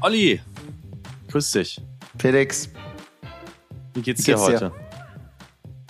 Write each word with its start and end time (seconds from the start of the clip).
Olli, 0.00 0.40
grüß 1.28 1.52
dich. 1.52 1.80
Felix. 2.18 2.68
Wie 3.94 4.02
geht's, 4.02 4.24
dir 4.24 4.38
heute? 4.38 4.58
Dir? 4.58 4.72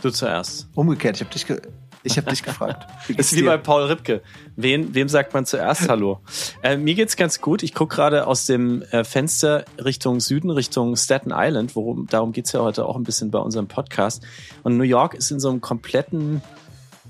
Du 0.01 0.11
zuerst. 0.11 0.69
Umgekehrt, 0.77 1.17
ich 1.17 1.23
habe 1.23 1.33
dich, 1.33 1.45
ge 1.45 1.61
ich 2.03 2.17
hab 2.17 2.27
dich 2.27 2.43
gefragt. 2.43 2.87
das 3.09 3.27
ist 3.27 3.33
wie 3.33 3.43
dir? 3.43 3.47
bei 3.47 3.57
Paul 3.57 3.85
Ripke. 3.85 4.23
Wen, 4.57 4.95
wem 4.95 5.09
sagt 5.09 5.35
man 5.35 5.47
zuerst 5.47 5.89
Hallo? 5.89 6.21
Äh, 6.63 6.77
mir 6.77 6.95
geht's 6.95 7.17
ganz 7.17 7.41
gut. 7.41 7.63
Ich 7.63 7.75
gucke 7.75 7.97
gerade 7.97 8.27
aus 8.27 8.47
dem 8.47 8.83
äh, 8.83 9.05
Fenster 9.05 9.65
Richtung 9.83 10.21
Süden, 10.21 10.51
Richtung 10.51 10.97
Staten 10.97 11.33
Island. 11.35 11.77
Worum, 11.77 12.07
darum 12.07 12.33
geht's 12.33 12.53
ja 12.53 12.61
heute 12.61 12.87
auch 12.87 12.97
ein 12.97 13.05
bisschen 13.05 13.31
bei 13.31 13.39
unserem 13.39 13.69
Podcast. 13.69 14.25
Und 14.63 14.77
New 14.77 14.85
York 14.85 15.15
ist 15.15 15.31
in 15.31 15.41
so 15.41 15.49
einem 15.51 15.61
kompletten 15.61 16.43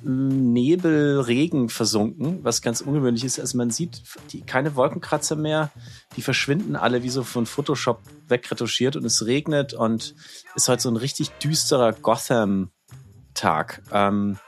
Nebel, 0.02 1.20
Regen 1.20 1.69
versunken, 1.69 2.45
was 2.45 2.62
ganz 2.62 2.80
ungewöhnlich 2.80 3.25
ist. 3.25 3.41
Also 3.41 3.59
man 3.59 3.70
sieht 3.70 4.02
die, 4.33 4.42
keine 4.42 4.77
Wolkenkratzer 4.77 5.36
mehr, 5.36 5.70
die 6.16 6.23
verschwinden 6.23 6.77
alle 6.77 7.02
wie 7.02 7.11
so 7.11 7.25
von 7.25 7.47
Photoshop 7.47 8.00
wegretuschiert 8.28 8.97
und 8.97 9.05
es 9.05 9.27
regnet 9.27 9.75
und 9.75 10.14
ist 10.55 10.69
heute 10.69 10.83
so 10.83 10.91
ein 10.91 10.97
richtig 10.97 11.30
düsterer 11.39 11.92
Gotham-Tag. 11.92 13.83
Ähm, 13.92 14.39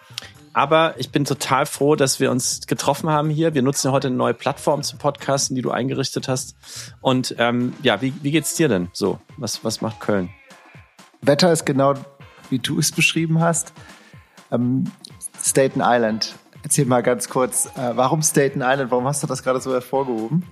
aber 0.52 0.94
ich 0.98 1.10
bin 1.10 1.24
total 1.24 1.66
froh, 1.66 1.94
dass 1.94 2.20
wir 2.20 2.30
uns 2.30 2.66
getroffen 2.66 3.10
haben 3.10 3.30
hier. 3.30 3.54
Wir 3.54 3.62
nutzen 3.62 3.88
ja 3.88 3.92
heute 3.92 4.08
eine 4.08 4.16
neue 4.16 4.34
Plattform 4.34 4.82
zum 4.82 4.98
Podcasten, 4.98 5.54
die 5.54 5.62
du 5.62 5.70
eingerichtet 5.70 6.28
hast. 6.28 6.56
Und 7.00 7.34
ähm, 7.38 7.72
ja, 7.82 8.02
wie, 8.02 8.12
wie 8.22 8.30
geht's 8.30 8.54
dir 8.54 8.68
denn 8.68 8.88
so? 8.92 9.18
Was, 9.36 9.64
was 9.64 9.80
macht 9.80 10.00
Köln? 10.00 10.30
Wetter 11.22 11.52
ist 11.52 11.66
genau, 11.66 11.94
wie 12.48 12.58
du 12.58 12.78
es 12.78 12.92
beschrieben 12.92 13.40
hast. 13.40 13.72
Ähm, 14.50 14.90
Staten 15.42 15.80
Island. 15.82 16.34
Erzähl 16.62 16.84
mal 16.84 17.02
ganz 17.02 17.28
kurz, 17.28 17.66
äh, 17.76 17.92
warum 17.94 18.22
Staten 18.22 18.60
Island? 18.60 18.90
Warum 18.90 19.06
hast 19.06 19.22
du 19.22 19.26
das 19.26 19.42
gerade 19.42 19.60
so 19.60 19.72
hervorgehoben? 19.72 20.44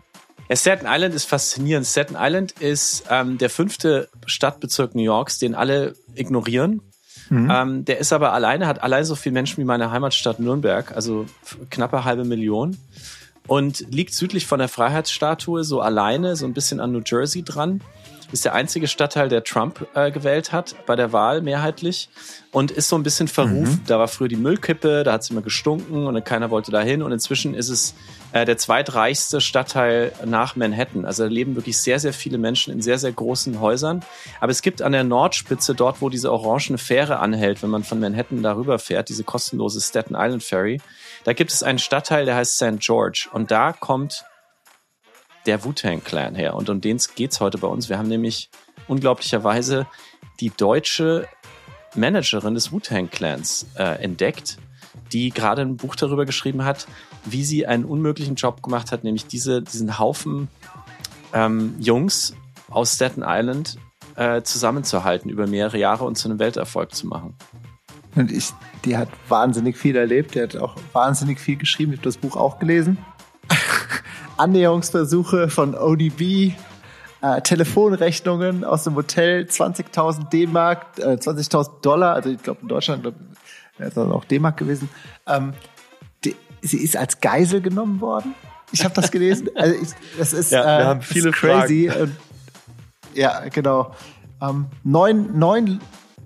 Ja, 0.48 0.56
Staten 0.56 0.86
Island 0.88 1.14
ist 1.14 1.24
faszinierend. 1.24 1.86
Staten 1.86 2.16
Island 2.18 2.52
ist 2.52 3.04
ähm, 3.10 3.36
der 3.36 3.50
fünfte 3.50 4.08
Stadtbezirk 4.26 4.94
New 4.94 5.02
Yorks, 5.02 5.38
den 5.38 5.54
alle 5.54 5.94
ignorieren. 6.14 6.82
Mhm. 7.30 7.50
Ähm, 7.52 7.84
der 7.84 7.98
ist 7.98 8.12
aber 8.12 8.32
alleine, 8.32 8.66
hat 8.66 8.82
allein 8.82 9.04
so 9.04 9.14
viele 9.14 9.34
Menschen 9.34 9.58
wie 9.58 9.66
meine 9.66 9.90
Heimatstadt 9.90 10.40
Nürnberg, 10.40 10.94
also 10.94 11.26
knappe 11.70 12.04
halbe 12.04 12.24
Million. 12.24 12.76
Und 13.46 13.86
liegt 13.90 14.12
südlich 14.12 14.46
von 14.46 14.58
der 14.58 14.68
Freiheitsstatue, 14.68 15.64
so 15.64 15.80
alleine, 15.80 16.36
so 16.36 16.44
ein 16.44 16.52
bisschen 16.52 16.80
an 16.80 16.92
New 16.92 17.00
Jersey 17.04 17.42
dran 17.42 17.80
ist 18.32 18.44
der 18.44 18.54
einzige 18.54 18.88
Stadtteil, 18.88 19.28
der 19.28 19.44
Trump 19.44 19.86
äh, 19.94 20.10
gewählt 20.10 20.52
hat 20.52 20.74
bei 20.86 20.96
der 20.96 21.12
Wahl 21.12 21.40
mehrheitlich 21.40 22.08
und 22.52 22.70
ist 22.70 22.88
so 22.88 22.96
ein 22.96 23.02
bisschen 23.02 23.28
verrufen. 23.28 23.80
Mhm. 23.82 23.86
Da 23.86 23.98
war 23.98 24.08
früher 24.08 24.28
die 24.28 24.36
Müllkippe, 24.36 25.02
da 25.04 25.12
hat 25.12 25.22
es 25.22 25.30
immer 25.30 25.42
gestunken 25.42 26.06
und 26.06 26.24
keiner 26.24 26.50
wollte 26.50 26.70
da 26.70 26.80
hin. 26.80 27.02
Und 27.02 27.12
inzwischen 27.12 27.54
ist 27.54 27.68
es 27.68 27.94
äh, 28.32 28.44
der 28.44 28.58
zweitreichste 28.58 29.40
Stadtteil 29.40 30.12
nach 30.24 30.56
Manhattan. 30.56 31.04
Also 31.04 31.24
da 31.24 31.30
leben 31.30 31.56
wirklich 31.56 31.78
sehr, 31.78 31.98
sehr 31.98 32.12
viele 32.12 32.38
Menschen 32.38 32.72
in 32.72 32.82
sehr, 32.82 32.98
sehr 32.98 33.12
großen 33.12 33.60
Häusern. 33.60 34.04
Aber 34.40 34.52
es 34.52 34.62
gibt 34.62 34.82
an 34.82 34.92
der 34.92 35.04
Nordspitze, 35.04 35.74
dort 35.74 36.02
wo 36.02 36.08
diese 36.08 36.32
orangene 36.32 36.78
Fähre 36.78 37.18
anhält, 37.18 37.62
wenn 37.62 37.70
man 37.70 37.84
von 37.84 38.00
Manhattan 38.00 38.42
darüber 38.42 38.78
fährt, 38.78 39.08
diese 39.08 39.24
kostenlose 39.24 39.80
Staten 39.80 40.14
Island 40.14 40.42
Ferry, 40.42 40.80
da 41.24 41.32
gibt 41.32 41.52
es 41.52 41.62
einen 41.62 41.78
Stadtteil, 41.78 42.24
der 42.24 42.36
heißt 42.36 42.56
St. 42.56 42.78
George. 42.78 43.28
Und 43.32 43.50
da 43.50 43.72
kommt 43.72 44.24
der 45.48 45.64
Wu-Tang 45.64 46.04
Clan 46.04 46.34
her. 46.34 46.54
Und 46.54 46.68
um 46.68 46.80
den 46.80 46.98
geht's 47.16 47.40
heute 47.40 47.58
bei 47.58 47.66
uns. 47.66 47.88
Wir 47.88 47.98
haben 47.98 48.08
nämlich 48.08 48.50
unglaublicherweise 48.86 49.86
die 50.40 50.50
deutsche 50.50 51.26
Managerin 51.94 52.54
des 52.54 52.70
Wu-Tang 52.70 53.08
Clans 53.10 53.66
äh, 53.76 54.02
entdeckt, 54.02 54.58
die 55.10 55.30
gerade 55.30 55.62
ein 55.62 55.78
Buch 55.78 55.96
darüber 55.96 56.26
geschrieben 56.26 56.64
hat, 56.64 56.86
wie 57.24 57.44
sie 57.44 57.66
einen 57.66 57.86
unmöglichen 57.86 58.34
Job 58.34 58.62
gemacht 58.62 58.92
hat, 58.92 59.04
nämlich 59.04 59.26
diese, 59.26 59.62
diesen 59.62 59.98
Haufen 59.98 60.48
ähm, 61.32 61.74
Jungs 61.78 62.34
aus 62.68 62.94
Staten 62.94 63.22
Island 63.24 63.78
äh, 64.16 64.42
zusammenzuhalten 64.42 65.30
über 65.30 65.46
mehrere 65.46 65.78
Jahre 65.78 66.04
und 66.04 66.16
zu 66.16 66.28
einem 66.28 66.38
Welterfolg 66.38 66.94
zu 66.94 67.06
machen. 67.06 67.34
Und 68.14 68.30
ich, 68.30 68.50
die 68.84 68.98
hat 68.98 69.08
wahnsinnig 69.28 69.78
viel 69.78 69.96
erlebt, 69.96 70.34
die 70.34 70.42
hat 70.42 70.56
auch 70.56 70.76
wahnsinnig 70.92 71.40
viel 71.40 71.56
geschrieben, 71.56 71.92
ich 71.92 72.00
habe 72.00 72.08
das 72.08 72.18
Buch 72.18 72.36
auch 72.36 72.58
gelesen. 72.58 72.98
Annäherungsversuche 74.38 75.48
von 75.48 75.74
ODB, 75.74 76.52
äh, 77.20 77.40
Telefonrechnungen 77.42 78.64
aus 78.64 78.84
dem 78.84 78.94
Hotel, 78.94 79.44
20.000 79.44 80.30
D-Mark, 80.30 80.98
äh, 80.98 81.16
20.000 81.16 81.80
Dollar, 81.82 82.14
also 82.14 82.30
ich 82.30 82.42
glaube 82.42 82.60
in 82.62 82.68
Deutschland 82.68 83.02
glaub, 83.02 83.14
wäre 83.76 83.90
es 83.90 83.98
auch 83.98 84.24
D-Mark 84.24 84.56
gewesen. 84.56 84.88
Ähm, 85.26 85.52
die, 86.24 86.36
sie 86.62 86.78
ist 86.78 86.96
als 86.96 87.20
Geisel 87.20 87.60
genommen 87.60 88.00
worden. 88.00 88.34
Ich 88.72 88.84
habe 88.84 88.94
das 88.94 89.10
gelesen. 89.10 89.48
Also 89.54 89.74
ich, 89.74 89.88
das 90.18 90.32
ist, 90.32 90.52
ja, 90.52 90.64
wir 90.64 90.84
äh, 90.84 90.84
haben 90.84 91.02
viele 91.02 91.30
crazy. 91.30 91.90
Und, 91.90 92.14
ja, 93.14 93.40
genau. 93.48 93.94
Ähm, 94.40 94.66
neun, 94.84 95.38
neun, 95.38 95.80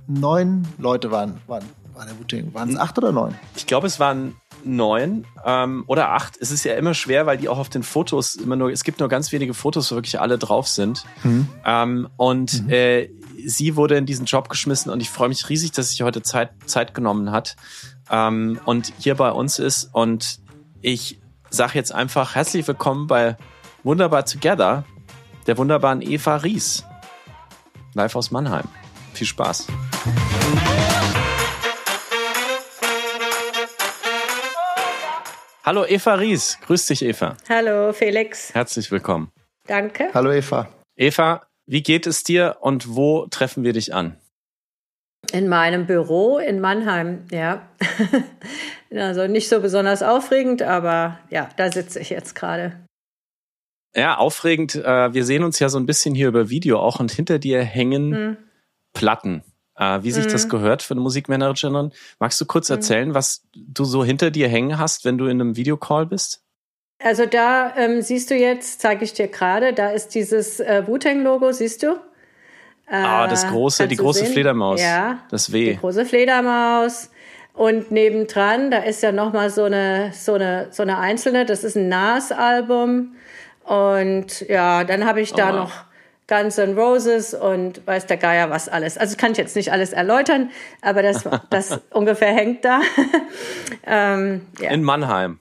neun 0.06 0.66
Leute 0.78 1.10
waren, 1.10 1.40
waren, 1.46 1.64
waren 1.94 2.08
der 2.08 2.18
Wu-Tang. 2.18 2.52
Waren 2.52 2.70
es 2.70 2.76
acht 2.76 2.98
oder 2.98 3.12
neun? 3.12 3.34
Ich 3.56 3.66
glaube, 3.66 3.86
es 3.86 3.98
waren 3.98 4.36
neun 4.64 5.26
ähm, 5.44 5.84
oder 5.86 6.10
acht. 6.10 6.36
Es 6.40 6.50
ist 6.50 6.64
ja 6.64 6.74
immer 6.74 6.94
schwer, 6.94 7.26
weil 7.26 7.38
die 7.38 7.48
auch 7.48 7.58
auf 7.58 7.68
den 7.68 7.82
Fotos 7.82 8.34
immer 8.34 8.56
nur, 8.56 8.70
es 8.70 8.84
gibt 8.84 9.00
nur 9.00 9.08
ganz 9.08 9.32
wenige 9.32 9.54
Fotos, 9.54 9.90
wo 9.90 9.96
wirklich 9.96 10.20
alle 10.20 10.38
drauf 10.38 10.68
sind. 10.68 11.04
Mhm. 11.22 11.48
Ähm, 11.64 12.08
und 12.16 12.64
mhm. 12.64 12.70
äh, 12.70 13.08
sie 13.44 13.76
wurde 13.76 13.96
in 13.96 14.06
diesen 14.06 14.26
Job 14.26 14.48
geschmissen 14.48 14.90
und 14.90 15.00
ich 15.00 15.10
freue 15.10 15.28
mich 15.28 15.48
riesig, 15.48 15.72
dass 15.72 15.90
sich 15.90 16.02
heute 16.02 16.22
Zeit, 16.22 16.50
Zeit 16.66 16.94
genommen 16.94 17.32
hat 17.32 17.56
ähm, 18.10 18.60
und 18.64 18.92
hier 18.98 19.14
bei 19.16 19.30
uns 19.30 19.58
ist. 19.58 19.90
Und 19.92 20.40
ich 20.80 21.20
sage 21.50 21.72
jetzt 21.74 21.92
einfach 21.92 22.34
herzlich 22.34 22.66
willkommen 22.66 23.06
bei 23.06 23.36
Wunderbar 23.82 24.24
Together, 24.24 24.84
der 25.46 25.58
wunderbaren 25.58 26.02
Eva 26.02 26.36
Ries. 26.36 26.84
Live 27.94 28.16
aus 28.16 28.30
Mannheim. 28.30 28.64
Viel 29.12 29.26
Spaß. 29.26 29.66
Hallo 35.64 35.86
Eva 35.86 36.14
Ries, 36.14 36.58
grüß 36.66 36.86
dich 36.86 37.02
Eva. 37.02 37.36
Hallo 37.48 37.92
Felix. 37.92 38.52
Herzlich 38.52 38.90
willkommen. 38.90 39.30
Danke. 39.68 40.10
Hallo 40.12 40.32
Eva. 40.32 40.68
Eva, 40.96 41.46
wie 41.66 41.84
geht 41.84 42.08
es 42.08 42.24
dir 42.24 42.56
und 42.62 42.96
wo 42.96 43.26
treffen 43.26 43.62
wir 43.62 43.72
dich 43.72 43.94
an? 43.94 44.16
In 45.32 45.48
meinem 45.48 45.86
Büro 45.86 46.38
in 46.38 46.58
Mannheim, 46.58 47.26
ja. 47.30 47.68
also 48.90 49.28
nicht 49.28 49.48
so 49.48 49.60
besonders 49.60 50.02
aufregend, 50.02 50.62
aber 50.62 51.20
ja, 51.30 51.48
da 51.56 51.70
sitze 51.70 52.00
ich 52.00 52.10
jetzt 52.10 52.34
gerade. 52.34 52.84
Ja, 53.94 54.16
aufregend. 54.16 54.74
Äh, 54.74 55.14
wir 55.14 55.24
sehen 55.24 55.44
uns 55.44 55.60
ja 55.60 55.68
so 55.68 55.78
ein 55.78 55.86
bisschen 55.86 56.16
hier 56.16 56.26
über 56.26 56.50
Video 56.50 56.80
auch 56.80 56.98
und 56.98 57.12
hinter 57.12 57.38
dir 57.38 57.62
hängen 57.62 58.12
hm. 58.12 58.36
Platten 58.94 59.44
wie 59.76 60.10
sich 60.10 60.26
mhm. 60.26 60.30
das 60.30 60.48
gehört 60.48 60.82
für 60.82 60.94
eine 60.94 61.00
Musikmanagerin. 61.00 61.92
Magst 62.18 62.40
du 62.40 62.44
kurz 62.44 62.68
mhm. 62.68 62.76
erzählen, 62.76 63.14
was 63.14 63.42
du 63.54 63.84
so 63.84 64.04
hinter 64.04 64.30
dir 64.30 64.48
hängen 64.48 64.78
hast, 64.78 65.04
wenn 65.04 65.18
du 65.18 65.26
in 65.26 65.40
einem 65.40 65.56
Videocall 65.56 66.06
bist? 66.06 66.42
Also 67.02 67.26
da 67.26 67.74
ähm, 67.76 68.00
siehst 68.00 68.30
du 68.30 68.36
jetzt, 68.36 68.80
zeige 68.80 69.04
ich 69.04 69.12
dir 69.12 69.28
gerade, 69.28 69.72
da 69.72 69.90
ist 69.90 70.14
dieses 70.14 70.60
äh, 70.60 70.86
Wu-Tang-Logo, 70.86 71.50
siehst 71.52 71.82
du? 71.82 71.98
Äh, 72.86 72.96
ah, 72.96 73.26
das 73.26 73.46
große, 73.48 73.88
die 73.88 73.96
große 73.96 74.20
sehen? 74.20 74.32
Fledermaus. 74.32 74.80
Ja. 74.80 75.18
Das 75.30 75.52
W. 75.52 75.72
Die 75.72 75.78
große 75.78 76.04
Fledermaus. 76.04 77.10
Und 77.54 77.90
nebendran, 77.90 78.70
da 78.70 78.78
ist 78.78 79.02
ja 79.02 79.12
nochmal 79.12 79.50
so 79.50 79.64
eine, 79.64 80.12
so 80.14 80.34
eine, 80.34 80.68
so 80.70 80.82
eine 80.82 80.98
einzelne, 80.98 81.44
das 81.44 81.64
ist 81.64 81.76
ein 81.76 81.88
Nas-Album. 81.88 83.14
Und 83.64 84.40
ja, 84.48 84.84
dann 84.84 85.04
habe 85.04 85.20
ich 85.20 85.34
da 85.34 85.50
oh. 85.50 85.56
noch 85.56 85.84
Guns 86.28 86.58
N' 86.58 86.78
Roses 86.78 87.34
und 87.34 87.86
weiß 87.86 88.06
der 88.06 88.16
Geier 88.16 88.50
was 88.50 88.68
alles. 88.68 88.96
Also 88.96 89.16
kann 89.16 89.32
ich 89.32 89.38
jetzt 89.38 89.56
nicht 89.56 89.72
alles 89.72 89.92
erläutern, 89.92 90.50
aber 90.80 91.02
das, 91.02 91.24
das 91.50 91.80
ungefähr 91.90 92.32
hängt 92.32 92.64
da. 92.64 92.80
ähm, 93.86 94.46
ja. 94.60 94.70
In 94.70 94.82
Mannheim. 94.82 95.40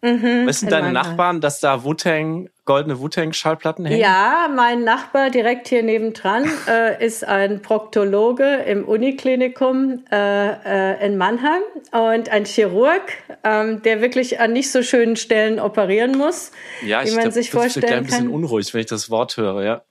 Mhm, 0.00 0.46
Wissen 0.46 0.68
deine 0.68 0.92
Mannheim. 0.92 1.10
Nachbarn, 1.10 1.40
dass 1.40 1.58
da 1.58 1.82
Wu-Tang, 1.82 2.50
goldene 2.64 3.00
Wu-Tang-Schallplatten 3.00 3.84
hängen? 3.84 4.00
Ja, 4.00 4.48
mein 4.54 4.84
Nachbar 4.84 5.30
direkt 5.30 5.66
hier 5.66 5.82
nebendran 5.82 6.48
äh, 6.68 7.04
ist 7.04 7.26
ein 7.26 7.62
Proktologe 7.62 8.58
im 8.58 8.84
Uniklinikum 8.84 10.04
äh, 10.12 10.92
äh, 10.92 11.04
in 11.04 11.16
Mannheim 11.16 11.62
und 11.90 12.28
ein 12.28 12.44
Chirurg, 12.44 13.02
ähm, 13.42 13.82
der 13.82 14.00
wirklich 14.00 14.38
an 14.38 14.52
nicht 14.52 14.70
so 14.70 14.84
schönen 14.84 15.16
Stellen 15.16 15.58
operieren 15.58 16.16
muss, 16.16 16.52
ja, 16.86 17.04
wie 17.04 17.10
man 17.10 17.22
glaub, 17.22 17.32
sich 17.32 17.50
vorstellen 17.50 17.86
kann. 17.86 18.04
Ich 18.04 18.10
bin 18.10 18.14
ein 18.14 18.20
bisschen 18.20 18.28
unruhig, 18.28 18.72
wenn 18.72 18.82
ich 18.82 18.86
das 18.86 19.10
Wort 19.10 19.36
höre, 19.36 19.64
ja. 19.64 19.82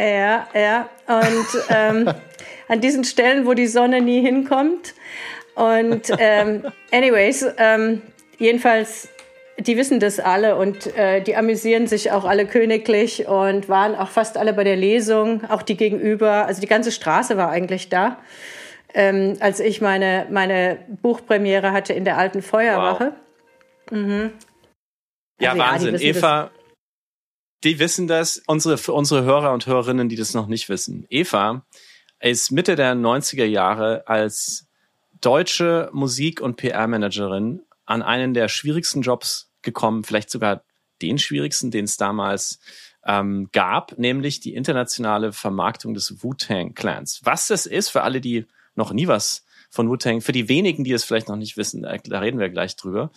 Ja, 0.00 0.48
ja. 0.54 0.88
Und 1.06 1.46
ähm, 1.68 2.10
an 2.68 2.80
diesen 2.80 3.04
Stellen, 3.04 3.44
wo 3.46 3.52
die 3.52 3.66
Sonne 3.66 4.00
nie 4.00 4.22
hinkommt. 4.22 4.94
Und 5.54 6.10
ähm, 6.18 6.64
anyways, 6.90 7.44
ähm, 7.58 8.00
jedenfalls 8.38 9.08
die 9.60 9.76
wissen 9.76 10.00
das 10.00 10.18
alle 10.20 10.56
und 10.56 10.96
äh, 10.96 11.20
die 11.20 11.36
amüsieren 11.36 11.86
sich 11.86 12.12
auch 12.12 12.24
alle 12.24 12.46
königlich 12.46 13.26
und 13.28 13.68
waren 13.68 13.94
auch 13.94 14.08
fast 14.08 14.38
alle 14.38 14.54
bei 14.54 14.64
der 14.64 14.76
Lesung, 14.76 15.44
auch 15.50 15.62
die 15.62 15.76
gegenüber. 15.76 16.46
Also 16.46 16.60
die 16.60 16.66
ganze 16.66 16.90
Straße 16.92 17.36
war 17.36 17.50
eigentlich 17.50 17.88
da, 17.88 18.18
ähm, 18.94 19.36
als 19.40 19.60
ich 19.60 19.80
meine, 19.80 20.26
meine 20.30 20.78
Buchpremiere 21.02 21.72
hatte 21.72 21.92
in 21.92 22.04
der 22.04 22.16
alten 22.16 22.42
Feuerwache. 22.42 23.12
Wow. 23.90 23.98
Mhm. 23.98 24.32
Ja, 25.40 25.50
also, 25.50 25.62
Wahnsinn. 25.62 25.94
Ja, 25.96 26.00
Eva. 26.00 26.50
Die 27.64 27.78
wissen 27.78 28.06
das. 28.06 28.42
Unsere, 28.46 28.78
für 28.78 28.92
unsere 28.92 29.24
Hörer 29.24 29.52
und 29.52 29.66
Hörerinnen, 29.66 30.08
die 30.08 30.16
das 30.16 30.34
noch 30.34 30.46
nicht 30.46 30.68
wissen. 30.68 31.06
Eva 31.10 31.64
ist 32.20 32.50
Mitte 32.50 32.76
der 32.76 32.94
90er 32.94 33.44
Jahre 33.44 34.06
als 34.06 34.66
deutsche 35.20 35.90
Musik- 35.92 36.40
und 36.40 36.56
PR-Managerin 36.56 37.62
an 37.86 38.02
einen 38.02 38.34
der 38.34 38.48
schwierigsten 38.48 39.02
Jobs 39.02 39.50
gekommen, 39.62 40.04
vielleicht 40.04 40.30
sogar 40.30 40.62
den 41.02 41.18
schwierigsten, 41.18 41.70
den 41.70 41.84
es 41.86 41.96
damals 41.96 42.60
ähm, 43.04 43.48
gab, 43.52 43.98
nämlich 43.98 44.40
die 44.40 44.54
internationale 44.54 45.32
Vermarktung 45.32 45.94
des 45.94 46.22
Wu-Tang 46.22 46.74
Clans. 46.74 47.20
Was 47.24 47.46
das 47.48 47.66
ist 47.66 47.88
für 47.88 48.02
alle, 48.02 48.20
die 48.20 48.46
noch 48.74 48.92
nie 48.92 49.08
was 49.08 49.44
von 49.70 49.88
Wu-Tang, 49.88 50.20
für 50.20 50.32
die 50.32 50.48
wenigen, 50.48 50.84
die 50.84 50.92
es 50.92 51.04
vielleicht 51.04 51.28
noch 51.28 51.36
nicht 51.36 51.56
wissen, 51.56 51.82
da 51.82 52.18
reden 52.18 52.38
wir 52.38 52.50
gleich 52.50 52.76
drüber. 52.76 53.10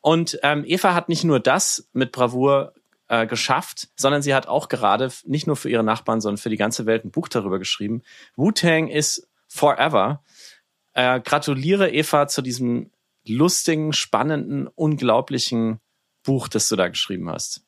Und 0.00 0.38
ähm, 0.42 0.64
Eva 0.66 0.94
hat 0.94 1.08
nicht 1.08 1.24
nur 1.24 1.40
das 1.40 1.88
mit 1.92 2.12
Bravour 2.12 2.72
äh, 3.08 3.26
geschafft, 3.26 3.88
sondern 3.96 4.22
sie 4.22 4.34
hat 4.34 4.48
auch 4.48 4.68
gerade 4.68 5.10
nicht 5.24 5.46
nur 5.46 5.56
für 5.56 5.70
ihre 5.70 5.84
Nachbarn, 5.84 6.20
sondern 6.20 6.38
für 6.38 6.50
die 6.50 6.56
ganze 6.56 6.86
Welt 6.86 7.04
ein 7.04 7.10
Buch 7.10 7.28
darüber 7.28 7.58
geschrieben. 7.58 8.02
Wu-Tang 8.36 8.88
ist 8.88 9.28
forever. 9.48 10.22
Äh, 10.92 11.20
gratuliere 11.20 11.90
Eva 11.90 12.26
zu 12.26 12.42
diesem 12.42 12.90
lustigen, 13.24 13.92
spannenden, 13.92 14.68
unglaublichen 14.68 15.80
Buch, 16.24 16.48
das 16.48 16.68
du 16.68 16.76
da 16.76 16.88
geschrieben 16.88 17.30
hast. 17.30 17.62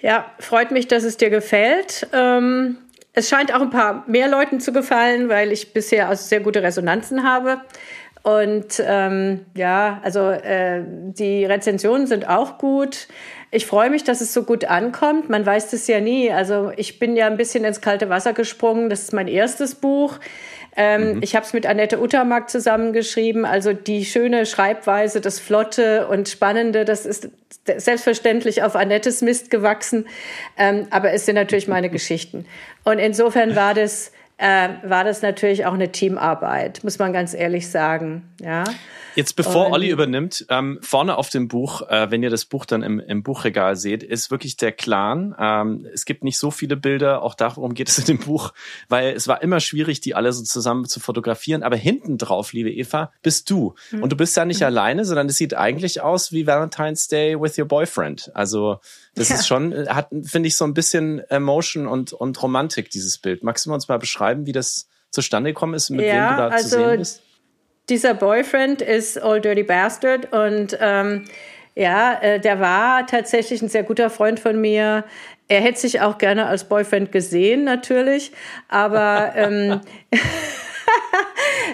Ja, 0.00 0.32
freut 0.38 0.70
mich, 0.70 0.86
dass 0.86 1.02
es 1.02 1.16
dir 1.16 1.30
gefällt. 1.30 2.08
Ähm, 2.12 2.78
es 3.12 3.28
scheint 3.28 3.52
auch 3.52 3.60
ein 3.60 3.70
paar 3.70 4.04
mehr 4.08 4.28
Leuten 4.28 4.60
zu 4.60 4.72
gefallen, 4.72 5.28
weil 5.28 5.50
ich 5.50 5.72
bisher 5.72 6.08
also 6.08 6.24
sehr 6.24 6.40
gute 6.40 6.62
Resonanzen 6.62 7.24
habe. 7.24 7.60
Und 8.28 8.82
ähm, 8.86 9.46
ja, 9.54 10.02
also 10.04 10.28
äh, 10.28 10.82
die 10.84 11.46
Rezensionen 11.46 12.06
sind 12.06 12.28
auch 12.28 12.58
gut. 12.58 13.08
Ich 13.50 13.64
freue 13.64 13.88
mich, 13.88 14.04
dass 14.04 14.20
es 14.20 14.34
so 14.34 14.42
gut 14.42 14.66
ankommt. 14.66 15.30
Man 15.30 15.46
weiß 15.46 15.70
das 15.70 15.86
ja 15.86 15.98
nie. 15.98 16.30
Also 16.30 16.70
ich 16.76 16.98
bin 16.98 17.16
ja 17.16 17.26
ein 17.26 17.38
bisschen 17.38 17.64
ins 17.64 17.80
kalte 17.80 18.10
Wasser 18.10 18.34
gesprungen. 18.34 18.90
Das 18.90 19.00
ist 19.00 19.14
mein 19.14 19.28
erstes 19.28 19.76
Buch. 19.76 20.18
Ähm, 20.76 21.14
mhm. 21.14 21.22
Ich 21.22 21.36
habe 21.36 21.46
es 21.46 21.54
mit 21.54 21.64
Annette 21.64 22.02
Uttermark 22.02 22.50
zusammengeschrieben. 22.50 23.46
Also 23.46 23.72
die 23.72 24.04
schöne 24.04 24.44
Schreibweise, 24.44 25.22
das 25.22 25.40
Flotte 25.40 26.06
und 26.08 26.28
Spannende, 26.28 26.84
das 26.84 27.06
ist 27.06 27.30
selbstverständlich 27.64 28.62
auf 28.62 28.76
Annettes 28.76 29.22
Mist 29.22 29.50
gewachsen. 29.50 30.06
Ähm, 30.58 30.86
aber 30.90 31.14
es 31.14 31.24
sind 31.24 31.36
natürlich 31.36 31.66
meine 31.66 31.88
Geschichten. 31.98 32.44
Und 32.84 32.98
insofern 32.98 33.56
war 33.56 33.72
das 33.72 34.12
äh, 34.38 34.68
war 34.84 35.04
das 35.04 35.20
natürlich 35.20 35.66
auch 35.66 35.74
eine 35.74 35.90
Teamarbeit, 35.90 36.84
muss 36.84 36.98
man 36.98 37.12
ganz 37.12 37.34
ehrlich 37.34 37.68
sagen. 37.68 38.22
Ja. 38.40 38.64
Jetzt 39.16 39.34
bevor 39.34 39.66
und, 39.66 39.72
Olli 39.72 39.88
übernimmt, 39.88 40.46
ähm, 40.48 40.78
vorne 40.80 41.16
auf 41.16 41.28
dem 41.28 41.48
Buch, 41.48 41.82
äh, 41.88 42.08
wenn 42.12 42.22
ihr 42.22 42.30
das 42.30 42.44
Buch 42.44 42.64
dann 42.64 42.84
im, 42.84 43.00
im 43.00 43.24
Buchregal 43.24 43.74
seht, 43.74 44.04
ist 44.04 44.30
wirklich 44.30 44.56
der 44.56 44.70
Clan. 44.70 45.34
Ähm, 45.36 45.88
es 45.92 46.04
gibt 46.04 46.22
nicht 46.22 46.38
so 46.38 46.52
viele 46.52 46.76
Bilder, 46.76 47.22
auch 47.22 47.34
darum 47.34 47.74
geht 47.74 47.88
es 47.88 47.98
in 47.98 48.04
dem 48.04 48.18
Buch, 48.18 48.52
weil 48.88 49.14
es 49.14 49.26
war 49.26 49.42
immer 49.42 49.58
schwierig, 49.58 50.00
die 50.00 50.14
alle 50.14 50.32
so 50.32 50.44
zusammen 50.44 50.84
zu 50.84 51.00
fotografieren. 51.00 51.64
Aber 51.64 51.74
hinten 51.74 52.16
drauf, 52.16 52.52
liebe 52.52 52.70
Eva, 52.70 53.10
bist 53.22 53.50
du. 53.50 53.74
Mhm. 53.90 54.04
Und 54.04 54.12
du 54.12 54.16
bist 54.16 54.36
ja 54.36 54.44
nicht 54.44 54.60
mhm. 54.60 54.66
alleine, 54.66 55.04
sondern 55.04 55.26
es 55.26 55.36
sieht 55.36 55.54
eigentlich 55.54 56.00
aus 56.00 56.30
wie 56.30 56.46
Valentine's 56.46 57.08
Day 57.08 57.40
with 57.40 57.58
your 57.58 57.66
boyfriend. 57.66 58.30
Also 58.34 58.78
das 59.18 59.28
ja. 59.28 59.34
ist 59.36 59.46
schon, 59.46 59.72
äh, 59.72 59.86
hat, 59.88 60.08
finde 60.24 60.46
ich, 60.46 60.56
so 60.56 60.64
ein 60.64 60.74
bisschen 60.74 61.20
Emotion 61.30 61.86
und, 61.86 62.12
und 62.12 62.42
Romantik, 62.42 62.90
dieses 62.90 63.18
Bild. 63.18 63.42
Magst 63.42 63.66
du 63.66 63.72
uns 63.72 63.88
mal 63.88 63.98
beschreiben, 63.98 64.46
wie 64.46 64.52
das 64.52 64.88
zustande 65.10 65.50
gekommen 65.50 65.74
ist, 65.74 65.90
mit 65.90 66.06
ja, 66.06 66.12
wem 66.14 66.36
du 66.36 66.42
da 66.42 66.48
also, 66.48 66.68
zu 66.68 66.76
sehen 66.76 66.98
bist? 66.98 67.22
dieser 67.88 68.14
Boyfriend 68.14 68.82
ist 68.82 69.22
Old 69.22 69.44
Dirty 69.44 69.62
Bastard 69.62 70.32
und 70.32 70.76
ähm, 70.80 71.24
ja, 71.74 72.20
äh, 72.20 72.40
der 72.40 72.60
war 72.60 73.06
tatsächlich 73.06 73.62
ein 73.62 73.68
sehr 73.68 73.84
guter 73.84 74.10
Freund 74.10 74.40
von 74.40 74.60
mir. 74.60 75.04
Er 75.46 75.60
hätte 75.60 75.80
sich 75.80 76.00
auch 76.00 76.18
gerne 76.18 76.46
als 76.46 76.64
Boyfriend 76.64 77.12
gesehen, 77.12 77.64
natürlich, 77.64 78.32
aber 78.68 79.32
ähm, 79.36 79.80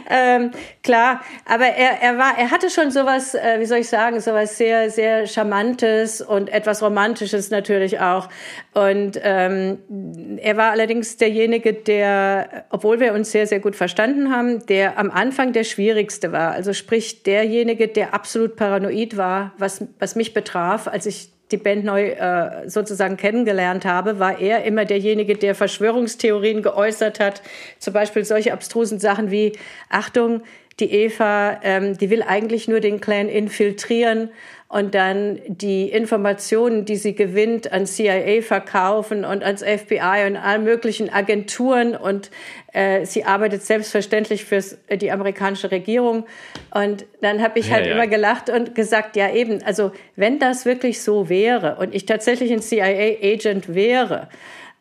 ähm, 0.08 0.50
klar, 0.82 1.20
aber 1.44 1.66
er, 1.66 2.02
er 2.02 2.18
war, 2.18 2.38
er 2.38 2.50
hatte 2.50 2.70
schon 2.70 2.90
sowas, 2.90 3.34
äh, 3.34 3.58
wie 3.58 3.66
soll 3.66 3.78
ich 3.78 3.88
sagen, 3.88 4.20
sowas 4.20 4.56
sehr, 4.56 4.90
sehr 4.90 5.26
Charmantes 5.26 6.20
und 6.20 6.48
etwas 6.52 6.82
Romantisches 6.82 7.50
natürlich 7.50 8.00
auch. 8.00 8.28
Und 8.72 9.20
ähm, 9.22 10.38
er 10.40 10.56
war 10.56 10.70
allerdings 10.70 11.16
derjenige, 11.16 11.72
der, 11.72 12.64
obwohl 12.70 13.00
wir 13.00 13.12
uns 13.14 13.32
sehr, 13.32 13.46
sehr 13.46 13.60
gut 13.60 13.76
verstanden 13.76 14.34
haben, 14.34 14.64
der 14.66 14.98
am 14.98 15.10
Anfang 15.10 15.52
der 15.52 15.64
schwierigste 15.64 16.32
war. 16.32 16.52
Also 16.52 16.72
sprich 16.72 17.22
derjenige, 17.22 17.88
der 17.88 18.14
absolut 18.14 18.56
paranoid 18.56 19.16
war, 19.16 19.52
was, 19.58 19.84
was 19.98 20.16
mich 20.16 20.34
betraf, 20.34 20.88
als 20.88 21.06
ich 21.06 21.33
die 21.50 21.56
Band 21.56 21.84
neu 21.84 22.08
äh, 22.10 22.68
sozusagen 22.68 23.16
kennengelernt 23.16 23.84
habe, 23.84 24.18
war 24.18 24.40
er 24.40 24.64
immer 24.64 24.84
derjenige, 24.84 25.34
der 25.36 25.54
Verschwörungstheorien 25.54 26.62
geäußert 26.62 27.20
hat. 27.20 27.42
Zum 27.78 27.92
Beispiel 27.92 28.24
solche 28.24 28.52
abstrusen 28.52 28.98
Sachen 28.98 29.30
wie, 29.30 29.52
Achtung, 29.90 30.42
die 30.80 30.90
Eva, 30.90 31.60
ähm, 31.62 31.96
die 31.98 32.10
will 32.10 32.22
eigentlich 32.22 32.66
nur 32.66 32.80
den 32.80 33.00
Clan 33.00 33.28
infiltrieren 33.28 34.30
und 34.68 34.94
dann 34.94 35.40
die 35.46 35.88
Informationen, 35.88 36.84
die 36.84 36.96
sie 36.96 37.14
gewinnt, 37.14 37.72
an 37.72 37.86
CIA 37.86 38.42
verkaufen 38.42 39.24
und 39.24 39.44
ans 39.44 39.62
FBI 39.62 40.26
und 40.26 40.36
allen 40.36 40.64
möglichen 40.64 41.12
Agenturen 41.12 41.94
und 41.94 42.30
äh, 42.72 43.04
sie 43.06 43.24
arbeitet 43.24 43.62
selbstverständlich 43.62 44.44
für 44.44 44.62
äh, 44.88 44.96
die 44.96 45.12
amerikanische 45.12 45.70
Regierung. 45.70 46.26
Und 46.72 47.04
dann 47.20 47.42
habe 47.42 47.60
ich 47.60 47.70
halt 47.70 47.86
ja, 47.86 47.92
ja. 47.92 47.96
immer 47.96 48.06
gelacht 48.08 48.50
und 48.50 48.74
gesagt, 48.74 49.16
ja 49.16 49.32
eben, 49.32 49.62
also 49.62 49.92
wenn 50.16 50.38
das 50.38 50.64
wirklich 50.64 51.02
so 51.02 51.28
wäre 51.28 51.76
und 51.76 51.94
ich 51.94 52.06
tatsächlich 52.06 52.50
ein 52.52 52.60
CIA-Agent 52.60 53.74
wäre, 53.74 54.28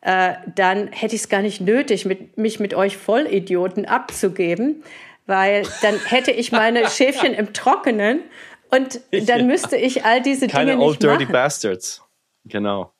äh, 0.00 0.34
dann 0.54 0.88
hätte 0.88 1.14
ich 1.14 1.22
es 1.22 1.28
gar 1.28 1.40
nicht 1.40 1.60
nötig, 1.60 2.04
mit, 2.04 2.36
mich 2.36 2.58
mit 2.58 2.74
euch 2.74 2.96
Vollidioten 2.96 3.86
abzugeben, 3.86 4.82
weil 5.26 5.62
dann 5.82 5.98
hätte 6.04 6.30
ich 6.30 6.52
meine 6.52 6.88
Schäfchen 6.90 7.32
im 7.32 7.52
Trockenen 7.52 8.20
und 8.70 9.00
dann 9.28 9.46
müsste 9.46 9.76
ich 9.76 10.04
all 10.04 10.22
diese 10.22 10.48
Keine 10.48 10.72
Dinge 10.72 10.78
nicht 10.78 10.86
Old 10.86 11.02
Dirty 11.02 11.26
Bastards. 11.26 12.02
Genau. 12.44 12.92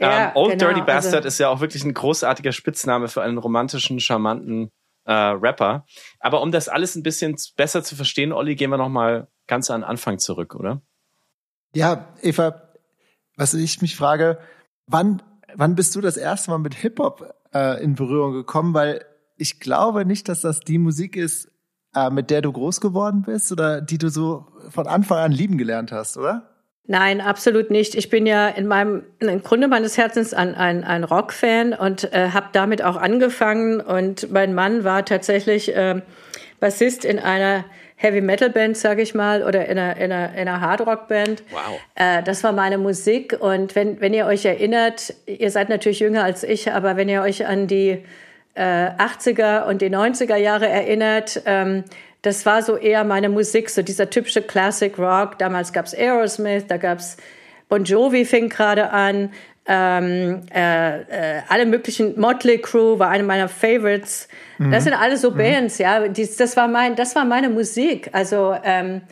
Ja, 0.00 0.28
ähm, 0.28 0.30
Old 0.34 0.52
genau, 0.52 0.66
Dirty 0.66 0.80
also 0.80 0.86
Bastard 0.86 1.14
also, 1.16 1.28
ist 1.28 1.38
ja 1.38 1.48
auch 1.48 1.60
wirklich 1.60 1.84
ein 1.84 1.94
großartiger 1.94 2.52
Spitzname 2.52 3.08
für 3.08 3.22
einen 3.22 3.38
romantischen, 3.38 4.00
charmanten 4.00 4.70
äh, 5.04 5.12
Rapper. 5.12 5.86
Aber 6.20 6.42
um 6.42 6.52
das 6.52 6.68
alles 6.68 6.96
ein 6.96 7.02
bisschen 7.02 7.36
besser 7.56 7.82
zu 7.82 7.96
verstehen, 7.96 8.32
Olli, 8.32 8.56
gehen 8.56 8.70
wir 8.70 8.78
noch 8.78 8.88
mal 8.88 9.28
ganz 9.46 9.70
an 9.70 9.80
den 9.80 9.88
Anfang 9.88 10.18
zurück, 10.18 10.54
oder? 10.54 10.82
Ja, 11.74 12.08
Eva, 12.22 12.74
was 13.36 13.54
ich 13.54 13.80
mich 13.82 13.96
frage, 13.96 14.38
wann, 14.86 15.22
wann 15.54 15.74
bist 15.74 15.94
du 15.94 16.00
das 16.00 16.16
erste 16.16 16.50
Mal 16.50 16.58
mit 16.58 16.74
Hip-Hop 16.74 17.34
äh, 17.54 17.82
in 17.82 17.94
Berührung 17.94 18.32
gekommen? 18.32 18.74
Weil 18.74 19.04
ich 19.36 19.60
glaube 19.60 20.04
nicht, 20.04 20.28
dass 20.28 20.40
das 20.40 20.60
die 20.60 20.78
Musik 20.78 21.16
ist, 21.16 21.50
äh, 21.94 22.10
mit 22.10 22.30
der 22.30 22.42
du 22.42 22.52
groß 22.52 22.80
geworden 22.80 23.22
bist 23.26 23.50
oder 23.52 23.80
die 23.80 23.98
du 23.98 24.08
so 24.08 24.46
von 24.70 24.86
Anfang 24.86 25.18
an 25.18 25.32
lieben 25.32 25.58
gelernt 25.58 25.92
hast, 25.92 26.16
oder? 26.16 26.48
Nein, 26.90 27.20
absolut 27.20 27.70
nicht. 27.70 27.94
Ich 27.94 28.08
bin 28.08 28.24
ja 28.24 28.48
in 28.48 28.66
meinem 28.66 29.02
im 29.18 29.42
Grunde 29.42 29.68
meines 29.68 29.98
Herzens 29.98 30.32
ein, 30.32 30.54
ein, 30.54 30.84
ein 30.84 31.04
Rock-Fan 31.04 31.74
und 31.74 32.10
äh, 32.14 32.30
habe 32.30 32.46
damit 32.52 32.82
auch 32.82 32.96
angefangen. 32.96 33.82
Und 33.82 34.32
mein 34.32 34.54
Mann 34.54 34.84
war 34.84 35.04
tatsächlich 35.04 35.76
äh, 35.76 36.00
Bassist 36.60 37.04
in 37.04 37.18
einer 37.18 37.66
Heavy 37.96 38.22
Metal 38.22 38.48
Band, 38.48 38.76
sage 38.76 39.02
ich 39.02 39.14
mal, 39.14 39.42
oder 39.42 39.66
in 39.66 39.78
einer, 39.78 39.96
in 39.98 40.10
einer, 40.10 40.32
in 40.32 40.48
einer 40.48 40.60
Hard 40.62 40.86
Rock 40.86 41.08
Band. 41.08 41.42
Wow. 41.50 41.78
Äh, 41.94 42.22
das 42.22 42.42
war 42.42 42.52
meine 42.52 42.78
Musik. 42.78 43.36
Und 43.38 43.74
wenn, 43.74 44.00
wenn 44.00 44.14
ihr 44.14 44.24
euch 44.24 44.46
erinnert, 44.46 45.12
ihr 45.26 45.50
seid 45.50 45.68
natürlich 45.68 46.00
jünger 46.00 46.24
als 46.24 46.42
ich, 46.42 46.72
aber 46.72 46.96
wenn 46.96 47.10
ihr 47.10 47.20
euch 47.20 47.46
an 47.46 47.66
die 47.66 48.02
äh, 48.58 48.90
80er 48.98 49.66
und 49.66 49.80
die 49.80 49.90
90er 49.90 50.36
Jahre 50.36 50.68
erinnert, 50.68 51.42
ähm, 51.46 51.84
das 52.22 52.44
war 52.44 52.62
so 52.62 52.76
eher 52.76 53.04
meine 53.04 53.28
Musik, 53.28 53.70
so 53.70 53.82
dieser 53.82 54.10
typische 54.10 54.42
Classic 54.42 54.98
Rock. 54.98 55.38
Damals 55.38 55.72
gab's 55.72 55.94
Aerosmith, 55.94 56.66
da 56.66 56.76
gab's 56.76 57.16
Bon 57.68 57.84
Jovi 57.84 58.24
fing 58.24 58.48
gerade 58.48 58.90
an, 58.90 59.30
ähm, 59.70 60.40
äh, 60.52 61.02
äh, 61.02 61.42
alle 61.48 61.66
möglichen 61.66 62.18
Motley 62.18 62.58
Crew 62.58 62.98
war 62.98 63.10
eine 63.10 63.22
meiner 63.22 63.48
Favorites. 63.48 64.26
Mhm. 64.56 64.72
Das 64.72 64.84
sind 64.84 64.94
alle 64.94 65.18
so 65.18 65.30
mhm. 65.30 65.36
Bands, 65.36 65.78
ja. 65.78 66.08
Dies, 66.08 66.36
das 66.36 66.56
war 66.56 66.66
mein, 66.66 66.96
das 66.96 67.14
war 67.14 67.24
meine 67.24 67.50
Musik. 67.50 68.08
Also 68.12 68.56
ähm, 68.64 69.02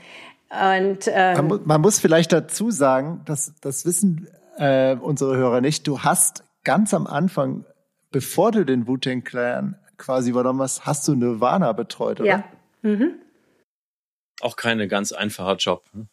und 0.83 1.11
ähm, 1.13 1.49
man, 1.49 1.61
man, 1.65 1.81
muss 1.81 1.99
vielleicht 1.99 2.33
dazu 2.33 2.71
sagen, 2.71 3.21
dass 3.27 3.53
das 3.61 3.85
wissen 3.85 4.29
äh, 4.57 4.97
unsere 4.97 5.37
Hörer 5.37 5.61
nicht. 5.61 5.87
Du 5.87 6.01
hast 6.01 6.45
ganz 6.65 6.95
am 6.95 7.07
Anfang, 7.07 7.65
bevor 8.17 8.51
du 8.51 8.65
den 8.65 8.87
Wu-Tang 8.87 9.25
Clan 9.25 9.77
quasi 9.99 10.31
übernommen 10.31 10.63
hast, 10.63 10.87
hast 10.87 11.07
du 11.07 11.15
Nirvana 11.15 11.73
betreut, 11.75 12.19
oder? 12.21 12.29
Ja, 12.31 12.45
Mhm. 12.81 13.17
Auch 14.41 14.57
keine 14.57 14.89
ganz 14.89 15.13
einfacher 15.13 15.57
Job. 15.57 15.85
Hm? 15.93 16.09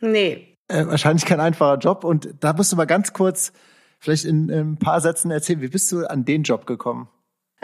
Nee, 0.00 0.56
Äh, 0.68 0.86
wahrscheinlich 0.86 1.24
kein 1.24 1.40
einfacher 1.40 1.78
Job. 1.78 2.04
Und 2.04 2.34
da 2.40 2.52
musst 2.52 2.70
du 2.70 2.76
mal 2.76 2.84
ganz 2.86 3.14
kurz 3.14 3.52
vielleicht 3.98 4.26
in, 4.26 4.50
in 4.50 4.72
ein 4.72 4.76
paar 4.78 5.00
Sätzen 5.00 5.30
erzählen, 5.30 5.62
wie 5.62 5.68
bist 5.68 5.90
du 5.90 6.04
an 6.06 6.26
den 6.26 6.42
Job 6.42 6.66
gekommen? 6.66 7.08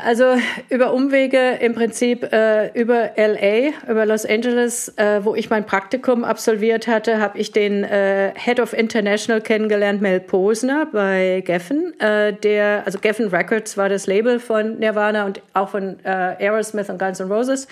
Also 0.00 0.36
über 0.68 0.92
Umwege 0.92 1.58
im 1.60 1.74
Prinzip 1.74 2.32
äh, 2.32 2.68
über 2.80 3.10
LA, 3.16 3.70
über 3.90 4.06
Los 4.06 4.24
Angeles, 4.24 4.96
äh, 4.96 5.24
wo 5.24 5.34
ich 5.34 5.50
mein 5.50 5.66
Praktikum 5.66 6.22
absolviert 6.22 6.86
hatte, 6.86 7.20
habe 7.20 7.36
ich 7.36 7.50
den 7.50 7.82
äh, 7.82 8.32
Head 8.36 8.60
of 8.60 8.74
International 8.74 9.40
kennengelernt, 9.40 10.00
Mel 10.00 10.20
Posner 10.20 10.86
bei 10.92 11.42
Geffen. 11.44 11.98
Äh, 11.98 12.32
der, 12.32 12.84
also 12.86 13.00
Geffen 13.00 13.26
Records 13.26 13.76
war 13.76 13.88
das 13.88 14.06
Label 14.06 14.38
von 14.38 14.78
Nirvana 14.78 15.26
und 15.26 15.42
auch 15.52 15.70
von 15.70 15.98
äh, 16.04 16.08
Aerosmith 16.08 16.88
und 16.90 17.00
Guns 17.00 17.18
N' 17.18 17.32
Roses, 17.32 17.66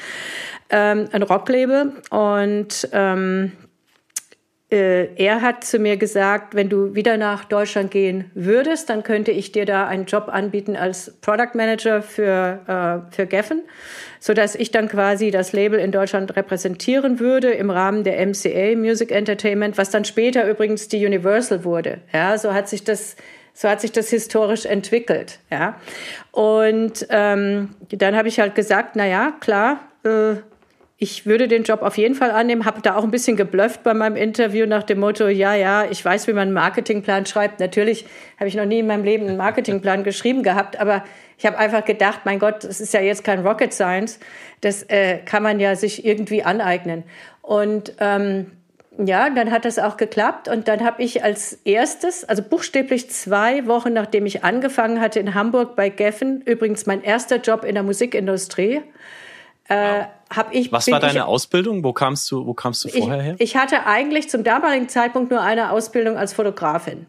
ähm, 0.71 1.09
ein 1.13 1.23
Rocklabel. 1.23 1.93
Und 2.11 2.89
ähm, 2.91 3.53
äh, 3.63 3.66
er 4.69 5.43
hat 5.43 5.63
zu 5.63 5.79
mir 5.79 5.97
gesagt, 5.97 6.57
wenn 6.57 6.69
du 6.69 6.97
wieder 6.97 7.17
nach 7.17 7.45
Deutschland 7.45 7.93
gehen 7.93 8.33
würdest, 8.35 8.91
dann 8.91 9.05
könnte 9.05 9.31
ich 9.31 9.53
dir 9.53 9.65
da 9.65 9.87
einen 9.87 10.07
Job 10.07 10.29
anbieten 10.29 10.75
als 10.75 11.15
Product 11.21 11.55
Manager 11.55 12.03
für, 12.03 13.05
äh, 13.09 13.15
für 13.15 13.27
Geffen, 13.27 13.63
so 14.19 14.35
dass 14.35 14.57
ich 14.57 14.73
dann 14.73 14.89
quasi 14.89 15.31
das 15.31 15.53
Label 15.53 15.79
in 15.79 15.93
Deutschland 15.93 16.35
repräsentieren 16.35 17.21
würde 17.21 17.53
im 17.53 17.71
Rahmen 17.71 18.03
der 18.03 18.19
MCA 18.27 18.75
Music 18.75 19.13
Entertainment, 19.13 19.79
was 19.79 19.91
dann 19.91 20.05
später 20.05 20.49
übrigens 20.49 20.89
die 20.89 21.07
Universal 21.07 21.63
wurde. 21.63 21.99
Ja, 22.13 22.37
so 22.37 22.53
hat 22.53 22.69
sich 22.69 22.83
das 22.83 23.15
so 23.59 23.71
hat 23.71 23.81
sich 23.81 23.93
das 23.93 24.11
historisch 24.11 24.67
entwickelt. 24.67 25.39
Ja, 25.51 25.81
und 26.31 27.07
ähm, 27.09 27.71
dann 27.89 28.15
habe 28.15 28.29
ich 28.29 28.39
halt 28.39 28.55
gesagt, 28.55 28.97
na 28.97 29.07
ja, 29.07 29.33
klar. 29.41 29.81
Äh, 30.05 30.37
ich 30.99 31.27
würde 31.27 31.47
den 31.47 31.65
Job 31.65 31.83
auf 31.83 31.99
jeden 31.99 32.15
Fall 32.15 32.31
annehmen, 32.31 32.65
habe 32.65 32.81
da 32.81 32.97
auch 32.97 33.05
ein 33.05 33.11
bisschen 33.11 33.37
geblufft 33.37 33.83
bei 33.83 33.93
meinem 33.93 34.17
Interview 34.17 34.65
nach 34.65 34.83
dem 34.83 35.01
Motto, 35.01 35.29
ja, 35.29 35.55
ja, 35.55 35.85
ich 35.85 36.03
weiß, 36.03 36.27
wie 36.27 36.33
man 36.33 36.43
einen 36.43 36.53
Marketingplan 36.53 37.27
schreibt. 37.27 37.61
Natürlich 37.61 38.07
habe 38.39 38.49
ich 38.49 38.55
noch 38.55 38.65
nie 38.65 38.79
in 38.79 38.87
meinem 38.87 39.05
Leben 39.05 39.29
einen 39.29 39.37
Marketingplan 39.37 40.05
geschrieben 40.05 40.43
gehabt, 40.43 40.81
aber 40.81 41.05
ich 41.37 41.45
habe 41.45 41.59
einfach 41.59 41.85
gedacht, 41.85 42.21
mein 42.25 42.39
Gott, 42.39 42.65
das 42.65 42.81
ist 42.81 42.95
ja 42.95 43.01
jetzt 43.01 43.25
kein 43.25 43.47
Rocket 43.47 43.75
Science, 43.75 44.19
das 44.63 44.85
äh, 44.85 45.19
kann 45.19 45.43
man 45.43 45.61
ja 45.61 45.77
sich 45.77 46.07
irgendwie 46.07 46.43
aneignen. 46.43 47.05
Und 47.43 47.93
ähm, 48.01 48.53
ja, 48.99 49.29
dann 49.29 49.51
hat 49.51 49.67
das 49.67 49.79
auch 49.79 49.99
geklappt 49.99 50.49
und 50.49 50.69
dann 50.69 50.83
habe 50.83 51.03
ich 51.03 51.23
als 51.23 51.53
erstes, 51.65 52.25
also 52.25 52.43
buchstäblich 52.43 53.11
zwei 53.11 53.67
Wochen 53.67 53.93
nachdem 53.93 54.25
ich 54.25 54.45
angefangen 54.45 55.03
hatte 55.03 55.21
in 55.21 55.35
Hamburg 55.35 55.77
bei 55.77 55.91
Geffen, 55.91 56.41
übrigens 56.41 56.87
mein 56.87 57.03
erster 57.03 57.37
Job 57.37 57.65
in 57.65 57.75
der 57.75 57.83
Musikindustrie, 57.83 58.81
äh, 59.69 60.05
hab 60.31 60.55
ich, 60.55 60.73
Was 60.73 60.91
war 60.91 61.01
deine 61.01 61.21
ich, 61.21 61.25
Ausbildung? 61.25 61.85
Wo 61.85 61.93
kamst 61.93 62.31
du, 62.31 62.47
wo 62.47 62.55
kamst 62.55 62.85
du 62.85 62.89
vorher 62.89 63.19
ich, 63.19 63.25
her? 63.25 63.37
Ich 63.39 63.57
hatte 63.57 63.87
eigentlich 63.87 64.29
zum 64.29 64.45
damaligen 64.45 64.89
Zeitpunkt 64.89 65.31
nur 65.31 65.41
eine 65.41 65.71
Ausbildung 65.71 66.17
als 66.17 66.33
Fotografin. 66.33 67.07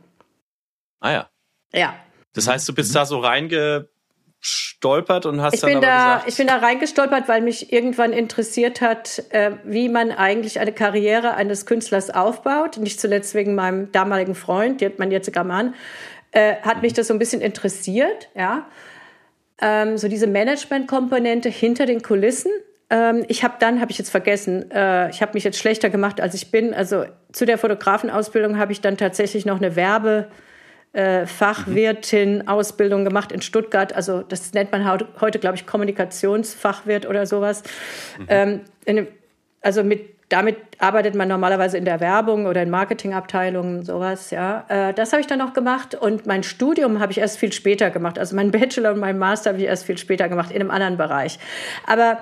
Ah 0.99 1.11
ja. 1.11 1.29
Ja. 1.73 1.95
Das 2.33 2.47
heißt, 2.47 2.69
du 2.69 2.75
bist 2.75 2.95
da 2.95 3.05
so 3.05 3.19
reingestolpert 3.19 5.25
und 5.25 5.41
hast 5.41 5.55
ich 5.55 5.61
dann 5.61 5.71
bin 5.71 5.81
da, 5.81 6.17
gesagt, 6.17 6.29
Ich 6.29 6.37
bin 6.37 6.47
da 6.47 6.57
reingestolpert, 6.57 7.27
weil 7.27 7.41
mich 7.41 7.73
irgendwann 7.73 8.13
interessiert 8.13 8.81
hat, 8.81 9.23
äh, 9.29 9.53
wie 9.63 9.89
man 9.89 10.11
eigentlich 10.11 10.59
eine 10.59 10.71
Karriere 10.71 11.33
eines 11.33 11.65
Künstlers 11.65 12.11
aufbaut. 12.11 12.77
Nicht 12.77 13.01
zuletzt 13.01 13.33
wegen 13.33 13.55
meinem 13.55 13.91
damaligen 13.91 14.35
Freund, 14.35 14.83
mein 14.99 15.11
jetziger 15.11 15.43
Mann, 15.43 15.73
äh, 16.31 16.57
hat 16.57 16.83
mich 16.83 16.93
das 16.93 17.07
so 17.07 17.13
ein 17.13 17.19
bisschen 17.19 17.41
interessiert, 17.41 18.29
ja 18.35 18.67
ähm, 19.61 19.97
so 19.97 20.07
diese 20.07 20.27
Management-Komponente 20.27 21.49
hinter 21.49 21.85
den 21.85 22.01
Kulissen. 22.01 22.51
Ähm, 22.89 23.25
ich 23.27 23.43
habe 23.43 23.55
dann, 23.59 23.81
habe 23.81 23.91
ich 23.91 23.97
jetzt 23.97 24.09
vergessen, 24.09 24.71
äh, 24.71 25.09
ich 25.09 25.21
habe 25.21 25.33
mich 25.33 25.43
jetzt 25.43 25.59
schlechter 25.59 25.89
gemacht, 25.89 26.21
als 26.21 26.33
ich 26.33 26.51
bin. 26.51 26.73
Also 26.73 27.05
zu 27.31 27.45
der 27.45 27.57
Fotografenausbildung 27.57 28.57
habe 28.57 28.71
ich 28.71 28.81
dann 28.81 28.97
tatsächlich 28.97 29.45
noch 29.45 29.57
eine 29.57 29.75
Werbe- 29.75 30.27
äh, 30.93 31.25
Fachwirtin 31.25 32.47
Ausbildung 32.47 33.03
gemacht 33.03 33.31
in 33.31 33.41
Stuttgart. 33.41 33.93
Also 33.93 34.23
das 34.23 34.53
nennt 34.53 34.71
man 34.71 34.89
heute, 35.21 35.37
glaube 35.37 35.55
ich, 35.55 35.67
Kommunikationsfachwirt 35.67 37.05
oder 37.05 37.25
sowas. 37.25 37.61
Mhm. 38.17 38.25
Ähm, 38.29 38.61
in, 38.85 39.07
also 39.61 39.83
mit 39.83 40.17
damit 40.29 40.57
arbeitet 40.79 41.15
man 41.15 41.29
normalerweise 41.29 41.77
in 41.77 41.85
der 41.85 42.01
Werbung 42.01 42.47
oder 42.47 42.61
in 42.61 42.69
Marketingabteilungen, 42.69 43.83
sowas, 43.83 44.29
ja. 44.31 44.65
Äh, 44.67 44.93
das 44.93 45.13
habe 45.13 45.21
ich 45.21 45.27
dann 45.27 45.39
noch 45.39 45.53
gemacht 45.53 45.95
und 45.95 46.25
mein 46.25 46.43
Studium 46.43 46.99
habe 46.99 47.13
ich 47.13 47.19
erst 47.19 47.37
viel 47.37 47.53
später 47.53 47.91
gemacht. 47.91 48.19
Also 48.19 48.35
mein 48.35 48.51
Bachelor 48.51 48.91
und 48.91 48.99
mein 48.99 49.17
Master 49.17 49.51
habe 49.51 49.59
ich 49.61 49.67
erst 49.67 49.85
viel 49.85 49.97
später 49.97 50.27
gemacht, 50.27 50.51
in 50.51 50.59
einem 50.59 50.71
anderen 50.71 50.97
Bereich. 50.97 51.39
Aber 51.85 52.17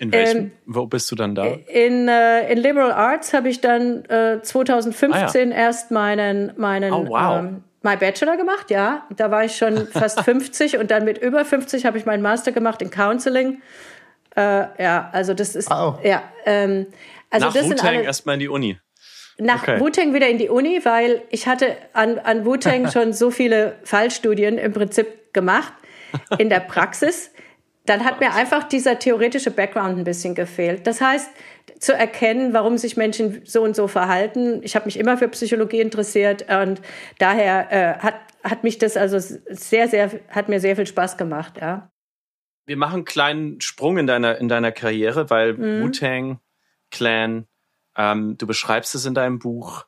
in 0.00 0.12
welchem? 0.12 0.38
Ähm, 0.38 0.52
Wo 0.64 0.86
bist 0.86 1.10
du 1.10 1.14
dann 1.14 1.34
da? 1.34 1.44
In, 1.44 2.08
äh, 2.08 2.50
in 2.50 2.58
Liberal 2.58 2.90
Arts 2.90 3.34
habe 3.34 3.50
ich 3.50 3.60
dann 3.60 4.06
äh, 4.06 4.40
2015 4.40 5.12
ah, 5.12 5.28
ja. 5.28 5.50
erst 5.50 5.90
meinen, 5.90 6.54
meinen 6.56 6.94
oh, 6.94 7.06
wow. 7.06 7.40
ähm, 7.40 7.64
mein 7.82 7.98
Bachelor 7.98 8.38
gemacht, 8.38 8.70
ja. 8.70 9.06
Da 9.14 9.30
war 9.30 9.44
ich 9.44 9.56
schon 9.56 9.86
fast 9.92 10.22
50 10.22 10.78
und 10.78 10.90
dann 10.90 11.04
mit 11.04 11.18
über 11.18 11.44
50 11.44 11.84
habe 11.84 11.98
ich 11.98 12.06
meinen 12.06 12.22
Master 12.22 12.50
gemacht 12.50 12.80
in 12.80 12.90
Counseling. 12.90 13.60
Äh, 14.36 14.82
ja, 14.82 15.10
also 15.12 15.34
das 15.34 15.54
ist, 15.54 15.68
wow. 15.68 15.98
ja, 16.02 16.22
ähm, 16.46 16.86
also 17.28 17.48
Nach 17.48 17.54
das 17.54 17.66
Wu-Tang 17.66 18.00
erstmal 18.00 18.34
in 18.34 18.40
die 18.40 18.48
Uni. 18.48 18.78
Nach 19.36 19.62
okay. 19.62 19.80
Wu-Tang 19.80 20.14
wieder 20.14 20.28
in 20.28 20.38
die 20.38 20.48
Uni, 20.48 20.80
weil 20.82 21.22
ich 21.28 21.46
hatte 21.46 21.76
an, 21.92 22.18
an 22.18 22.46
Wu-Tang 22.46 22.90
schon 22.92 23.12
so 23.12 23.30
viele 23.30 23.76
Fallstudien 23.84 24.56
im 24.56 24.72
Prinzip 24.72 25.34
gemacht 25.34 25.74
in 26.38 26.48
der 26.48 26.60
Praxis. 26.60 27.32
Dann 27.90 28.04
hat 28.04 28.20
mir 28.20 28.32
einfach 28.32 28.62
dieser 28.68 29.00
theoretische 29.00 29.50
Background 29.50 29.98
ein 29.98 30.04
bisschen 30.04 30.36
gefehlt. 30.36 30.86
Das 30.86 31.00
heißt, 31.00 31.28
zu 31.80 31.92
erkennen, 31.92 32.52
warum 32.52 32.78
sich 32.78 32.96
Menschen 32.96 33.44
so 33.44 33.62
und 33.62 33.74
so 33.74 33.88
verhalten. 33.88 34.60
Ich 34.62 34.76
habe 34.76 34.84
mich 34.84 34.96
immer 34.96 35.18
für 35.18 35.26
Psychologie 35.26 35.80
interessiert 35.80 36.46
und 36.48 36.80
daher 37.18 37.72
äh, 37.72 37.98
hat, 37.98 38.14
hat 38.44 38.62
mich 38.62 38.78
das 38.78 38.96
also 38.96 39.18
sehr, 39.18 39.88
sehr, 39.88 40.20
hat 40.28 40.48
mir 40.48 40.60
sehr 40.60 40.76
viel 40.76 40.86
Spaß 40.86 41.16
gemacht, 41.16 41.54
ja. 41.60 41.90
Wir 42.64 42.76
machen 42.76 42.94
einen 42.94 43.04
kleinen 43.04 43.60
Sprung 43.60 43.98
in 43.98 44.06
deiner, 44.06 44.38
in 44.38 44.46
deiner 44.46 44.70
Karriere, 44.70 45.28
weil 45.28 45.54
mhm. 45.54 45.82
Wu-Tang 45.82 46.38
Clan. 46.92 47.48
Ähm, 47.96 48.36
du 48.38 48.46
beschreibst 48.46 48.94
es 48.94 49.04
in 49.04 49.14
deinem 49.14 49.40
Buch. 49.40 49.84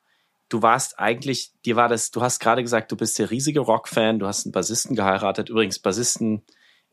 Du 0.49 0.61
warst 0.61 0.99
eigentlich, 0.99 1.53
dir 1.65 1.77
war 1.77 1.87
das, 1.87 2.11
du 2.11 2.21
hast 2.21 2.41
gerade 2.41 2.63
gesagt, 2.63 2.91
du 2.91 2.97
bist 2.97 3.17
der 3.17 3.31
riesige 3.31 3.61
Rockfan, 3.61 4.19
du 4.19 4.27
hast 4.27 4.45
einen 4.45 4.51
Bassisten 4.51 4.93
geheiratet. 4.93 5.47
Übrigens, 5.47 5.79
Bassisten, 5.79 6.43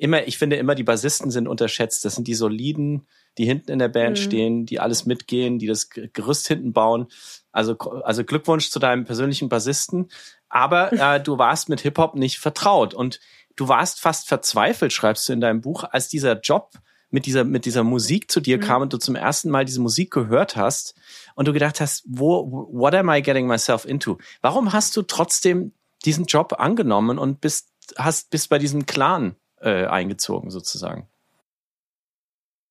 immer, 0.00 0.26
ich 0.26 0.38
finde 0.38 0.56
immer, 0.56 0.74
die 0.74 0.82
Bassisten 0.82 1.30
sind 1.30 1.46
unterschätzt. 1.46 2.04
Das 2.04 2.14
sind 2.14 2.26
die 2.26 2.34
soliden, 2.34 3.06
die 3.36 3.44
hinten 3.44 3.70
in 3.70 3.78
der 3.78 3.88
Band 3.88 4.18
mhm. 4.18 4.22
stehen, 4.22 4.66
die 4.66 4.80
alles 4.80 5.04
mitgehen, 5.04 5.58
die 5.58 5.66
das 5.66 5.90
Gerüst 5.90 6.48
hinten 6.48 6.72
bauen. 6.72 7.06
Also, 7.52 7.76
also 7.78 8.24
Glückwunsch 8.24 8.70
zu 8.70 8.78
deinem 8.78 9.04
persönlichen 9.04 9.50
Bassisten. 9.50 10.08
Aber 10.48 10.92
äh, 11.16 11.22
du 11.22 11.38
warst 11.38 11.68
mit 11.68 11.82
Hip-Hop 11.82 12.14
nicht 12.14 12.38
vertraut 12.38 12.94
und 12.94 13.20
du 13.56 13.68
warst 13.68 14.00
fast 14.00 14.26
verzweifelt, 14.26 14.92
schreibst 14.92 15.28
du 15.28 15.34
in 15.34 15.40
deinem 15.40 15.60
Buch, 15.60 15.84
als 15.84 16.08
dieser 16.08 16.40
Job 16.40 16.70
mit 17.10 17.26
dieser, 17.26 17.44
mit 17.44 17.66
dieser 17.66 17.84
Musik 17.84 18.30
zu 18.30 18.40
dir 18.40 18.56
mhm. 18.56 18.62
kam 18.62 18.82
und 18.82 18.92
du 18.94 18.96
zum 18.96 19.16
ersten 19.16 19.50
Mal 19.50 19.66
diese 19.66 19.82
Musik 19.82 20.10
gehört 20.10 20.56
hast 20.56 20.94
und 21.34 21.46
du 21.46 21.52
gedacht 21.52 21.80
hast, 21.80 22.04
wo, 22.06 22.68
what 22.72 22.94
am 22.94 23.10
I 23.10 23.20
getting 23.20 23.46
myself 23.46 23.84
into? 23.84 24.16
Warum 24.40 24.72
hast 24.72 24.96
du 24.96 25.02
trotzdem 25.02 25.72
diesen 26.06 26.24
Job 26.24 26.54
angenommen 26.58 27.18
und 27.18 27.42
bist, 27.42 27.68
hast, 27.98 28.30
bist 28.30 28.48
bei 28.48 28.58
diesem 28.58 28.86
Clan 28.86 29.36
äh, 29.60 29.86
eingezogen 29.86 30.50
sozusagen? 30.50 31.08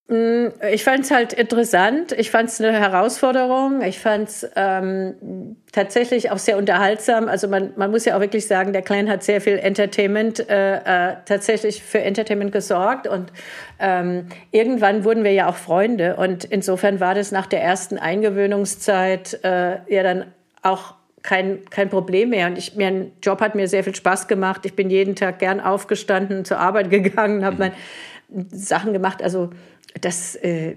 Mm, 0.10 0.48
ich 0.72 0.84
fand 0.84 1.05
es 1.05 1.12
halt 1.12 1.34
interessant. 1.34 2.13
Ich 2.13 2.31
fand 2.31 2.50
es 2.50 2.60
eine 2.60 2.72
Herausforderung. 2.74 3.84
Ich 3.84 4.00
fand 4.00 4.27
es 4.27 4.50
ähm, 4.55 5.58
tatsächlich 5.72 6.31
auch 6.31 6.39
sehr 6.39 6.58
unterhaltsam. 6.58 7.27
Also 7.27 7.48
man, 7.48 7.74
man 7.75 7.91
muss 7.91 8.05
ja 8.05 8.17
auch 8.17 8.19
wirklich 8.19 8.48
sagen, 8.48 8.74
der 8.74 8.81
Clan 8.81 9.08
hat 9.08 9.24
sehr 9.24 9.39
viel 9.39 9.60
Entertainment, 9.60 10.50
äh, 10.50 10.77
äh, 11.12 11.15
tatsächlich 11.25 11.84
für 11.84 12.00
Entertainment 12.00 12.51
gesorgt. 12.51 13.05
Und 13.05 13.31
ähm, 13.79 14.25
irgendwann 14.50 15.03
wurden 15.03 15.24
wir 15.24 15.34
ja 15.34 15.48
auch 15.48 15.58
Freunde. 15.58 16.15
Und 16.15 16.43
insofern 16.43 17.00
war 17.00 17.13
das 17.13 17.31
nach 17.31 17.46
der 17.46 17.62
ersten 17.62 18.00
Eingewöhnungszeit 18.00 19.43
äh, 19.43 19.77
ja 19.93 20.01
dann 20.01 20.34
auch 20.63 20.96
kein, 21.24 21.66
kein 21.70 21.90
Problem 21.90 22.30
mehr. 22.30 22.48
Und 22.48 22.58
ich, 22.58 22.76
mein 22.76 23.12
Job 23.22 23.42
hat 23.42 23.56
mir 23.56 23.68
sehr 23.68 23.84
viel 23.84 23.96
Spaß 23.96 24.28
gemacht. 24.28 24.66
Ich 24.66 24.74
bin 24.74 24.90
jeden 24.90 25.16
Tag 25.16 25.40
gern 25.40 25.60
aufgestanden, 25.60 26.46
zur 26.46 26.60
Arbeit 26.60 26.90
gegangen, 26.90 27.46
habe 27.46 27.56
mhm. 27.56 27.72
mein 28.30 28.50
Sachen 28.52 28.94
gemacht. 28.94 29.22
Also 29.22 29.50
das 30.02 30.36
äh, 30.36 30.76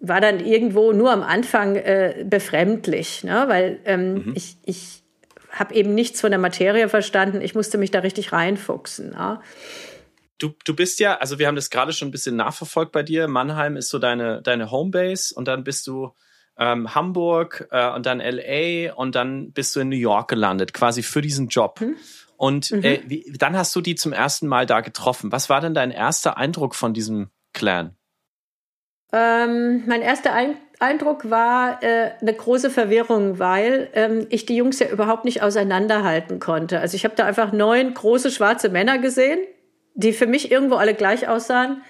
war 0.00 0.20
dann 0.20 0.40
irgendwo 0.40 0.92
nur 0.92 1.12
am 1.12 1.22
Anfang 1.22 1.76
äh, 1.76 2.24
befremdlich, 2.28 3.22
ne? 3.24 3.44
weil 3.48 3.78
ähm, 3.84 4.14
mhm. 4.14 4.32
ich, 4.34 4.56
ich 4.64 5.02
habe 5.50 5.74
eben 5.74 5.94
nichts 5.94 6.20
von 6.20 6.30
der 6.30 6.40
Materie 6.40 6.88
verstanden. 6.88 7.40
Ich 7.42 7.54
musste 7.54 7.78
mich 7.78 7.90
da 7.90 8.00
richtig 8.00 8.32
reinfuchsen. 8.32 9.10
Ne? 9.10 9.40
Du, 10.38 10.52
du 10.64 10.74
bist 10.74 11.00
ja, 11.00 11.16
also 11.18 11.38
wir 11.38 11.46
haben 11.46 11.56
das 11.56 11.70
gerade 11.70 11.92
schon 11.92 12.08
ein 12.08 12.12
bisschen 12.12 12.36
nachverfolgt 12.36 12.92
bei 12.92 13.02
dir. 13.02 13.28
Mannheim 13.28 13.76
ist 13.76 13.90
so 13.90 13.98
deine, 13.98 14.40
deine 14.42 14.70
Homebase 14.70 15.34
und 15.34 15.48
dann 15.48 15.64
bist 15.64 15.86
du 15.86 16.12
ähm, 16.60 16.94
Hamburg 16.94 17.66
äh, 17.72 17.90
und 17.90 18.06
dann 18.06 18.20
LA 18.20 18.92
und 18.94 19.14
dann 19.14 19.50
bist 19.50 19.74
du 19.74 19.80
in 19.80 19.88
New 19.88 19.96
York 19.96 20.28
gelandet, 20.28 20.74
quasi 20.74 21.02
für 21.02 21.22
diesen 21.22 21.48
Job. 21.48 21.80
Mhm. 21.80 21.96
Und 22.36 22.70
mhm. 22.70 22.84
Äh, 22.84 23.00
wie, 23.06 23.32
dann 23.36 23.56
hast 23.56 23.74
du 23.74 23.80
die 23.80 23.96
zum 23.96 24.12
ersten 24.12 24.46
Mal 24.46 24.66
da 24.66 24.80
getroffen. 24.80 25.32
Was 25.32 25.48
war 25.48 25.60
denn 25.60 25.74
dein 25.74 25.90
erster 25.90 26.36
Eindruck 26.36 26.74
von 26.74 26.92
diesem 26.92 27.30
Clan? 27.54 27.96
Ähm, 29.12 29.82
mein 29.86 30.02
erster 30.02 30.32
Ein 30.34 30.56
Eindruck 30.78 31.28
war 31.28 31.82
äh, 31.82 32.12
eine 32.20 32.32
große 32.32 32.70
Verwirrung, 32.70 33.38
weil 33.38 33.88
ähm, 33.94 34.26
ich 34.30 34.46
die 34.46 34.56
Jungs 34.56 34.78
ja 34.78 34.88
überhaupt 34.88 35.24
nicht 35.24 35.42
auseinanderhalten 35.42 36.40
konnte. 36.40 36.80
Also 36.80 36.94
ich 36.94 37.04
habe 37.04 37.16
da 37.16 37.24
einfach 37.24 37.52
neun 37.52 37.92
große 37.92 38.30
schwarze 38.30 38.68
Männer 38.68 38.98
gesehen, 38.98 39.40
die 39.94 40.12
für 40.12 40.26
mich 40.26 40.50
irgendwo 40.50 40.76
alle 40.76 40.94
gleich 40.94 41.26
aussahen. 41.26 41.82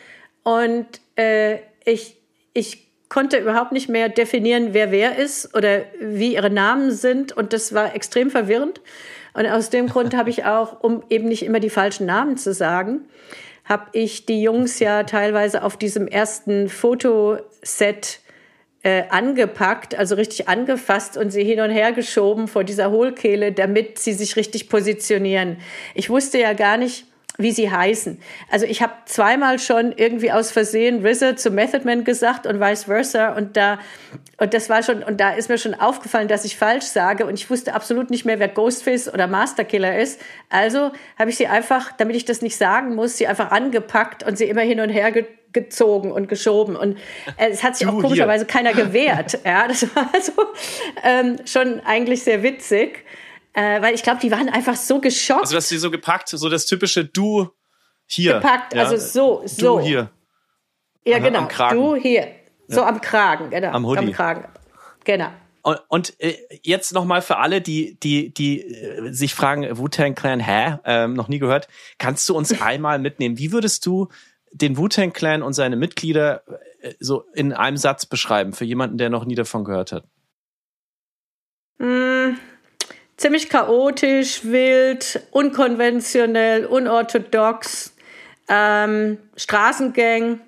Und 0.43 0.87
äh, 1.17 1.59
ich, 1.85 2.17
ich 2.55 2.90
konnte 3.11 3.37
überhaupt 3.37 3.73
nicht 3.73 3.91
mehr 3.91 4.09
definieren, 4.09 4.69
wer 4.73 4.91
wer 4.91 5.19
ist 5.19 5.55
oder 5.55 5.83
wie 6.01 6.35
ihre 6.35 6.49
Namen 6.49 6.93
sind. 6.93 7.33
Und 7.33 7.53
das 7.53 7.75
war 7.75 7.95
extrem 7.95 8.31
verwirrend. 8.31 8.81
Und 9.35 9.47
aus 9.47 9.69
dem 9.69 9.89
Grund 9.89 10.17
habe 10.17 10.31
ich 10.31 10.45
auch, 10.47 10.83
um 10.83 11.03
eben 11.11 11.29
nicht 11.29 11.43
immer 11.43 11.61
die 11.61 11.69
falschen 11.69 12.07
Namen 12.07 12.39
zu 12.39 12.55
sagen, 12.55 13.03
habe 13.67 13.87
ich 13.93 14.25
die 14.25 14.43
Jungs 14.43 14.79
ja 14.79 15.03
teilweise 15.03 15.63
auf 15.63 15.77
diesem 15.77 16.09
ersten 16.09 16.69
Fotoset 16.69 18.21
äh, 18.83 19.03
angepackt, 19.11 19.95
also 19.95 20.15
richtig 20.15 20.49
angefasst 20.49 21.17
und 21.17 21.31
sie 21.31 21.45
hin 21.45 21.61
und 21.61 21.71
her 21.71 21.93
geschoben 21.93 22.49
vor 22.49 22.65
dieser 22.65 22.91
Hohlkehle, 22.91 23.53
damit 23.53 23.99
sie 23.99 24.13
sich 24.13 24.37
richtig 24.37 24.69
positionieren. 24.69 25.59
Ich 25.95 26.11
wusste 26.11 26.39
ja 26.39 26.55
gar 26.55 26.79
nicht, 26.79 27.05
wie 27.43 27.53
sie 27.53 27.71
heißen. 27.71 28.21
Also 28.51 28.67
ich 28.67 28.83
habe 28.83 28.93
zweimal 29.07 29.59
schon 29.59 29.93
irgendwie 29.93 30.33
aus 30.33 30.51
Versehen 30.51 31.05
RZA 31.05 31.37
zu 31.37 31.51
Method 31.51 31.85
Man 31.85 32.05
gesagt 32.05 32.47
und 32.47 32.61
vice 32.61 32.85
versa 32.85 33.35
und 33.35 33.57
da 33.57 33.79
und 34.39 34.55
das 34.55 34.69
war 34.69 34.83
schon 34.83 35.03
und 35.03 35.21
da 35.21 35.31
ist 35.31 35.49
mir 35.49 35.59
schon 35.59 35.75
aufgefallen, 35.75 36.29
dass 36.29 36.45
ich 36.45 36.57
falsch 36.57 36.87
sage 36.87 37.27
und 37.27 37.35
ich 37.35 37.51
wusste 37.51 37.75
absolut 37.75 38.11
nicht 38.11 38.25
mehr, 38.25 38.39
wer 38.39 38.49
Ghostface 38.49 39.13
oder 39.13 39.27
Masterkiller 39.27 39.99
ist. 39.99 40.21
Also 40.49 40.93
habe 41.19 41.31
ich 41.31 41.37
sie 41.37 41.47
einfach, 41.47 41.93
damit 41.93 42.17
ich 42.17 42.25
das 42.25 42.43
nicht 42.43 42.57
sagen 42.57 42.95
muss, 42.95 43.17
sie 43.17 43.27
einfach 43.27 43.51
angepackt 43.51 44.23
und 44.23 44.39
sie 44.39 44.45
immer 44.45 44.63
hin 44.63 44.81
und 44.81 44.91
her 44.91 45.13
ge 45.13 45.27
gezogen 45.53 46.13
und 46.13 46.29
geschoben 46.29 46.77
und 46.77 46.97
äh, 47.37 47.49
es 47.51 47.65
hat 47.65 47.77
sich 47.77 47.85
du 47.85 47.93
auch 47.93 48.01
komischerweise 48.01 48.45
hier. 48.45 48.55
keiner 48.55 48.73
gewehrt. 48.73 49.37
ja, 49.45 49.67
das 49.67 49.83
war 49.97 50.09
also 50.15 50.33
ähm, 51.03 51.39
schon 51.45 51.81
eigentlich 51.81 52.23
sehr 52.23 52.45
witzig. 52.45 53.05
Äh, 53.53 53.83
weil 53.83 53.95
ich 53.95 54.03
glaube, 54.03 54.21
die 54.21 54.31
waren 54.31 54.49
einfach 54.49 54.77
so 54.77 55.01
geschockt. 55.01 55.43
Also, 55.43 55.55
dass 55.55 55.69
sie 55.69 55.79
so 55.79 55.91
gepackt, 55.91 56.29
so 56.29 56.49
das 56.49 56.67
typische 56.67 57.05
Du 57.05 57.51
hier. 58.07 58.35
Gepackt, 58.35 58.75
ja. 58.75 58.85
also 58.85 58.97
so, 58.97 59.43
so. 59.47 59.79
Du 59.79 59.85
hier. 59.85 60.11
Ja, 61.05 61.17
Aha, 61.17 61.25
genau. 61.25 61.71
Du 61.71 61.97
hier. 61.97 62.29
So 62.69 62.81
ja. 62.81 62.89
am 62.89 63.01
Kragen, 63.01 63.51
genau. 63.51 63.71
Am 63.71 63.87
Hoodie. 63.87 63.99
Am 63.99 64.13
Kragen. 64.13 64.45
Genau. 65.05 65.31
Und, 65.63 65.81
und 65.89 66.21
äh, 66.21 66.37
jetzt 66.63 66.93
nochmal 66.93 67.23
für 67.23 67.37
alle, 67.37 67.61
die, 67.61 67.99
die, 68.01 68.33
die 68.33 68.63
äh, 68.63 69.13
sich 69.13 69.35
fragen, 69.35 69.67
Wu-Tang 69.77 70.15
Clan, 70.15 70.41
hä? 70.41 70.79
Ähm, 70.85 71.15
noch 71.15 71.29
nie 71.29 71.39
gehört. 71.39 71.69
Kannst 71.99 72.29
du 72.29 72.37
uns 72.37 72.61
einmal 72.63 72.99
mitnehmen? 72.99 73.39
Wie 73.39 73.53
würdest 73.53 73.85
du 73.87 74.09
den 74.53 74.77
Wu-Tang 74.77 75.13
Clan 75.13 75.43
und 75.43 75.53
seine 75.53 75.77
Mitglieder 75.77 76.43
äh, 76.81 76.95
so 76.99 77.25
in 77.35 77.53
einem 77.53 77.77
Satz 77.77 78.07
beschreiben 78.07 78.53
für 78.53 78.65
jemanden, 78.65 78.99
der 78.99 79.11
noch 79.11 79.25
nie 79.25 79.35
davon 79.35 79.65
gehört 79.65 79.93
hat? 79.93 80.05
Mm, 81.79 82.37
ziemlich 83.21 83.51
chaotisch, 83.51 84.45
wild, 84.45 85.21
unkonventionell, 85.31 86.65
unorthodox. 86.65 87.95
Ähm, 88.49 89.19
Straßengang 89.37 90.41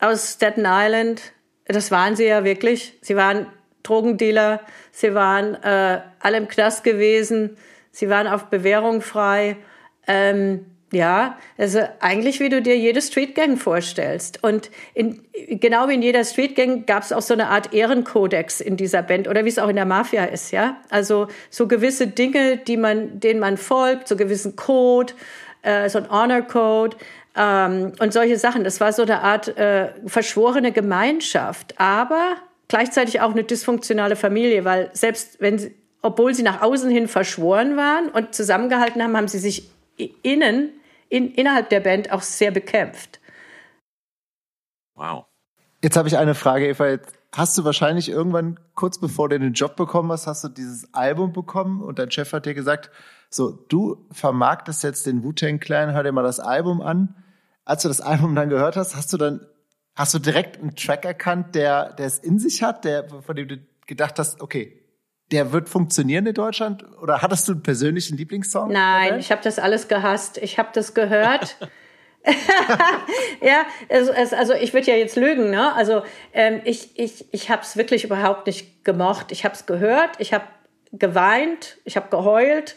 aus 0.00 0.32
Staten 0.32 0.64
Island. 0.66 1.22
Das 1.64 1.92
waren 1.92 2.16
sie 2.16 2.24
ja 2.26 2.42
wirklich. 2.42 2.98
Sie 3.02 3.14
waren 3.14 3.46
Drogendealer. 3.84 4.60
Sie 4.90 5.14
waren 5.14 5.54
äh, 5.62 6.00
alle 6.18 6.38
im 6.38 6.48
Knast 6.48 6.82
gewesen. 6.82 7.56
Sie 7.92 8.08
waren 8.08 8.26
auf 8.26 8.46
Bewährung 8.46 9.00
frei. 9.00 9.56
Ähm, 10.08 10.66
ja, 10.92 11.38
also 11.56 11.80
eigentlich 12.00 12.38
wie 12.38 12.50
du 12.50 12.60
dir 12.60 12.76
jede 12.76 13.00
Streetgang 13.00 13.56
vorstellst. 13.56 14.44
Und 14.44 14.70
in, 14.94 15.24
genau 15.48 15.88
wie 15.88 15.94
in 15.94 16.02
jeder 16.02 16.22
Streetgang 16.22 16.84
gab 16.84 17.02
es 17.02 17.12
auch 17.12 17.22
so 17.22 17.32
eine 17.32 17.48
Art 17.48 17.72
Ehrenkodex 17.72 18.60
in 18.60 18.76
dieser 18.76 19.02
Band 19.02 19.26
oder 19.26 19.44
wie 19.44 19.48
es 19.48 19.58
auch 19.58 19.68
in 19.68 19.76
der 19.76 19.86
Mafia 19.86 20.24
ist, 20.26 20.50
ja. 20.50 20.76
Also 20.90 21.28
so 21.48 21.66
gewisse 21.66 22.06
Dinge, 22.06 22.58
die 22.58 22.76
man, 22.76 23.18
denen 23.18 23.40
man 23.40 23.56
folgt, 23.56 24.06
so 24.06 24.16
gewissen 24.16 24.54
Code, 24.54 25.14
äh, 25.62 25.88
so 25.88 25.98
ein 25.98 26.10
Honor 26.10 26.42
Code 26.42 26.96
ähm, 27.36 27.92
und 27.98 28.12
solche 28.12 28.36
Sachen. 28.36 28.62
Das 28.62 28.78
war 28.80 28.92
so 28.92 29.02
eine 29.02 29.22
Art 29.22 29.56
äh, 29.56 29.88
verschworene 30.06 30.72
Gemeinschaft, 30.72 31.80
aber 31.80 32.36
gleichzeitig 32.68 33.22
auch 33.22 33.32
eine 33.32 33.44
dysfunktionale 33.44 34.16
Familie, 34.16 34.66
weil 34.66 34.90
selbst 34.92 35.40
wenn 35.40 35.58
sie, 35.58 35.74
obwohl 36.02 36.34
sie 36.34 36.42
nach 36.42 36.60
außen 36.60 36.90
hin 36.90 37.08
verschworen 37.08 37.78
waren 37.78 38.08
und 38.08 38.34
zusammengehalten 38.34 39.02
haben, 39.02 39.16
haben 39.16 39.28
sie 39.28 39.38
sich 39.38 39.70
innen 40.22 40.70
in, 41.12 41.30
innerhalb 41.30 41.68
der 41.68 41.80
Band 41.80 42.10
auch 42.10 42.22
sehr 42.22 42.50
bekämpft. 42.50 43.20
Wow. 44.94 45.26
Jetzt 45.82 45.96
habe 45.96 46.08
ich 46.08 46.16
eine 46.16 46.34
Frage, 46.34 46.66
Eva. 46.66 46.88
Jetzt 46.88 47.12
hast 47.32 47.58
du 47.58 47.64
wahrscheinlich 47.64 48.08
irgendwann 48.08 48.58
kurz 48.74 48.98
bevor 48.98 49.28
du 49.28 49.38
den 49.38 49.52
Job 49.52 49.76
bekommen 49.76 50.10
hast, 50.10 50.26
hast 50.26 50.42
du 50.44 50.48
dieses 50.48 50.92
Album 50.94 51.32
bekommen 51.32 51.82
und 51.82 51.98
dein 51.98 52.10
Chef 52.10 52.32
hat 52.32 52.46
dir 52.46 52.54
gesagt, 52.54 52.90
so, 53.28 53.50
du 53.50 54.06
vermarktest 54.10 54.84
jetzt 54.84 55.06
den 55.06 55.22
Wu-Tang 55.22 55.60
Clan, 55.60 55.92
hör 55.92 56.02
dir 56.02 56.12
mal 56.12 56.22
das 56.22 56.40
Album 56.40 56.80
an. 56.80 57.14
Als 57.64 57.82
du 57.82 57.88
das 57.88 58.00
Album 58.00 58.34
dann 58.34 58.48
gehört 58.48 58.76
hast, 58.76 58.96
hast 58.96 59.12
du 59.12 59.18
dann, 59.18 59.46
hast 59.94 60.14
du 60.14 60.18
direkt 60.18 60.60
einen 60.60 60.76
Track 60.76 61.04
erkannt, 61.04 61.54
der, 61.54 61.92
der 61.92 62.06
es 62.06 62.18
in 62.18 62.38
sich 62.38 62.62
hat, 62.62 62.84
der, 62.84 63.08
von 63.08 63.36
dem 63.36 63.48
du 63.48 63.58
gedacht 63.86 64.18
hast, 64.18 64.40
okay, 64.40 64.81
der 65.32 65.52
wird 65.52 65.68
funktionieren 65.68 66.26
in 66.26 66.34
Deutschland? 66.34 66.84
Oder 67.00 67.22
hattest 67.22 67.48
du 67.48 67.52
einen 67.52 67.62
persönlichen 67.62 68.16
Lieblingssong? 68.16 68.70
Nein, 68.70 69.18
ich 69.18 69.32
habe 69.32 69.42
das 69.42 69.58
alles 69.58 69.88
gehasst. 69.88 70.38
Ich 70.38 70.58
habe 70.58 70.68
das 70.72 70.94
gehört. 70.94 71.56
ja, 73.40 73.64
also, 73.88 74.12
also 74.12 74.54
ich 74.54 74.72
würde 74.74 74.90
ja 74.90 74.96
jetzt 74.96 75.16
lügen, 75.16 75.50
ne? 75.50 75.74
Also 75.74 76.02
ähm, 76.32 76.60
ich, 76.64 76.98
ich, 76.98 77.26
ich 77.32 77.50
habe 77.50 77.62
es 77.62 77.76
wirklich 77.76 78.04
überhaupt 78.04 78.46
nicht 78.46 78.84
gemocht. 78.84 79.32
Ich 79.32 79.44
habe 79.44 79.54
es 79.54 79.66
gehört, 79.66 80.10
ich 80.18 80.32
habe 80.32 80.44
geweint, 80.92 81.78
ich 81.84 81.96
habe 81.96 82.08
geheult. 82.10 82.76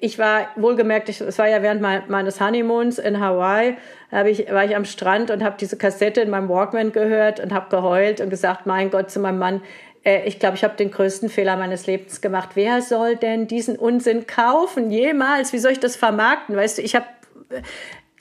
Ich 0.00 0.18
war 0.18 0.48
wohlgemerkt, 0.56 1.10
es 1.10 1.38
war 1.38 1.46
ja 1.46 1.60
während 1.60 1.82
meines 1.82 2.40
Honeymoons 2.40 2.98
in 2.98 3.20
Hawaii, 3.20 3.76
ich, 4.24 4.50
war 4.50 4.64
ich 4.64 4.74
am 4.74 4.86
Strand 4.86 5.30
und 5.30 5.44
habe 5.44 5.56
diese 5.60 5.76
Kassette 5.76 6.22
in 6.22 6.30
meinem 6.30 6.48
Walkman 6.48 6.90
gehört 6.90 7.40
und 7.40 7.52
habe 7.52 7.68
geheult 7.68 8.22
und 8.22 8.30
gesagt, 8.30 8.64
mein 8.64 8.90
Gott, 8.90 9.10
zu 9.10 9.20
meinem 9.20 9.38
Mann, 9.38 9.62
ich 10.06 10.38
glaube, 10.38 10.56
ich 10.56 10.64
habe 10.64 10.76
den 10.76 10.90
größten 10.90 11.28
Fehler 11.28 11.56
meines 11.56 11.86
Lebens 11.86 12.20
gemacht. 12.20 12.50
Wer 12.54 12.82
soll 12.82 13.16
denn 13.16 13.46
diesen 13.46 13.76
Unsinn 13.76 14.26
kaufen? 14.26 14.90
Jemals? 14.90 15.52
Wie 15.52 15.58
soll 15.58 15.72
ich 15.72 15.80
das 15.80 15.96
vermarkten? 15.96 16.56
Weißt 16.56 16.78
du, 16.78 16.82
ich 16.82 16.94
habe 16.94 17.06
äh, 17.50 17.62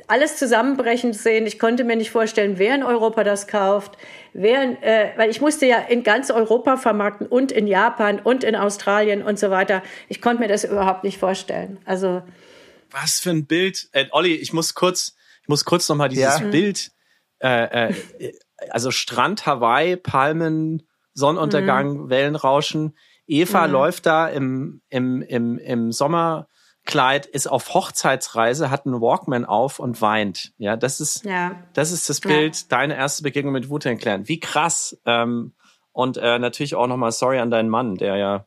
alles 0.07 0.37
zusammenbrechen 0.37 1.13
sehen. 1.13 1.45
Ich 1.45 1.59
konnte 1.59 1.83
mir 1.83 1.95
nicht 1.95 2.11
vorstellen, 2.11 2.57
wer 2.57 2.75
in 2.75 2.83
Europa 2.83 3.23
das 3.23 3.47
kauft. 3.47 3.97
Wer, 4.33 4.83
äh, 4.83 5.17
weil 5.17 5.29
ich 5.29 5.41
musste 5.41 5.65
ja 5.65 5.77
in 5.77 6.03
ganz 6.03 6.31
Europa 6.31 6.77
vermarkten 6.77 7.27
und 7.27 7.51
in 7.51 7.67
Japan 7.67 8.19
und 8.19 8.43
in 8.43 8.55
Australien 8.55 9.21
und 9.21 9.39
so 9.39 9.49
weiter. 9.49 9.83
Ich 10.09 10.21
konnte 10.21 10.41
mir 10.41 10.47
das 10.47 10.63
überhaupt 10.63 11.03
nicht 11.03 11.17
vorstellen. 11.17 11.79
Also 11.85 12.21
was 12.91 13.19
für 13.19 13.31
ein 13.31 13.45
Bild, 13.45 13.89
äh, 13.91 14.05
Olli. 14.11 14.35
Ich 14.35 14.53
muss 14.53 14.73
kurz, 14.73 15.15
ich 15.41 15.49
muss 15.49 15.65
kurz 15.65 15.89
noch 15.89 15.95
mal 15.95 16.09
dieses 16.09 16.39
ja. 16.39 16.47
Bild. 16.47 16.91
Äh, 17.39 17.89
äh, 17.89 17.93
also 18.69 18.91
Strand, 18.91 19.45
Hawaii, 19.45 19.97
Palmen, 19.97 20.87
Sonnenuntergang, 21.15 21.93
mhm. 21.93 22.09
Wellenrauschen. 22.09 22.95
Eva 23.25 23.65
mhm. 23.65 23.73
läuft 23.73 24.05
da 24.05 24.27
im, 24.27 24.81
im, 24.89 25.23
im, 25.23 25.57
im 25.57 25.91
Sommerkleid, 25.91 27.25
ist 27.25 27.47
auf 27.47 27.73
Hochzeitsreise, 27.73 28.69
hat 28.69 28.85
einen 28.85 29.01
Walkman 29.01 29.45
auf 29.45 29.79
und 29.79 30.01
weint. 30.01 30.53
Ja, 30.57 30.75
das 30.75 30.99
ist, 30.99 31.25
ja. 31.25 31.63
das 31.73 31.91
ist 31.91 32.09
das 32.09 32.21
Bild, 32.21 32.55
ja. 32.55 32.65
deine 32.69 32.95
erste 32.95 33.23
Begegnung 33.23 33.53
mit 33.53 33.69
Wu-Tang 33.69 33.97
Clan. 33.97 34.27
Wie 34.27 34.39
krass. 34.39 34.99
Ähm, 35.05 35.53
und 35.91 36.17
äh, 36.17 36.37
natürlich 36.37 36.75
auch 36.75 36.87
nochmal 36.87 37.11
sorry 37.11 37.39
an 37.39 37.49
deinen 37.49 37.69
Mann, 37.69 37.95
der 37.95 38.17
ja 38.17 38.45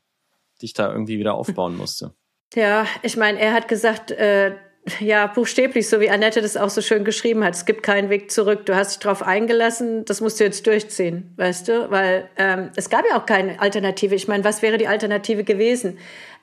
dich 0.60 0.74
da 0.74 0.92
irgendwie 0.92 1.18
wieder 1.18 1.34
aufbauen 1.34 1.76
musste. 1.76 2.14
Ja, 2.54 2.86
ich 3.02 3.18
meine, 3.18 3.38
er 3.38 3.52
hat 3.52 3.68
gesagt, 3.68 4.10
äh, 4.10 4.56
ja, 5.00 5.26
buchstäblich, 5.26 5.88
so 5.88 6.00
wie 6.00 6.10
Annette 6.10 6.40
das 6.42 6.56
auch 6.56 6.70
so 6.70 6.80
schön 6.80 7.04
geschrieben 7.04 7.44
hat. 7.44 7.54
Es 7.54 7.64
gibt 7.64 7.82
keinen 7.82 8.10
Weg 8.10 8.30
zurück. 8.30 8.66
Du 8.66 8.74
hast 8.74 8.92
dich 8.92 8.98
darauf 9.00 9.22
eingelassen, 9.22 10.04
das 10.04 10.20
musst 10.20 10.40
du 10.40 10.44
jetzt 10.44 10.66
durchziehen, 10.66 11.32
weißt 11.36 11.68
du? 11.68 11.90
Weil 11.90 12.28
ähm, 12.36 12.70
es 12.76 12.90
gab 12.90 13.04
ja 13.08 13.16
auch 13.16 13.26
keine 13.26 13.60
Alternative. 13.60 14.14
Ich 14.14 14.28
meine, 14.28 14.44
was 14.44 14.62
wäre 14.62 14.78
die 14.78 14.88
Alternative 14.88 15.44
gewesen? 15.44 15.98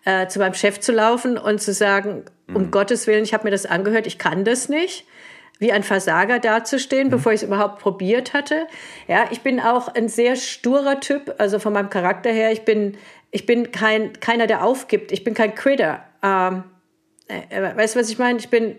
Äh, 0.05 0.27
zu 0.27 0.39
meinem 0.39 0.53
Chef 0.53 0.79
zu 0.79 0.91
laufen 0.91 1.37
und 1.37 1.61
zu 1.61 1.73
sagen, 1.73 2.25
mhm. 2.47 2.55
um 2.55 2.71
Gottes 2.71 3.07
Willen, 3.07 3.23
ich 3.23 3.33
habe 3.33 3.45
mir 3.45 3.51
das 3.51 3.65
angehört, 3.65 4.07
ich 4.07 4.17
kann 4.17 4.43
das 4.43 4.69
nicht 4.69 5.05
wie 5.59 5.71
ein 5.71 5.83
Versager 5.83 6.39
dazustehen, 6.39 7.07
mhm. 7.07 7.11
bevor 7.11 7.31
ich 7.31 7.41
es 7.41 7.47
überhaupt 7.47 7.79
probiert 7.79 8.33
hatte. 8.33 8.67
Ja, 9.07 9.25
ich 9.31 9.41
bin 9.41 9.59
auch 9.59 9.87
ein 9.87 10.09
sehr 10.09 10.35
sturer 10.35 10.99
Typ, 10.99 11.35
also 11.37 11.59
von 11.59 11.73
meinem 11.73 11.89
Charakter 11.89 12.29
her. 12.29 12.51
Ich 12.51 12.63
bin, 12.63 12.97
ich 13.31 13.45
bin 13.45 13.71
kein, 13.71 14.13
keiner, 14.19 14.47
der 14.47 14.63
aufgibt. 14.63 15.11
Ich 15.11 15.23
bin 15.23 15.33
kein 15.33 15.55
Quitter. 15.55 16.03
Ähm, 16.21 16.55
äh, 16.55 16.59
äh, 16.59 16.74
weißt 17.27 17.95
du, 17.95 17.99
was 17.99 18.09
ich 18.09 18.17
meine? 18.17 18.39
Ich 18.39 18.49
bin. 18.49 18.77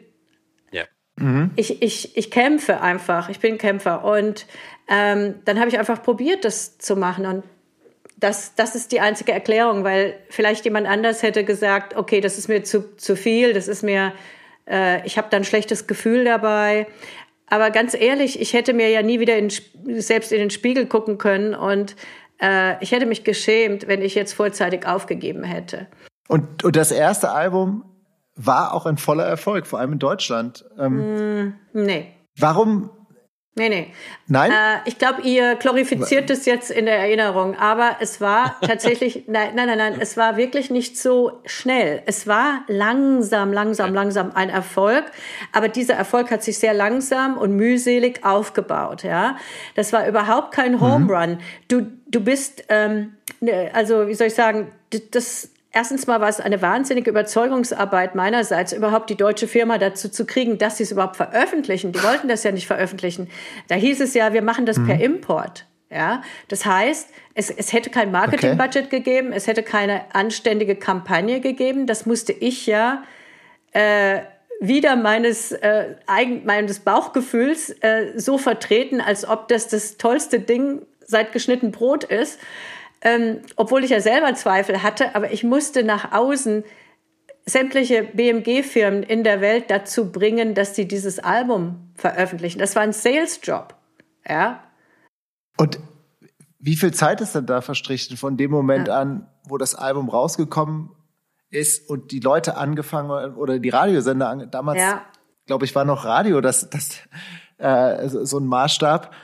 Ja. 0.71 0.85
Mhm. 1.17 1.51
Ich, 1.57 1.83
ich, 1.83 2.17
ich 2.17 2.31
kämpfe 2.31 2.81
einfach. 2.81 3.29
Ich 3.29 3.41
bin 3.41 3.59
Kämpfer. 3.59 4.05
Und 4.05 4.47
ähm, 4.89 5.37
dann 5.45 5.59
habe 5.59 5.69
ich 5.69 5.79
einfach 5.79 6.03
probiert, 6.03 6.45
das 6.45 6.79
zu 6.79 6.97
machen. 6.97 7.27
Und 7.27 7.45
das, 8.17 8.55
das 8.55 8.75
ist 8.75 8.93
die 8.93 9.01
einzige 9.01 9.33
Erklärung, 9.33 9.85
weil 9.85 10.19
vielleicht 10.31 10.65
jemand 10.65 10.87
anders 10.87 11.23
hätte 11.23 11.45
gesagt, 11.45 11.97
okay, 11.97 12.21
das 12.21 12.39
ist 12.39 12.49
mir 12.49 12.65
zu, 12.65 12.97
zu 12.97 13.15
viel, 13.17 13.53
das 13.53 13.69
ist 13.69 13.83
mir, 13.83 14.13
äh, 14.69 15.05
ich 15.07 15.19
habe 15.19 15.29
da 15.31 15.37
ein 15.37 15.45
schlechtes 15.45 15.87
Gefühl 15.87 16.25
dabei. 16.25 16.87
aber 17.49 17.71
ganz 17.71 17.95
ehrlich, 17.95 18.41
ich 18.41 18.55
hätte 18.55 18.73
mir 18.73 18.89
ja 18.89 19.03
nie 19.03 19.21
wieder 19.21 19.37
in, 19.37 19.51
selbst 20.01 20.33
in 20.33 20.39
den 20.39 20.51
Spiegel 20.51 20.87
gucken 20.87 21.19
können 21.19 21.55
und 21.55 21.95
äh, 22.41 22.83
ich 22.83 22.93
hätte 22.93 23.07
mich 23.07 23.23
geschämt, 23.23 23.87
wenn 23.87 24.03
ich 24.03 24.15
jetzt 24.15 24.33
vorzeitig 24.33 24.87
aufgegeben 24.87 25.45
hätte. 25.45 25.87
Und, 26.29 26.65
und 26.65 26.75
das 26.75 26.91
erste 26.91 27.31
Album 27.31 27.85
war 28.37 28.75
auch 28.75 28.87
ein 28.87 28.99
voller 28.99 29.25
Erfolg, 29.25 29.67
vor 29.67 29.79
allem 29.79 29.95
in 29.95 29.99
Deutschland. 29.99 30.65
Ähm, 30.79 31.47
mm, 31.47 31.55
nee. 31.73 32.13
Warum 32.39 32.91
Nee, 33.59 33.71
nee. 33.71 33.87
Nein? 34.27 34.51
Äh, 34.51 34.81
ich 34.85 34.99
glaube, 34.99 35.23
ihr 35.23 35.55
glorifiziert 35.55 36.29
es 36.29 36.45
jetzt 36.45 36.71
in 36.71 36.85
der 36.85 36.99
Erinnerung, 36.99 37.57
aber 37.57 37.97
es 38.01 38.21
war 38.21 38.57
tatsächlich, 38.61 39.25
nein, 39.29 39.55
nein, 39.55 39.67
nein, 39.67 39.79
nein, 39.79 39.97
es 39.99 40.19
war 40.19 40.37
wirklich 40.37 40.69
nicht 40.69 40.99
so 40.99 41.41
schnell. 41.47 42.03
Es 42.05 42.27
war 42.27 42.65
langsam, 42.69 43.55
langsam, 43.55 43.95
langsam 43.95 44.33
ein 44.35 44.51
Erfolg, 44.51 45.07
aber 45.53 45.69
dieser 45.69 45.95
Erfolg 45.95 46.31
hat 46.31 46.43
sich 46.43 46.59
sehr 46.59 46.75
langsam 46.75 47.39
und 47.39 47.57
mühselig 47.57 48.27
aufgebaut, 48.27 49.05
ja. 49.05 49.39
Das 49.75 49.91
war 49.95 50.07
überhaupt 50.07 50.53
kein 50.53 50.73
mhm. 50.73 50.81
Home 50.83 51.15
Run. 51.15 51.39
Du, 51.69 51.87
du 52.09 52.21
bist, 52.21 52.65
ähm, 52.69 53.15
ne, 53.41 53.71
also, 53.73 54.07
wie 54.07 54.15
soll 54.15 54.27
ich 54.27 54.35
sagen, 54.35 54.71
das, 55.13 55.49
Erstens 55.77 56.07
mal 56.07 56.23
war 56.23 56.31
es 56.31 56.41
eine 56.41 56.63
wahnsinnige 56.63 57.11
Überzeugungsarbeit 57.11 58.15
meinerseits, 58.15 58.73
überhaupt 58.73 59.11
die 59.11 59.15
deutsche 59.15 59.47
Firma 59.47 59.77
dazu 59.77 60.09
zu 60.09 60.25
kriegen, 60.25 60.57
dass 60.57 60.79
sie 60.79 60.85
es 60.85 60.91
überhaupt 60.91 61.17
veröffentlichen. 61.17 61.93
Die 61.93 62.03
wollten 62.03 62.29
das 62.29 62.45
ja 62.45 62.51
nicht 62.51 62.67
veröffentlichen. 62.67 63.29
Da 63.69 63.75
hieß 63.75 64.01
es 64.01 64.15
ja, 64.15 64.33
wir 64.33 64.41
machen 64.41 64.65
das 64.65 64.79
mhm. 64.79 64.87
per 64.87 64.99
Import. 64.99 65.67
Ja, 65.91 66.23
das 66.49 66.65
heißt, 66.65 67.11
es, 67.35 67.51
es 67.51 67.75
hätte 67.75 67.91
kein 67.91 68.11
Marketingbudget 68.11 68.87
okay. 68.87 69.01
gegeben, 69.01 69.35
es 69.35 69.47
hätte 69.47 69.63
keine 69.63 70.15
anständige 70.15 70.77
Kampagne 70.77 71.41
gegeben. 71.41 71.87
Das 71.87 72.07
musste 72.07 72.33
ich 72.33 72.65
ja 72.65 73.03
äh, 73.73 74.21
wieder 74.61 74.97
meines 74.97 75.53
äh, 75.53 75.97
eigen, 76.07 76.47
meines 76.47 76.81
Bauchgefühls 76.81 77.69
äh, 77.83 78.19
so 78.19 78.39
vertreten, 78.39 79.03
als 79.03 79.29
ob 79.29 79.49
das 79.49 79.69
das 79.69 79.99
tollste 79.99 80.41
Ding 80.41 80.87
seit 81.01 81.33
geschnitten 81.33 81.71
Brot 81.71 82.05
ist 82.05 82.41
ähm, 83.07 83.43
obwohl 83.55 83.85
ich 83.85 83.91
ja 83.91 84.01
selber 84.01 84.35
Zweifel 84.35 84.83
hatte, 84.83 85.15
aber 85.15 85.31
ich 85.31 85.45
musste 85.45 85.85
nach 85.85 86.11
außen 86.11 86.65
sämtliche 87.45 88.03
BMG-Firmen 88.03 89.05
in 89.05 89.23
der 89.23 89.41
Welt 89.41 89.71
dazu 89.71 90.11
bringen, 90.11 90.57
dass 90.57 90.75
sie 90.75 90.89
dieses 90.89 91.21
Album 91.21 91.93
veröffentlichen. 91.95 92.59
Das 92.59 92.75
war 92.75 92.83
ein 92.83 92.93
Sales-Job. 92.93 93.77
Ja. 94.29 94.65
Und 95.57 95.79
wie 96.59 96.75
viel 96.75 96.93
Zeit 96.93 97.21
ist 97.21 97.37
denn 97.37 97.47
da 97.47 97.61
verstrichen 97.61 98.17
von 98.17 98.37
dem 98.37 98.51
Moment 98.51 98.89
ja. 98.89 99.01
an, 99.01 99.29
wo 99.45 99.57
das 99.57 99.77
Album 99.77 100.09
rausgekommen 100.09 100.91
ist 101.49 101.89
und 101.89 102.11
die 102.11 102.19
Leute 102.19 102.57
angefangen 102.57 103.37
oder 103.37 103.61
die 103.61 103.69
Radiosender 103.69 104.49
damals, 104.51 104.81
ja. 104.81 105.03
glaube 105.47 105.65
ich, 105.65 105.77
war 105.77 105.85
noch 105.85 106.05
Radio, 106.05 106.41
das, 106.41 106.71
das 106.71 106.99
äh, 107.59 108.09
so 108.09 108.41
ein 108.41 108.47
Maßstab 108.47 109.15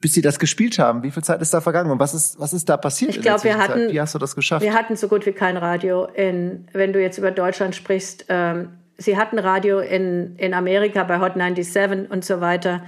bis 0.00 0.14
sie 0.14 0.22
das 0.22 0.38
gespielt 0.38 0.78
haben? 0.78 1.02
Wie 1.02 1.10
viel 1.10 1.24
Zeit 1.24 1.40
ist 1.40 1.54
da 1.54 1.60
vergangen 1.60 1.90
und 1.90 1.98
was 1.98 2.14
ist, 2.14 2.38
was 2.38 2.52
ist 2.52 2.68
da 2.68 2.76
passiert? 2.76 3.16
Ich 3.16 3.22
glaube, 3.22 3.44
wir 3.44 3.58
hatten, 3.58 3.90
wie 3.90 4.00
hast 4.00 4.14
du 4.14 4.18
das 4.18 4.34
geschafft? 4.34 4.62
Wir 4.62 4.74
hatten 4.74 4.96
so 4.96 5.08
gut 5.08 5.26
wie 5.26 5.32
kein 5.32 5.56
Radio 5.56 6.04
in, 6.04 6.68
wenn 6.72 6.92
du 6.92 7.00
jetzt 7.00 7.18
über 7.18 7.30
Deutschland 7.30 7.74
sprichst. 7.74 8.26
Ähm, 8.28 8.70
sie 8.98 9.16
hatten 9.16 9.38
Radio 9.38 9.78
in, 9.80 10.36
in 10.36 10.54
Amerika 10.54 11.04
bei 11.04 11.18
Hot 11.18 11.34
97 11.34 12.10
und 12.10 12.24
so 12.24 12.40
weiter, 12.40 12.82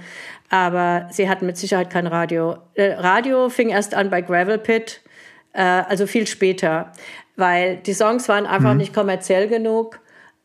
aber 0.49 1.07
sie 1.11 1.29
hatten 1.29 1.45
mit 1.45 1.57
Sicherheit 1.57 1.89
kein 1.89 2.07
Radio. 2.07 2.57
Äh, 2.75 2.93
Radio 2.93 3.49
fing 3.49 3.69
erst 3.69 3.93
an 3.93 4.09
bei 4.09 4.21
Gravel 4.21 4.57
Pit, 4.57 5.01
äh, 5.53 5.61
also 5.61 6.05
viel 6.05 6.27
später, 6.27 6.91
weil 7.35 7.77
die 7.77 7.93
Songs 7.93 8.29
waren 8.29 8.45
einfach 8.45 8.73
mhm. 8.73 8.77
nicht 8.77 8.93
kommerziell 8.93 9.47
genug. 9.47 9.99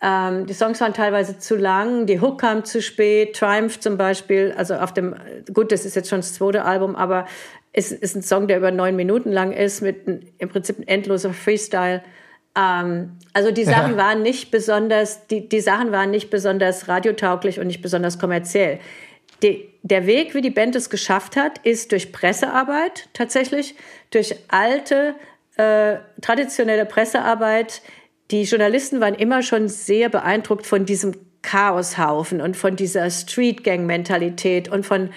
Ähm, 0.07 0.45
die 0.47 0.53
Songs 0.53 0.83
waren 0.83 0.93
teilweise 0.93 1.39
zu 1.39 1.57
lang, 1.57 2.05
die 2.05 2.21
Hook 2.21 2.43
kam 2.43 2.67
zu 2.67 2.83
spät, 2.83 3.37
Triumph 3.37 3.81
zum 3.81 3.97
Beispiel, 3.97 4.53
also 4.55 4.75
auf 4.75 4.93
dem, 4.93 5.15
gut, 5.55 5.73
das 5.73 5.87
ist 5.87 5.97
jetzt 5.97 6.11
schon 6.11 6.19
das 6.19 6.35
zweite 6.35 6.67
Album, 6.67 6.95
aber 6.95 7.27
es 7.73 7.91
ist 7.91 8.15
ein 8.15 8.23
Song, 8.23 8.47
der 8.47 8.59
über 8.59 8.71
neun 8.71 8.97
Minuten 8.97 9.33
lang 9.33 9.53
ist, 9.53 9.81
mit 9.81 10.07
ein, 10.07 10.31
im 10.37 10.51
Prinzip 10.51 10.79
ein 10.79 10.87
endloser 10.87 11.33
Freestyle. 11.33 12.03
Ähm, 12.55 13.17
also 13.33 13.51
die 13.51 13.65
Sachen 13.65 13.93
ja. 13.93 13.97
waren 13.97 14.21
nicht 14.21 14.51
besonders, 14.51 15.27
die, 15.27 15.49
die 15.49 15.61
Sachen 15.61 15.91
waren 15.91 16.11
nicht 16.11 16.29
besonders 16.29 16.87
radiotauglich 16.87 17.59
und 17.59 17.67
nicht 17.67 17.81
besonders 17.81 18.19
kommerziell. 18.19 18.81
Die, 19.43 19.71
der 19.83 20.07
Weg, 20.07 20.35
wie 20.35 20.43
die 20.43 20.51
Band 20.51 20.77
es 20.77 20.91
geschafft 20.91 21.35
hat, 21.35 21.59
ist 21.63 21.93
durch 21.93 22.13
Pressearbeit 22.13 23.09
tatsächlich, 23.15 23.75
durch 24.11 24.37
alte, 24.49 25.15
äh, 25.57 25.97
traditionelle 26.21 26.85
Pressearbeit, 26.85 27.81
die 28.35 28.43
Journalisten 28.43 29.01
waren 29.01 29.15
immer 29.15 29.43
schon 29.43 29.69
sehr 29.69 30.09
beeindruckt 30.09 30.67
von 30.67 30.85
diesem 30.85 31.15
Chaoshaufen 31.43 32.41
und 32.41 32.57
von 32.57 32.75
dieser 32.75 33.09
Street-Gang-Mentalität 33.09 34.69
und 34.69 34.85
von 34.85 35.11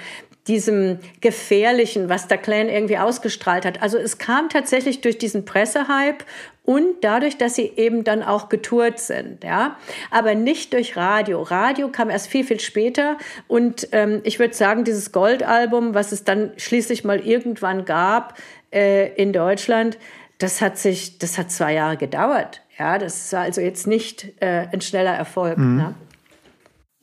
diesem 0.47 0.99
Gefährlichen, 1.19 2.09
was 2.09 2.27
der 2.27 2.37
Clan 2.37 2.69
irgendwie 2.69 2.99
ausgestrahlt 2.99 3.65
hat. 3.65 3.81
Also 3.81 3.97
es 3.97 4.19
kam 4.19 4.49
tatsächlich 4.49 5.01
durch 5.01 5.17
diesen 5.17 5.45
Pressehype 5.45 6.25
und 6.63 7.01
dadurch, 7.01 7.39
dass 7.39 7.55
sie 7.55 7.71
eben 7.75 8.03
dann 8.03 8.21
auch 8.21 8.49
getourt 8.49 8.99
sind, 8.99 9.43
ja, 9.43 9.77
aber 10.11 10.35
nicht 10.35 10.73
durch 10.73 10.95
Radio. 10.95 11.41
Radio 11.41 11.89
kam 11.89 12.11
erst 12.11 12.27
viel 12.27 12.43
viel 12.43 12.59
später 12.59 13.17
und 13.47 13.89
ähm, 13.93 14.21
ich 14.25 14.37
würde 14.37 14.53
sagen, 14.53 14.83
dieses 14.83 15.11
Goldalbum, 15.11 15.95
was 15.95 16.11
es 16.11 16.23
dann 16.23 16.51
schließlich 16.57 17.03
mal 17.03 17.19
irgendwann 17.19 17.83
gab 17.83 18.37
äh, 18.71 19.11
in 19.15 19.33
Deutschland, 19.33 19.97
das 20.37 20.61
hat 20.61 20.77
sich, 20.77 21.17
das 21.17 21.39
hat 21.39 21.51
zwei 21.51 21.73
Jahre 21.73 21.97
gedauert. 21.97 22.61
Ja, 22.77 22.97
das 22.97 23.33
war 23.33 23.41
also 23.41 23.61
jetzt 23.61 23.87
nicht 23.87 24.41
äh, 24.41 24.67
ein 24.71 24.81
schneller 24.81 25.13
Erfolg. 25.13 25.57
Mhm. 25.57 25.77
Ne? 25.77 25.95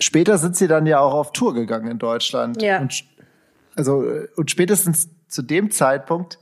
Später 0.00 0.38
sind 0.38 0.56
sie 0.56 0.68
dann 0.68 0.86
ja 0.86 1.00
auch 1.00 1.14
auf 1.14 1.32
Tour 1.32 1.54
gegangen 1.54 1.88
in 1.88 1.98
Deutschland. 1.98 2.60
Ja. 2.62 2.80
Und, 2.80 3.04
also, 3.76 4.04
und 4.36 4.50
spätestens 4.50 5.08
zu 5.28 5.42
dem 5.42 5.70
Zeitpunkt, 5.70 6.38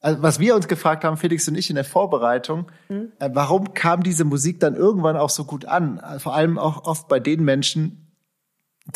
also 0.00 0.22
was 0.22 0.38
wir 0.38 0.54
uns 0.54 0.68
gefragt 0.68 1.04
haben, 1.04 1.16
Felix 1.16 1.48
und 1.48 1.56
ich 1.56 1.70
in 1.70 1.76
der 1.76 1.84
Vorbereitung, 1.84 2.70
mhm. 2.88 3.12
äh, 3.18 3.30
warum 3.32 3.74
kam 3.74 4.02
diese 4.02 4.24
Musik 4.24 4.60
dann 4.60 4.74
irgendwann 4.74 5.16
auch 5.16 5.30
so 5.30 5.44
gut 5.44 5.64
an? 5.64 6.00
Vor 6.18 6.34
allem 6.34 6.58
auch 6.58 6.84
oft 6.84 7.08
bei 7.08 7.20
den 7.20 7.44
Menschen, 7.44 8.07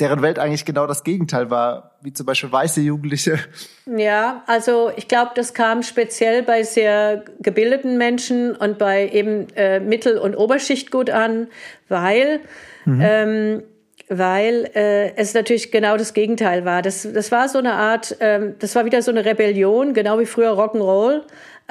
deren 0.00 0.22
Welt 0.22 0.38
eigentlich 0.38 0.64
genau 0.64 0.86
das 0.86 1.04
Gegenteil 1.04 1.50
war, 1.50 1.96
wie 2.00 2.12
zum 2.12 2.24
Beispiel 2.24 2.50
weiße 2.50 2.80
Jugendliche. 2.80 3.38
Ja, 3.84 4.42
also 4.46 4.90
ich 4.96 5.06
glaube, 5.06 5.32
das 5.34 5.52
kam 5.52 5.82
speziell 5.82 6.42
bei 6.42 6.62
sehr 6.62 7.24
gebildeten 7.40 7.98
Menschen 7.98 8.56
und 8.56 8.78
bei 8.78 9.08
eben 9.08 9.48
äh, 9.54 9.80
Mittel- 9.80 10.18
und 10.18 10.34
Oberschicht 10.34 10.90
gut 10.90 11.10
an, 11.10 11.48
weil 11.88 12.40
mhm. 12.84 13.00
ähm, 13.02 13.62
weil 14.08 14.70
äh, 14.74 15.14
es 15.16 15.32
natürlich 15.34 15.70
genau 15.70 15.96
das 15.96 16.12
Gegenteil 16.12 16.64
war. 16.64 16.82
Das, 16.82 17.08
das 17.12 17.32
war 17.32 17.48
so 17.48 17.58
eine 17.58 17.72
Art, 17.74 18.16
ähm, 18.20 18.54
das 18.58 18.74
war 18.74 18.84
wieder 18.84 19.00
so 19.00 19.10
eine 19.10 19.24
Rebellion, 19.24 19.94
genau 19.94 20.18
wie 20.18 20.26
früher 20.26 20.52
Rock'n'Roll 20.52 21.22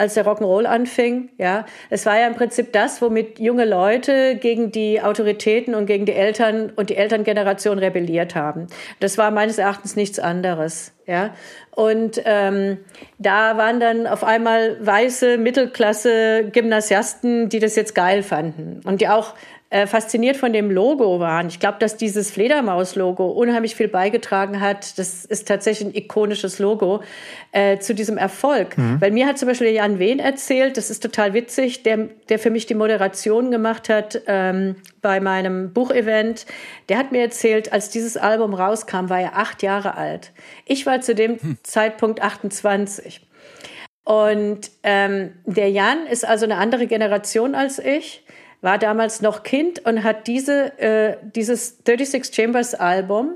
als 0.01 0.15
der 0.15 0.25
Rock'n'Roll 0.25 0.65
anfing. 0.65 1.29
Ja, 1.37 1.65
es 1.91 2.07
war 2.07 2.19
ja 2.19 2.25
im 2.25 2.33
Prinzip 2.33 2.73
das, 2.73 3.01
womit 3.03 3.39
junge 3.39 3.65
Leute 3.65 4.35
gegen 4.35 4.71
die 4.71 4.99
Autoritäten 4.99 5.75
und 5.75 5.85
gegen 5.85 6.05
die 6.05 6.13
Eltern 6.13 6.71
und 6.75 6.89
die 6.89 6.97
Elterngeneration 6.97 7.77
rebelliert 7.77 8.33
haben. 8.33 8.65
Das 8.99 9.19
war 9.19 9.29
meines 9.29 9.59
Erachtens 9.59 9.95
nichts 9.95 10.17
anderes. 10.17 10.93
Ja, 11.05 11.35
und 11.71 12.21
ähm, 12.25 12.79
da 13.17 13.57
waren 13.57 13.79
dann 13.79 14.07
auf 14.07 14.23
einmal 14.23 14.77
weiße 14.83 15.37
Mittelklasse 15.37 16.49
Gymnasiasten, 16.51 17.49
die 17.49 17.59
das 17.59 17.75
jetzt 17.75 17.93
geil 17.93 18.23
fanden 18.23 18.81
und 18.85 19.01
die 19.01 19.07
auch 19.07 19.35
äh, 19.71 19.87
fasziniert 19.87 20.35
von 20.35 20.51
dem 20.51 20.69
Logo 20.69 21.21
waren. 21.21 21.47
Ich 21.47 21.61
glaube, 21.61 21.77
dass 21.79 21.95
dieses 21.95 22.29
Fledermaus-Logo 22.29 23.25
unheimlich 23.29 23.73
viel 23.73 23.87
beigetragen 23.87 24.59
hat. 24.59 24.99
Das 24.99 25.23
ist 25.23 25.47
tatsächlich 25.47 25.87
ein 25.87 25.95
ikonisches 25.95 26.59
Logo 26.59 27.01
äh, 27.53 27.79
zu 27.79 27.95
diesem 27.95 28.17
Erfolg. 28.17 28.77
Mhm. 28.77 28.99
Weil 28.99 29.11
mir 29.11 29.25
hat 29.25 29.37
zum 29.37 29.47
Beispiel 29.47 29.69
Jan 29.69 29.97
Wehn 29.97 30.19
erzählt, 30.19 30.75
das 30.75 30.89
ist 30.89 31.01
total 31.01 31.33
witzig, 31.33 31.83
der, 31.83 32.09
der 32.27 32.37
für 32.37 32.49
mich 32.49 32.65
die 32.65 32.75
Moderation 32.75 33.49
gemacht 33.49 33.87
hat 33.87 34.21
ähm, 34.27 34.75
bei 35.01 35.21
meinem 35.21 35.71
Buchevent. 35.71 36.45
Der 36.89 36.97
hat 36.97 37.13
mir 37.13 37.21
erzählt, 37.21 37.71
als 37.71 37.89
dieses 37.89 38.17
Album 38.17 38.53
rauskam, 38.53 39.07
war 39.07 39.21
er 39.21 39.37
acht 39.37 39.63
Jahre 39.63 39.95
alt. 39.95 40.33
Ich 40.65 40.85
war 40.85 40.99
zu 40.99 41.15
dem 41.15 41.41
hm. 41.41 41.57
Zeitpunkt 41.63 42.21
28. 42.21 43.25
Und 44.03 44.69
ähm, 44.83 45.31
der 45.45 45.71
Jan 45.71 46.07
ist 46.07 46.27
also 46.27 46.43
eine 46.43 46.57
andere 46.57 46.87
Generation 46.87 47.55
als 47.55 47.79
ich 47.79 48.25
war 48.61 48.77
damals 48.77 49.21
noch 49.21 49.43
Kind 49.43 49.85
und 49.85 50.03
hat 50.03 50.27
diese, 50.27 50.77
äh, 50.79 51.17
dieses 51.35 51.79
36 51.85 52.33
Chambers 52.33 52.75
Album 52.75 53.35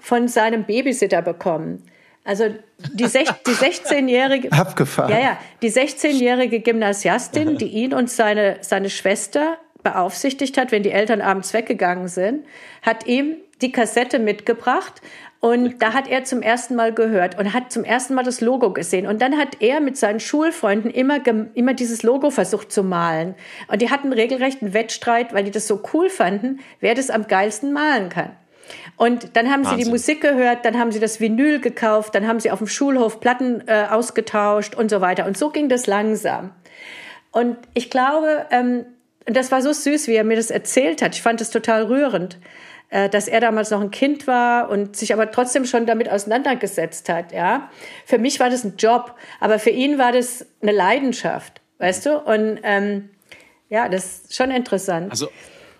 von 0.00 0.28
seinem 0.28 0.64
Babysitter 0.64 1.22
bekommen. 1.22 1.82
Also 2.24 2.48
die, 2.92 3.04
die 3.04 3.04
16-jährige 3.06 4.50
Abgefahren. 4.52 5.10
Ja, 5.10 5.20
ja, 5.20 5.38
die 5.62 5.70
16-jährige 5.70 6.60
Gymnasiastin, 6.60 7.56
die 7.58 7.68
ihn 7.68 7.94
und 7.94 8.10
seine, 8.10 8.58
seine 8.60 8.90
Schwester 8.90 9.56
beaufsichtigt 9.84 10.58
hat, 10.58 10.72
wenn 10.72 10.82
die 10.82 10.90
Eltern 10.90 11.20
abends 11.20 11.52
weggegangen 11.54 12.08
sind, 12.08 12.44
hat 12.82 13.06
ihm 13.06 13.36
die 13.62 13.72
Kassette 13.72 14.18
mitgebracht 14.18 15.00
und 15.40 15.80
da 15.82 15.92
hat 15.92 16.08
er 16.08 16.24
zum 16.24 16.42
ersten 16.42 16.74
Mal 16.74 16.92
gehört 16.92 17.38
und 17.38 17.52
hat 17.52 17.70
zum 17.70 17.84
ersten 17.84 18.14
Mal 18.14 18.24
das 18.24 18.40
Logo 18.40 18.72
gesehen. 18.72 19.06
Und 19.06 19.22
dann 19.22 19.36
hat 19.36 19.60
er 19.60 19.80
mit 19.80 19.96
seinen 19.96 20.18
Schulfreunden 20.18 20.90
immer, 20.90 21.20
immer 21.54 21.74
dieses 21.74 22.02
Logo 22.02 22.30
versucht 22.30 22.72
zu 22.72 22.82
malen. 22.82 23.34
Und 23.68 23.82
die 23.82 23.90
hatten 23.90 24.12
regelrecht 24.12 24.62
einen 24.62 24.74
Wettstreit, 24.74 25.32
weil 25.32 25.44
die 25.44 25.50
das 25.50 25.68
so 25.68 25.82
cool 25.92 26.08
fanden, 26.08 26.60
wer 26.80 26.94
das 26.94 27.10
am 27.10 27.26
geilsten 27.26 27.72
malen 27.72 28.08
kann. 28.08 28.32
Und 28.96 29.36
dann 29.36 29.50
haben 29.50 29.64
Wahnsinn. 29.64 29.78
sie 29.78 29.84
die 29.84 29.90
Musik 29.90 30.20
gehört, 30.20 30.64
dann 30.64 30.78
haben 30.78 30.90
sie 30.90 31.00
das 31.00 31.20
Vinyl 31.20 31.60
gekauft, 31.60 32.14
dann 32.14 32.26
haben 32.26 32.40
sie 32.40 32.50
auf 32.50 32.58
dem 32.58 32.66
Schulhof 32.66 33.20
Platten 33.20 33.62
äh, 33.68 33.86
ausgetauscht 33.90 34.74
und 34.74 34.90
so 34.90 35.00
weiter. 35.00 35.26
Und 35.26 35.36
so 35.36 35.50
ging 35.50 35.68
das 35.68 35.86
langsam. 35.86 36.50
Und 37.30 37.56
ich 37.74 37.90
glaube, 37.90 38.46
ähm, 38.50 38.86
das 39.26 39.52
war 39.52 39.60
so 39.60 39.72
süß, 39.72 40.08
wie 40.08 40.14
er 40.14 40.24
mir 40.24 40.36
das 40.36 40.50
erzählt 40.50 41.02
hat. 41.02 41.14
Ich 41.14 41.22
fand 41.22 41.40
es 41.40 41.50
total 41.50 41.84
rührend, 41.84 42.38
dass 42.90 43.28
er 43.28 43.40
damals 43.40 43.70
noch 43.70 43.80
ein 43.80 43.90
Kind 43.90 44.26
war 44.26 44.70
und 44.70 44.96
sich 44.96 45.12
aber 45.12 45.30
trotzdem 45.30 45.64
schon 45.64 45.86
damit 45.86 46.08
auseinandergesetzt 46.08 47.08
hat. 47.08 47.32
Ja, 47.32 47.70
für 48.04 48.18
mich 48.18 48.38
war 48.38 48.50
das 48.50 48.64
ein 48.64 48.76
Job, 48.78 49.14
aber 49.40 49.58
für 49.58 49.70
ihn 49.70 49.98
war 49.98 50.12
das 50.12 50.46
eine 50.62 50.72
Leidenschaft, 50.72 51.60
weißt 51.78 52.06
du? 52.06 52.18
Und 52.18 52.60
ähm, 52.62 53.10
ja, 53.68 53.88
das 53.88 54.20
ist 54.22 54.36
schon 54.36 54.50
interessant. 54.50 55.10
Also 55.10 55.28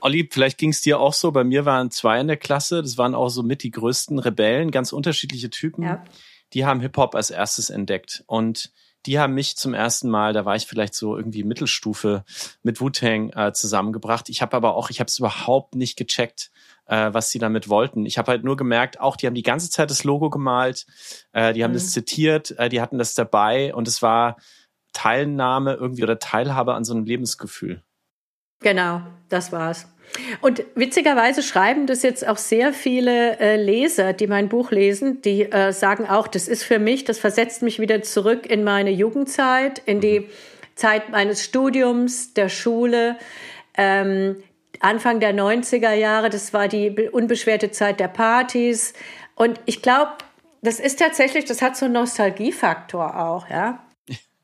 Olli, 0.00 0.28
vielleicht 0.30 0.58
ging 0.58 0.70
es 0.70 0.80
dir 0.80 1.00
auch 1.00 1.14
so. 1.14 1.32
Bei 1.32 1.44
mir 1.44 1.64
waren 1.64 1.90
zwei 1.90 2.20
in 2.20 2.28
der 2.28 2.36
Klasse. 2.36 2.82
Das 2.82 2.98
waren 2.98 3.14
auch 3.14 3.28
so 3.28 3.42
mit 3.42 3.62
die 3.62 3.70
größten 3.70 4.18
Rebellen, 4.18 4.70
ganz 4.70 4.92
unterschiedliche 4.92 5.50
Typen. 5.50 5.82
Ja. 5.84 6.04
Die 6.52 6.64
haben 6.64 6.80
Hip 6.80 6.96
Hop 6.96 7.14
als 7.14 7.30
erstes 7.30 7.70
entdeckt 7.70 8.22
und 8.26 8.72
die 9.06 9.18
haben 9.18 9.34
mich 9.34 9.56
zum 9.56 9.72
ersten 9.72 10.08
Mal, 10.08 10.32
da 10.32 10.44
war 10.44 10.56
ich 10.56 10.66
vielleicht 10.66 10.94
so 10.94 11.16
irgendwie 11.16 11.44
Mittelstufe 11.44 12.24
mit 12.62 12.80
Wu-Tang 12.80 13.30
äh, 13.30 13.52
zusammengebracht. 13.52 14.28
Ich 14.28 14.42
habe 14.42 14.56
aber 14.56 14.74
auch, 14.74 14.90
ich 14.90 15.00
habe 15.00 15.08
es 15.08 15.18
überhaupt 15.18 15.76
nicht 15.76 15.96
gecheckt, 15.96 16.50
äh, 16.86 17.12
was 17.12 17.30
sie 17.30 17.38
damit 17.38 17.68
wollten. 17.68 18.06
Ich 18.06 18.18
habe 18.18 18.32
halt 18.32 18.44
nur 18.44 18.56
gemerkt, 18.56 19.00
auch 19.00 19.16
die 19.16 19.26
haben 19.26 19.34
die 19.34 19.42
ganze 19.42 19.70
Zeit 19.70 19.90
das 19.90 20.04
Logo 20.04 20.30
gemalt, 20.30 20.86
äh, 21.32 21.52
die 21.52 21.64
haben 21.64 21.72
mhm. 21.72 21.76
das 21.76 21.92
zitiert, 21.92 22.56
äh, 22.58 22.68
die 22.68 22.80
hatten 22.80 22.98
das 22.98 23.14
dabei 23.14 23.74
und 23.74 23.88
es 23.88 24.02
war 24.02 24.36
Teilnahme 24.92 25.74
irgendwie 25.74 26.02
oder 26.02 26.18
Teilhabe 26.18 26.74
an 26.74 26.84
so 26.84 26.94
einem 26.94 27.04
Lebensgefühl. 27.04 27.82
Genau, 28.60 29.02
das 29.28 29.52
war's. 29.52 29.86
Und 30.40 30.64
witzigerweise 30.74 31.42
schreiben 31.42 31.86
das 31.86 32.02
jetzt 32.02 32.26
auch 32.26 32.38
sehr 32.38 32.72
viele 32.72 33.38
äh, 33.38 33.56
Leser, 33.56 34.12
die 34.12 34.26
mein 34.26 34.48
Buch 34.48 34.70
lesen, 34.70 35.20
die 35.20 35.50
äh, 35.50 35.72
sagen 35.72 36.06
auch, 36.06 36.28
das 36.28 36.48
ist 36.48 36.62
für 36.62 36.78
mich, 36.78 37.04
das 37.04 37.18
versetzt 37.18 37.62
mich 37.62 37.80
wieder 37.80 38.02
zurück 38.02 38.46
in 38.46 38.64
meine 38.64 38.90
Jugendzeit, 38.90 39.82
in 39.84 40.00
die 40.00 40.20
mhm. 40.20 40.30
Zeit 40.76 41.10
meines 41.10 41.44
Studiums, 41.44 42.32
der 42.34 42.48
Schule. 42.48 43.16
Ähm, 43.76 44.36
Anfang 44.80 45.20
der 45.20 45.34
90er 45.34 45.92
Jahre, 45.92 46.30
das 46.30 46.52
war 46.52 46.68
die 46.68 47.08
unbeschwerte 47.10 47.70
Zeit 47.70 48.00
der 48.00 48.08
Partys. 48.08 48.92
Und 49.34 49.60
ich 49.66 49.82
glaube, 49.82 50.12
das 50.62 50.80
ist 50.80 50.98
tatsächlich, 50.98 51.44
das 51.44 51.62
hat 51.62 51.76
so 51.76 51.84
einen 51.84 51.94
Nostalgiefaktor 51.94 53.18
auch, 53.18 53.48
ja. 53.48 53.86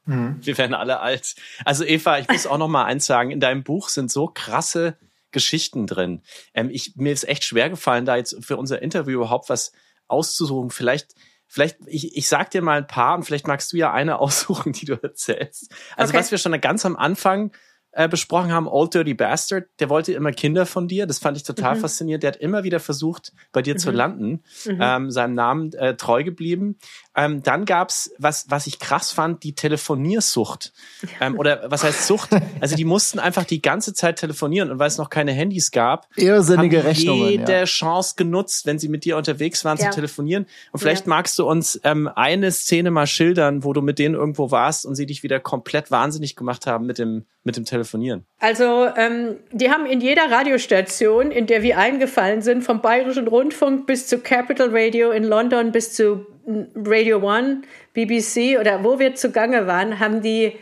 Mhm. 0.05 0.38
Wir 0.40 0.59
werden 0.59 0.75
alle 0.75 1.01
alt. 1.01 1.35
Also 1.64 1.85
Eva, 1.85 2.18
ich 2.18 2.29
muss 2.29 2.47
auch 2.47 2.59
noch 2.59 2.68
mal 2.68 2.85
eins 2.85 3.07
sagen, 3.07 3.31
in 3.31 3.40
deinem 3.40 3.62
Buch 3.62 3.88
sind 3.88 4.11
so 4.11 4.27
krasse 4.27 4.97
Geschichten 5.31 5.87
drin. 5.87 6.23
Ähm, 6.55 6.71
ich, 6.71 6.95
mir 6.97 7.12
ist 7.12 7.29
echt 7.29 7.45
schwer 7.45 7.71
gefallen, 7.71 8.05
da 8.05 8.16
jetzt 8.16 8.45
für 8.45 8.57
unser 8.57 8.83
Interview 8.83 9.18
überhaupt 9.18 9.49
was 9.49 9.73
auszusuchen. 10.09 10.71
Vielleicht, 10.71 11.14
vielleicht, 11.47 11.79
ich, 11.87 12.16
ich 12.16 12.29
sag 12.29 12.51
dir 12.51 12.62
mal 12.62 12.79
ein 12.79 12.87
paar 12.87 13.14
und 13.14 13.25
vielleicht 13.25 13.47
magst 13.47 13.73
du 13.73 13.77
ja 13.77 13.92
eine 13.92 14.18
aussuchen, 14.21 14.73
die 14.73 14.87
du 14.87 14.95
erzählst. 15.03 15.73
Also 15.97 16.11
okay. 16.11 16.18
was 16.18 16.31
wir 16.31 16.38
schon 16.38 16.61
ganz 16.61 16.85
am 16.85 16.97
Anfang 16.97 17.53
äh, 17.93 18.09
besprochen 18.09 18.53
haben, 18.53 18.67
Old 18.67 18.95
Dirty 18.95 19.15
Bastard, 19.15 19.67
der 19.79 19.91
wollte 19.91 20.13
immer 20.13 20.33
Kinder 20.33 20.67
von 20.67 20.89
dir. 20.89 21.07
Das 21.07 21.19
fand 21.19 21.37
ich 21.37 21.43
total 21.43 21.77
mhm. 21.77 21.81
faszinierend. 21.81 22.23
Der 22.23 22.33
hat 22.33 22.37
immer 22.39 22.65
wieder 22.65 22.81
versucht, 22.81 23.33
bei 23.53 23.63
dir 23.63 23.75
mhm. 23.75 23.79
zu 23.79 23.91
landen, 23.91 24.43
mhm. 24.65 24.79
ähm, 24.81 25.11
seinem 25.11 25.35
Namen 25.35 25.73
äh, 25.75 25.95
treu 25.97 26.25
geblieben. 26.25 26.79
Ähm, 27.14 27.42
dann 27.42 27.64
gab's 27.64 28.11
was, 28.18 28.46
was 28.48 28.66
ich 28.66 28.79
krass 28.79 29.12
fand, 29.12 29.42
die 29.42 29.55
Telefoniersucht. 29.55 30.72
Ähm, 31.20 31.38
oder 31.38 31.70
was 31.70 31.85
heißt 31.85 32.07
Sucht? 32.07 32.31
Also 32.61 32.77
die 32.77 32.85
mussten 32.85 33.18
einfach 33.18 33.44
die 33.44 33.61
ganze 33.61 33.92
Zeit 33.92 34.18
telefonieren 34.18 34.70
und 34.70 34.79
weil 34.79 34.88
es 34.88 34.98
noch 34.98 35.11
keine 35.11 35.33
Handys 35.33 35.70
gab, 35.70 36.09
Irrsinnige 36.16 36.79
haben 36.79 36.87
Rechnungen, 36.87 37.29
jede 37.29 37.53
ja. 37.53 37.64
Chance 37.64 38.14
genutzt, 38.16 38.66
wenn 38.66 38.79
sie 38.79 38.88
mit 38.88 39.05
dir 39.05 39.16
unterwegs 39.16 39.64
waren, 39.64 39.79
ja. 39.79 39.90
zu 39.90 39.96
telefonieren. 39.96 40.46
Und 40.70 40.81
vielleicht 40.81 41.07
ja. 41.07 41.11
magst 41.11 41.38
du 41.38 41.48
uns 41.48 41.81
ähm, 41.85 42.09
eine 42.14 42.51
Szene 42.53 42.90
mal 42.90 43.07
schildern, 43.07 43.64
wo 43.64 43.72
du 43.72 43.83
mit 43.83 43.98
denen 43.98 44.14
irgendwo 44.14 44.51
warst 44.51 44.87
und 44.87 44.94
sie 44.94 45.07
dich 45.07 45.22
wieder 45.22 45.40
komplett 45.40 45.90
wahnsinnig 45.90 46.37
gemacht 46.37 46.66
haben 46.66 46.87
mit 46.87 46.98
dem, 46.98 47.27
mit 47.44 47.57
dem 47.57 47.64
Telefonieren. 47.64 48.25
Also 48.38 48.87
ähm, 48.96 49.37
die 49.51 49.70
haben 49.70 49.87
in 49.87 50.01
jeder 50.01 50.31
Radiostation, 50.31 51.31
in 51.31 51.46
der 51.46 51.62
wir 51.62 51.79
eingefallen 51.79 52.42
sind, 52.42 52.62
vom 52.62 52.81
Bayerischen 52.81 53.29
Rundfunk 53.29 53.87
bis 53.87 54.07
zu 54.07 54.18
Capital 54.18 54.68
Radio 54.72 55.11
in 55.11 55.25
London 55.25 55.72
bis 55.72 55.92
zu 55.94 56.27
Radio 56.75 57.19
One, 57.19 57.63
BBC 57.95 58.59
oder 58.59 58.85
wo 58.85 58.99
wir 58.99 59.15
zugange 59.15 59.67
waren, 59.67 59.99
haben 59.99 60.23
die 60.23 60.53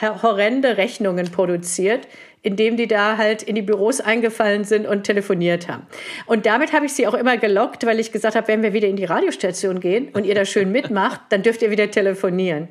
horrende 0.00 0.76
Rechnungen 0.76 1.30
produziert, 1.30 2.06
indem 2.42 2.76
die 2.76 2.86
da 2.86 3.16
halt 3.16 3.42
in 3.42 3.54
die 3.54 3.62
Büros 3.62 4.00
eingefallen 4.00 4.64
sind 4.64 4.86
und 4.86 5.04
telefoniert 5.04 5.68
haben. 5.68 5.86
Und 6.26 6.46
damit 6.46 6.72
habe 6.72 6.86
ich 6.86 6.92
sie 6.92 7.06
auch 7.06 7.14
immer 7.14 7.36
gelockt, 7.38 7.86
weil 7.86 7.98
ich 7.98 8.12
gesagt 8.12 8.36
habe, 8.36 8.48
wenn 8.48 8.62
wir 8.62 8.72
wieder 8.72 8.88
in 8.88 8.96
die 8.96 9.04
Radiostation 9.04 9.80
gehen 9.80 10.10
und 10.12 10.26
ihr 10.26 10.34
da 10.34 10.44
schön 10.44 10.70
mitmacht, 10.70 11.20
dann 11.30 11.42
dürft 11.42 11.62
ihr 11.62 11.70
wieder 11.70 11.90
telefonieren. 11.90 12.68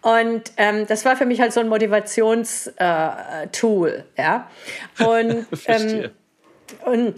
Und 0.00 0.52
ähm, 0.58 0.86
das 0.86 1.04
war 1.04 1.16
für 1.16 1.26
mich 1.26 1.40
halt 1.40 1.52
so 1.52 1.60
ein 1.60 1.68
Motivationstool, 1.68 4.04
äh, 4.16 4.22
ja. 4.22 4.50
Und, 4.98 5.46
ähm, 5.66 6.10
und 6.84 7.14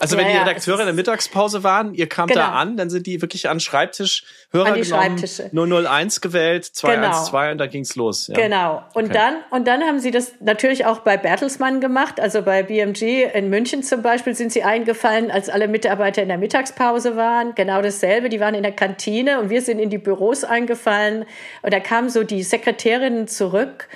also 0.00 0.16
wenn 0.16 0.26
ja, 0.26 0.32
die 0.32 0.38
Redakteure 0.38 0.80
in 0.80 0.86
der 0.86 0.94
Mittagspause 0.94 1.62
waren, 1.62 1.94
ihr 1.94 2.08
kamt 2.08 2.32
genau. 2.32 2.46
da 2.46 2.52
an, 2.52 2.76
dann 2.76 2.88
sind 2.88 3.06
die 3.06 3.20
wirklich 3.20 3.48
an 3.48 3.60
Schreibtisch 3.60 4.24
Hörer 4.50 4.72
an 4.72 4.80
genommen, 4.80 5.18
Schreibtische. 5.18 5.50
001 5.52 6.20
gewählt, 6.20 6.64
212 6.64 7.30
genau. 7.30 7.52
und 7.52 7.58
da 7.58 7.66
ging's 7.66 7.96
los. 7.96 8.26
Ja. 8.28 8.34
Genau. 8.34 8.82
Und 8.94 9.04
okay. 9.04 9.12
dann 9.12 9.34
und 9.50 9.68
dann 9.68 9.82
haben 9.82 10.00
sie 10.00 10.10
das 10.10 10.32
natürlich 10.40 10.86
auch 10.86 11.00
bei 11.00 11.16
Bertelsmann 11.16 11.80
gemacht, 11.80 12.18
also 12.18 12.42
bei 12.42 12.62
BMG 12.62 13.30
in 13.32 13.50
München 13.50 13.82
zum 13.82 14.02
Beispiel 14.02 14.34
sind 14.34 14.52
sie 14.52 14.62
eingefallen, 14.62 15.30
als 15.30 15.48
alle 15.48 15.68
Mitarbeiter 15.68 16.22
in 16.22 16.28
der 16.28 16.38
Mittagspause 16.38 17.16
waren. 17.16 17.54
Genau 17.54 17.82
dasselbe. 17.82 18.28
Die 18.30 18.40
waren 18.40 18.54
in 18.54 18.62
der 18.62 18.72
Kantine 18.72 19.38
und 19.38 19.50
wir 19.50 19.62
sind 19.62 19.78
in 19.78 19.90
die 19.90 19.98
Büros 19.98 20.44
eingefallen 20.44 21.26
und 21.62 21.72
da 21.72 21.80
kamen 21.80 22.08
so 22.08 22.24
die 22.24 22.42
Sekretärinnen 22.42 23.28
zurück 23.28 23.88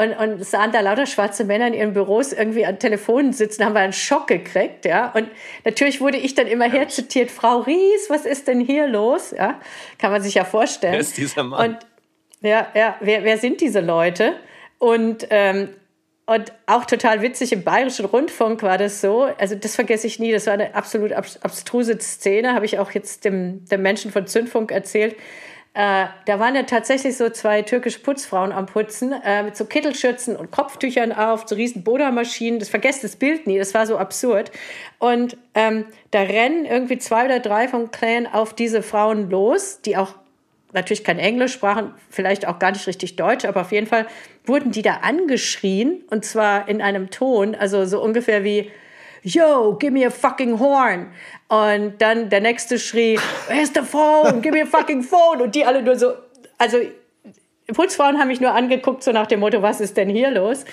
und, 0.00 0.14
und 0.14 0.44
sahen 0.44 0.72
da 0.72 0.80
lauter 0.80 1.04
schwarze 1.04 1.44
Männer 1.44 1.66
in 1.66 1.74
ihren 1.74 1.92
Büros 1.92 2.32
irgendwie 2.32 2.64
an 2.64 2.78
Telefonen 2.78 3.34
sitzen, 3.34 3.64
haben 3.64 3.74
wir 3.74 3.80
einen 3.80 3.92
Schock 3.92 4.28
gekriegt, 4.28 4.86
ja. 4.86 5.12
Und 5.12 5.28
natürlich 5.64 6.00
wurde 6.00 6.16
ich 6.16 6.34
dann 6.34 6.46
immer 6.46 6.64
herzitiert, 6.70 7.30
Frau 7.30 7.58
Ries, 7.58 8.08
was 8.08 8.24
ist 8.24 8.48
denn 8.48 8.60
hier 8.60 8.88
los? 8.88 9.32
Ja, 9.36 9.60
kann 9.98 10.10
man 10.10 10.22
sich 10.22 10.34
ja 10.34 10.46
vorstellen. 10.46 10.94
Wer 10.94 11.00
ist 11.00 11.18
dieser 11.18 11.44
Mann? 11.44 11.72
Und 11.72 11.78
ja, 12.40 12.68
ja, 12.74 12.96
wer, 13.00 13.24
wer 13.24 13.36
sind 13.36 13.60
diese 13.60 13.80
Leute? 13.80 14.36
Und 14.78 15.26
ähm, 15.28 15.68
und 16.24 16.52
auch 16.66 16.84
total 16.84 17.22
witzig, 17.22 17.52
im 17.52 17.64
Bayerischen 17.64 18.04
Rundfunk 18.04 18.62
war 18.62 18.78
das 18.78 19.00
so, 19.00 19.22
also 19.22 19.56
das 19.56 19.74
vergesse 19.74 20.06
ich 20.06 20.20
nie, 20.20 20.30
das 20.30 20.46
war 20.46 20.54
eine 20.54 20.76
absolut 20.76 21.10
abstruse 21.12 21.98
Szene, 21.98 22.54
habe 22.54 22.64
ich 22.64 22.78
auch 22.78 22.92
jetzt 22.92 23.24
dem, 23.24 23.64
dem 23.64 23.82
Menschen 23.82 24.12
von 24.12 24.28
Zündfunk 24.28 24.70
erzählt. 24.70 25.16
Äh, 25.72 26.06
da 26.26 26.40
waren 26.40 26.56
ja 26.56 26.64
tatsächlich 26.64 27.16
so 27.16 27.30
zwei 27.30 27.62
türkische 27.62 28.00
Putzfrauen 28.00 28.50
am 28.50 28.66
Putzen 28.66 29.12
äh, 29.12 29.44
mit 29.44 29.56
so 29.56 29.64
Kittelschürzen 29.64 30.34
und 30.34 30.50
Kopftüchern 30.50 31.12
auf, 31.12 31.44
so 31.46 31.54
riesen 31.54 31.84
Boda-Maschinen. 31.84 32.58
Das 32.58 32.68
vergesst 32.68 33.04
das 33.04 33.14
Bild 33.14 33.46
nie, 33.46 33.56
das 33.56 33.72
war 33.72 33.86
so 33.86 33.96
absurd. 33.96 34.50
Und 34.98 35.36
ähm, 35.54 35.84
da 36.10 36.22
rennen 36.22 36.64
irgendwie 36.64 36.98
zwei 36.98 37.24
oder 37.26 37.38
drei 37.38 37.68
vom 37.68 37.92
Clan 37.92 38.26
auf 38.26 38.52
diese 38.52 38.82
Frauen 38.82 39.30
los, 39.30 39.80
die 39.82 39.96
auch 39.96 40.14
natürlich 40.72 41.04
kein 41.04 41.20
Englisch 41.20 41.52
sprachen, 41.52 41.94
vielleicht 42.10 42.48
auch 42.48 42.58
gar 42.58 42.72
nicht 42.72 42.86
richtig 42.86 43.16
Deutsch, 43.16 43.44
aber 43.44 43.60
auf 43.60 43.72
jeden 43.72 43.86
Fall 43.86 44.06
wurden 44.44 44.72
die 44.72 44.82
da 44.82 44.98
angeschrien 45.02 46.02
und 46.10 46.24
zwar 46.24 46.68
in 46.68 46.82
einem 46.82 47.10
Ton, 47.10 47.54
also 47.54 47.84
so 47.86 48.02
ungefähr 48.02 48.44
wie 48.44 48.70
yo, 49.22 49.76
give 49.78 49.92
me 49.92 50.06
a 50.06 50.10
fucking 50.10 50.58
horn. 50.58 51.12
Und 51.48 51.94
dann 51.98 52.30
der 52.30 52.40
nächste 52.40 52.78
schrie, 52.78 53.18
where's 53.48 53.72
the 53.74 53.82
phone? 53.82 54.40
Give 54.42 54.54
me 54.54 54.62
a 54.62 54.66
fucking 54.66 55.02
phone. 55.02 55.40
Und 55.40 55.54
die 55.54 55.64
alle 55.64 55.82
nur 55.82 55.96
so, 55.96 56.12
also 56.58 56.78
Putzfrauen 57.72 58.18
haben 58.18 58.28
mich 58.28 58.40
nur 58.40 58.54
angeguckt, 58.54 59.02
so 59.02 59.12
nach 59.12 59.26
dem 59.26 59.40
Motto, 59.40 59.62
was 59.62 59.80
ist 59.80 59.96
denn 59.96 60.08
hier 60.08 60.30
los? 60.30 60.64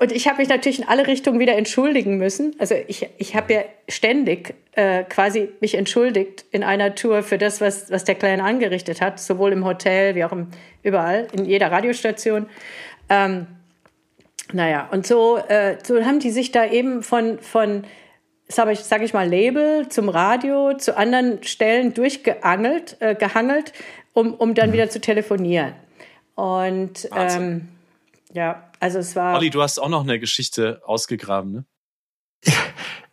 Und 0.00 0.12
ich 0.12 0.28
habe 0.28 0.38
mich 0.38 0.48
natürlich 0.48 0.78
in 0.78 0.88
alle 0.88 1.08
Richtungen 1.08 1.40
wieder 1.40 1.56
entschuldigen 1.56 2.18
müssen. 2.18 2.54
Also 2.58 2.76
ich, 2.86 3.08
ich 3.18 3.34
habe 3.34 3.52
ja 3.52 3.60
ständig 3.88 4.54
äh, 4.72 5.02
quasi 5.02 5.48
mich 5.60 5.74
entschuldigt 5.74 6.44
in 6.52 6.62
einer 6.62 6.94
Tour 6.94 7.24
für 7.24 7.36
das, 7.36 7.60
was, 7.60 7.90
was 7.90 8.04
der 8.04 8.14
Kleine 8.14 8.44
angerichtet 8.44 9.00
hat, 9.00 9.18
sowohl 9.18 9.52
im 9.52 9.64
Hotel 9.64 10.14
wie 10.14 10.24
auch 10.24 10.30
im, 10.30 10.48
überall, 10.84 11.26
in 11.32 11.46
jeder 11.46 11.72
Radiostation. 11.72 12.46
Ähm, 13.08 13.48
naja, 14.52 14.88
und 14.90 15.06
so, 15.06 15.36
äh, 15.36 15.76
so 15.82 16.04
haben 16.04 16.20
die 16.20 16.30
sich 16.30 16.52
da 16.52 16.66
eben 16.66 17.02
von, 17.02 17.38
von 17.38 17.84
sage 18.48 18.72
ich, 18.72 18.80
sag 18.80 19.02
ich 19.02 19.12
mal, 19.12 19.28
Label 19.28 19.88
zum 19.88 20.08
Radio, 20.08 20.74
zu 20.76 20.96
anderen 20.96 21.42
Stellen 21.42 21.94
durchgeangelt, 21.94 22.96
äh, 23.00 23.14
gehangelt, 23.14 23.72
um, 24.14 24.34
um 24.34 24.54
dann 24.54 24.70
mhm. 24.70 24.74
wieder 24.74 24.90
zu 24.90 25.00
telefonieren. 25.00 25.74
Und 26.34 27.08
ähm, 27.14 27.68
ja, 28.32 28.70
also 28.80 28.98
es 28.98 29.16
war. 29.16 29.36
Olli, 29.36 29.50
du 29.50 29.62
hast 29.62 29.78
auch 29.78 29.88
noch 29.88 30.02
eine 30.02 30.18
Geschichte 30.18 30.80
ausgegraben, 30.84 31.52
ne? 31.52 31.64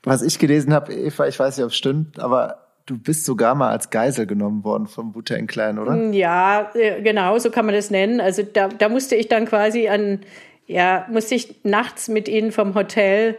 Was 0.04 0.22
ich 0.22 0.38
gelesen 0.38 0.72
habe, 0.72 0.94
Eva, 0.94 1.28
ich 1.28 1.40
weiß 1.40 1.58
nicht, 1.58 1.64
ob 1.64 1.72
es 1.72 1.78
stimmt, 1.78 2.20
aber 2.20 2.66
du 2.86 3.00
bist 3.00 3.26
sogar 3.26 3.56
mal 3.56 3.72
als 3.72 3.90
Geisel 3.90 4.28
genommen 4.28 4.64
worden 4.64 4.86
vom 4.86 5.16
Wu-Tang 5.16 5.48
Clan, 5.48 5.80
oder? 5.80 5.96
Ja, 6.12 6.72
äh, 6.76 7.02
genau, 7.02 7.40
so 7.40 7.50
kann 7.50 7.66
man 7.66 7.74
das 7.74 7.90
nennen. 7.90 8.22
Also 8.22 8.44
da, 8.44 8.68
da 8.68 8.88
musste 8.88 9.16
ich 9.16 9.28
dann 9.28 9.46
quasi 9.46 9.88
an 9.88 10.20
ja, 10.68 11.06
musste 11.10 11.36
ich 11.36 11.56
nachts 11.64 12.08
mit 12.08 12.28
ihnen 12.28 12.52
vom 12.52 12.76
Hotel 12.76 13.38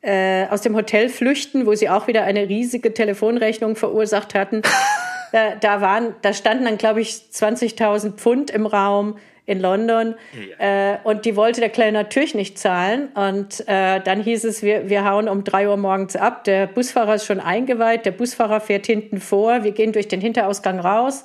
äh, 0.00 0.46
aus 0.48 0.62
dem 0.62 0.76
Hotel 0.76 1.08
flüchten, 1.08 1.66
wo 1.66 1.74
sie 1.74 1.88
auch 1.88 2.06
wieder 2.06 2.24
eine 2.24 2.48
riesige 2.48 2.94
Telefonrechnung 2.94 3.76
verursacht 3.76 4.34
hatten. 4.34 4.62
da, 5.32 5.56
da, 5.56 5.80
waren, 5.80 6.14
da 6.22 6.32
standen 6.32 6.64
dann, 6.64 6.78
glaube 6.78 7.00
ich, 7.00 7.10
20.000 7.32 8.12
Pfund 8.12 8.50
im 8.50 8.66
Raum 8.66 9.18
in 9.44 9.60
London. 9.60 10.14
Ja. 10.58 10.92
Äh, 10.92 10.98
und 11.04 11.24
die 11.24 11.34
wollte 11.34 11.60
der 11.60 11.70
Kleine 11.70 11.92
natürlich 11.92 12.34
nicht 12.34 12.58
zahlen. 12.58 13.08
Und 13.14 13.66
äh, 13.66 14.00
dann 14.00 14.22
hieß 14.22 14.44
es, 14.44 14.62
wir, 14.62 14.88
wir 14.88 15.04
hauen 15.04 15.28
um 15.28 15.42
drei 15.42 15.68
Uhr 15.68 15.78
morgens 15.78 16.16
ab. 16.16 16.44
Der 16.44 16.66
Busfahrer 16.66 17.14
ist 17.14 17.24
schon 17.24 17.40
eingeweiht. 17.40 18.04
Der 18.04 18.12
Busfahrer 18.12 18.60
fährt 18.60 18.86
hinten 18.86 19.20
vor. 19.20 19.64
Wir 19.64 19.72
gehen 19.72 19.92
durch 19.92 20.06
den 20.06 20.20
Hinterausgang 20.20 20.78
raus. 20.78 21.24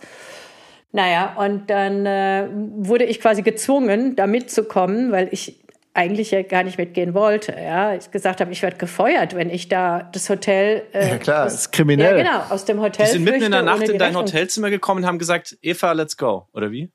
Naja, 0.95 1.35
und 1.37 1.71
dann 1.71 2.05
äh, 2.05 2.47
wurde 2.51 3.03
ich 3.03 3.19
quasi 3.19 3.41
gezwungen, 3.41 4.15
da 4.15 4.27
mitzukommen, 4.27 5.11
weil 5.11 5.27
ich 5.31 5.63
eigentlich 5.95 6.29
ja 6.29 6.43
gar 6.43 6.63
nicht 6.63 6.77
mitgehen 6.77 7.15
wollte. 7.15 7.55
Ja, 7.59 7.95
ich 7.95 8.11
gesagt 8.11 8.41
habe, 8.41 8.51
ich 8.51 8.61
werde 8.61 8.77
gefeuert, 8.77 9.35
wenn 9.35 9.49
ich 9.49 9.67
da 9.69 10.07
das 10.11 10.29
Hotel. 10.29 10.83
Äh, 10.93 11.09
ja 11.09 11.17
klar, 11.17 11.45
das 11.45 11.55
ist 11.55 11.71
kriminell. 11.71 12.17
Ja, 12.19 12.23
genau, 12.23 12.53
aus 12.53 12.65
dem 12.65 12.79
Hotel. 12.79 13.07
Die 13.07 13.11
sind 13.11 13.23
mitten 13.23 13.43
in 13.43 13.51
der 13.51 13.63
Nacht 13.63 13.89
in 13.89 13.97
dein 13.97 14.15
Hotelzimmer 14.15 14.69
gekommen 14.69 15.03
und 15.03 15.07
haben 15.07 15.17
gesagt, 15.17 15.57
Eva, 15.63 15.93
let's 15.93 16.15
go, 16.15 16.47
oder 16.53 16.71
wie? 16.71 16.91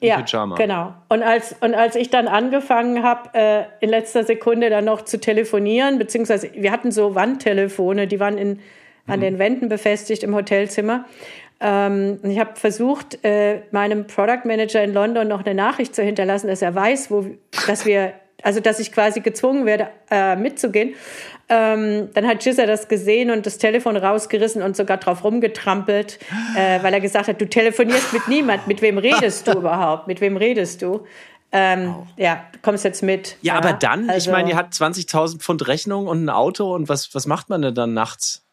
In 0.00 0.08
ja, 0.08 0.22
Pyjama. 0.22 0.56
genau. 0.56 0.94
Und 1.10 1.22
als, 1.22 1.54
und 1.60 1.74
als 1.74 1.96
ich 1.96 2.08
dann 2.08 2.28
angefangen 2.28 3.02
habe, 3.02 3.30
äh, 3.34 3.64
in 3.80 3.90
letzter 3.90 4.24
Sekunde 4.24 4.70
dann 4.70 4.86
noch 4.86 5.02
zu 5.02 5.20
telefonieren, 5.20 5.98
beziehungsweise 5.98 6.50
wir 6.54 6.72
hatten 6.72 6.92
so 6.92 7.14
Wandtelefone, 7.14 8.06
die 8.06 8.20
waren 8.20 8.38
in, 8.38 8.60
an 9.06 9.20
mhm. 9.20 9.22
den 9.22 9.38
Wänden 9.38 9.68
befestigt 9.68 10.22
im 10.22 10.34
Hotelzimmer. 10.34 11.04
Ähm, 11.66 12.20
ich 12.22 12.38
habe 12.38 12.56
versucht, 12.56 13.24
äh, 13.24 13.62
meinem 13.70 14.06
Product 14.06 14.44
Manager 14.44 14.84
in 14.84 14.92
London 14.92 15.26
noch 15.26 15.46
eine 15.46 15.54
Nachricht 15.54 15.94
zu 15.94 16.02
hinterlassen, 16.02 16.46
dass 16.46 16.60
er 16.60 16.74
weiß, 16.74 17.10
wo, 17.10 17.24
dass 17.66 17.86
wir 17.86 18.12
also 18.42 18.60
dass 18.60 18.78
ich 18.78 18.92
quasi 18.92 19.20
gezwungen 19.20 19.64
werde, 19.64 19.88
äh, 20.10 20.36
mitzugehen. 20.36 20.94
Ähm, 21.48 22.10
dann 22.12 22.26
hat 22.26 22.40
Gisser 22.40 22.66
das 22.66 22.88
gesehen 22.88 23.30
und 23.30 23.46
das 23.46 23.56
Telefon 23.56 23.96
rausgerissen 23.96 24.62
und 24.62 24.76
sogar 24.76 24.98
drauf 24.98 25.24
rumgetrampelt, 25.24 26.18
äh, 26.54 26.82
weil 26.82 26.92
er 26.92 27.00
gesagt 27.00 27.28
hat, 27.28 27.40
du 27.40 27.48
telefonierst 27.48 28.12
mit 28.12 28.28
niemand, 28.28 28.66
mit 28.66 28.82
wem 28.82 28.98
redest 28.98 29.48
du 29.48 29.52
überhaupt, 29.52 30.08
mit 30.08 30.20
wem 30.20 30.36
redest 30.36 30.82
du? 30.82 31.06
Ähm, 31.52 31.94
ja, 32.16 32.44
du 32.52 32.58
kommst 32.60 32.84
jetzt 32.84 33.02
mit. 33.02 33.36
Ja, 33.40 33.54
ja 33.54 33.60
aber 33.60 33.72
dann, 33.72 34.10
also, 34.10 34.28
ich 34.28 34.32
meine, 34.32 34.50
ihr 34.50 34.56
habt 34.56 34.74
20.000 34.74 35.38
Pfund 35.38 35.66
Rechnung 35.66 36.06
und 36.06 36.24
ein 36.24 36.28
Auto 36.28 36.74
und 36.74 36.90
was, 36.90 37.14
was 37.14 37.26
macht 37.26 37.48
man 37.48 37.62
denn 37.62 37.74
dann 37.74 37.94
nachts? 37.94 38.43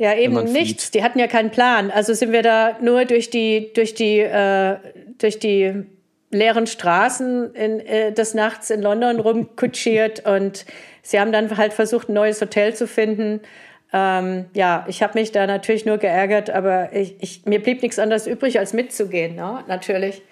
Ja, 0.00 0.14
eben 0.14 0.42
nichts. 0.44 0.90
Die 0.90 1.02
hatten 1.04 1.18
ja 1.18 1.26
keinen 1.26 1.50
Plan. 1.50 1.90
Also 1.90 2.14
sind 2.14 2.32
wir 2.32 2.40
da 2.40 2.78
nur 2.80 3.04
durch 3.04 3.28
die, 3.28 3.70
durch 3.74 3.92
die, 3.92 4.20
äh, 4.20 4.76
durch 5.18 5.38
die 5.38 5.84
leeren 6.30 6.66
Straßen 6.66 7.54
in, 7.54 7.80
äh, 7.80 8.10
des 8.10 8.32
Nachts 8.32 8.70
in 8.70 8.80
London 8.80 9.20
rumkutschiert 9.20 10.26
und 10.26 10.64
sie 11.02 11.20
haben 11.20 11.32
dann 11.32 11.54
halt 11.54 11.74
versucht, 11.74 12.08
ein 12.08 12.14
neues 12.14 12.40
Hotel 12.40 12.74
zu 12.74 12.86
finden. 12.86 13.40
Ähm, 13.92 14.46
ja, 14.54 14.86
ich 14.88 15.02
habe 15.02 15.18
mich 15.18 15.32
da 15.32 15.46
natürlich 15.46 15.84
nur 15.84 15.98
geärgert, 15.98 16.48
aber 16.48 16.94
ich, 16.94 17.16
ich, 17.20 17.44
mir 17.44 17.62
blieb 17.62 17.82
nichts 17.82 17.98
anderes 17.98 18.26
übrig, 18.26 18.58
als 18.58 18.72
mitzugehen, 18.72 19.34
ne? 19.34 19.64
natürlich. 19.68 20.22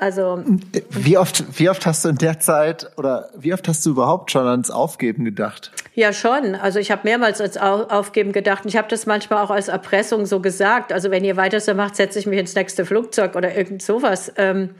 Also 0.00 0.42
wie 0.88 1.18
oft, 1.18 1.44
wie 1.58 1.68
oft 1.68 1.84
hast 1.84 2.06
du 2.06 2.08
in 2.08 2.16
der 2.16 2.40
Zeit 2.40 2.90
oder 2.96 3.28
wie 3.36 3.52
oft 3.52 3.68
hast 3.68 3.84
du 3.84 3.90
überhaupt 3.90 4.30
schon 4.30 4.46
ans 4.46 4.70
Aufgeben 4.70 5.26
gedacht? 5.26 5.72
Ja, 5.92 6.14
schon. 6.14 6.54
Also 6.54 6.78
ich 6.78 6.90
habe 6.90 7.02
mehrmals 7.04 7.38
als 7.38 7.58
Aufgeben 7.58 8.32
gedacht. 8.32 8.64
Und 8.64 8.70
ich 8.70 8.78
habe 8.78 8.88
das 8.88 9.04
manchmal 9.04 9.44
auch 9.44 9.50
als 9.50 9.68
Erpressung 9.68 10.24
so 10.24 10.40
gesagt. 10.40 10.94
Also 10.94 11.10
wenn 11.10 11.22
ihr 11.22 11.36
weiter 11.36 11.60
so 11.60 11.74
macht, 11.74 11.96
setze 11.96 12.18
ich 12.18 12.24
mich 12.24 12.38
ins 12.38 12.54
nächste 12.54 12.86
Flugzeug 12.86 13.36
oder 13.36 13.54
irgend 13.54 13.82
sowas. 13.82 14.32
Ähm, 14.36 14.70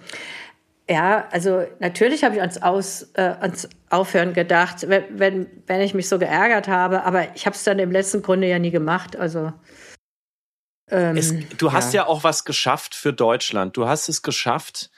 ja, 0.89 1.29
also 1.33 1.67
natürlich 1.81 2.25
habe 2.25 2.37
ich 2.37 2.41
ans, 2.41 2.63
Aus, 2.63 3.11
äh, 3.13 3.21
ans 3.21 3.69
Aufhören 3.91 4.33
gedacht, 4.33 4.89
wenn, 4.89 5.05
wenn, 5.11 5.47
wenn 5.67 5.83
ich 5.83 5.93
mich 5.93 6.09
so 6.09 6.19
geärgert 6.19 6.67
habe. 6.67 7.05
Aber 7.05 7.27
ich 7.35 7.45
habe 7.45 7.55
es 7.55 7.63
dann 7.63 7.79
im 7.79 7.91
letzten 7.91 8.23
Grunde 8.23 8.49
ja 8.49 8.59
nie 8.59 8.71
gemacht. 8.71 9.17
Also 9.17 9.53
ähm, 10.91 11.19
es, 11.19 11.35
du 11.59 11.73
hast 11.73 11.93
ja. 11.93 12.05
ja 12.05 12.09
auch 12.09 12.25
was 12.25 12.47
geschafft 12.47 12.95
für 12.95 13.13
Deutschland. 13.13 13.77
Du 13.77 13.87
hast 13.87 14.09
es 14.09 14.23
geschafft, 14.23 14.91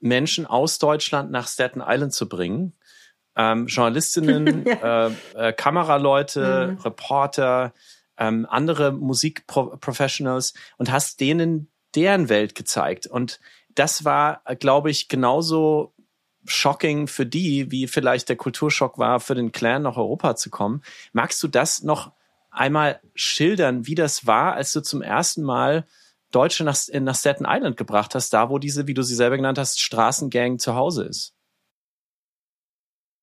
Menschen 0.00 0.46
aus 0.46 0.78
Deutschland 0.78 1.30
nach 1.30 1.48
Staten 1.48 1.82
Island 1.84 2.12
zu 2.12 2.28
bringen. 2.28 2.74
Ähm, 3.36 3.66
Journalistinnen, 3.66 4.64
ja. 4.66 5.06
äh, 5.06 5.12
äh, 5.34 5.52
Kameraleute, 5.52 6.72
mhm. 6.72 6.78
Reporter, 6.78 7.72
ähm, 8.18 8.46
andere 8.48 8.92
Musikprofessionals 8.92 10.54
und 10.78 10.90
hast 10.90 11.20
denen 11.20 11.70
deren 11.94 12.28
Welt 12.28 12.54
gezeigt. 12.54 13.06
Und 13.06 13.40
das 13.74 14.04
war, 14.04 14.42
glaube 14.58 14.90
ich, 14.90 15.08
genauso 15.08 15.94
shocking 16.46 17.06
für 17.06 17.26
die, 17.26 17.70
wie 17.70 17.86
vielleicht 17.86 18.28
der 18.28 18.36
Kulturschock 18.36 18.98
war, 18.98 19.20
für 19.20 19.34
den 19.34 19.52
Clan 19.52 19.82
nach 19.82 19.96
Europa 19.96 20.36
zu 20.36 20.50
kommen. 20.50 20.82
Magst 21.12 21.42
du 21.42 21.48
das 21.48 21.82
noch 21.82 22.12
einmal 22.50 23.00
schildern, 23.14 23.86
wie 23.86 23.94
das 23.94 24.26
war, 24.26 24.54
als 24.54 24.72
du 24.72 24.80
zum 24.80 25.02
ersten 25.02 25.42
Mal 25.42 25.86
Deutsche 26.30 26.64
nach, 26.64 26.76
nach 26.92 27.16
Staten 27.16 27.46
Island 27.46 27.76
gebracht 27.76 28.14
hast, 28.14 28.32
da 28.32 28.50
wo 28.50 28.58
diese, 28.58 28.86
wie 28.86 28.94
du 28.94 29.02
sie 29.02 29.14
selber 29.14 29.36
genannt 29.36 29.58
hast, 29.58 29.80
Straßengang 29.80 30.58
zu 30.58 30.74
Hause 30.74 31.04
ist? 31.04 31.34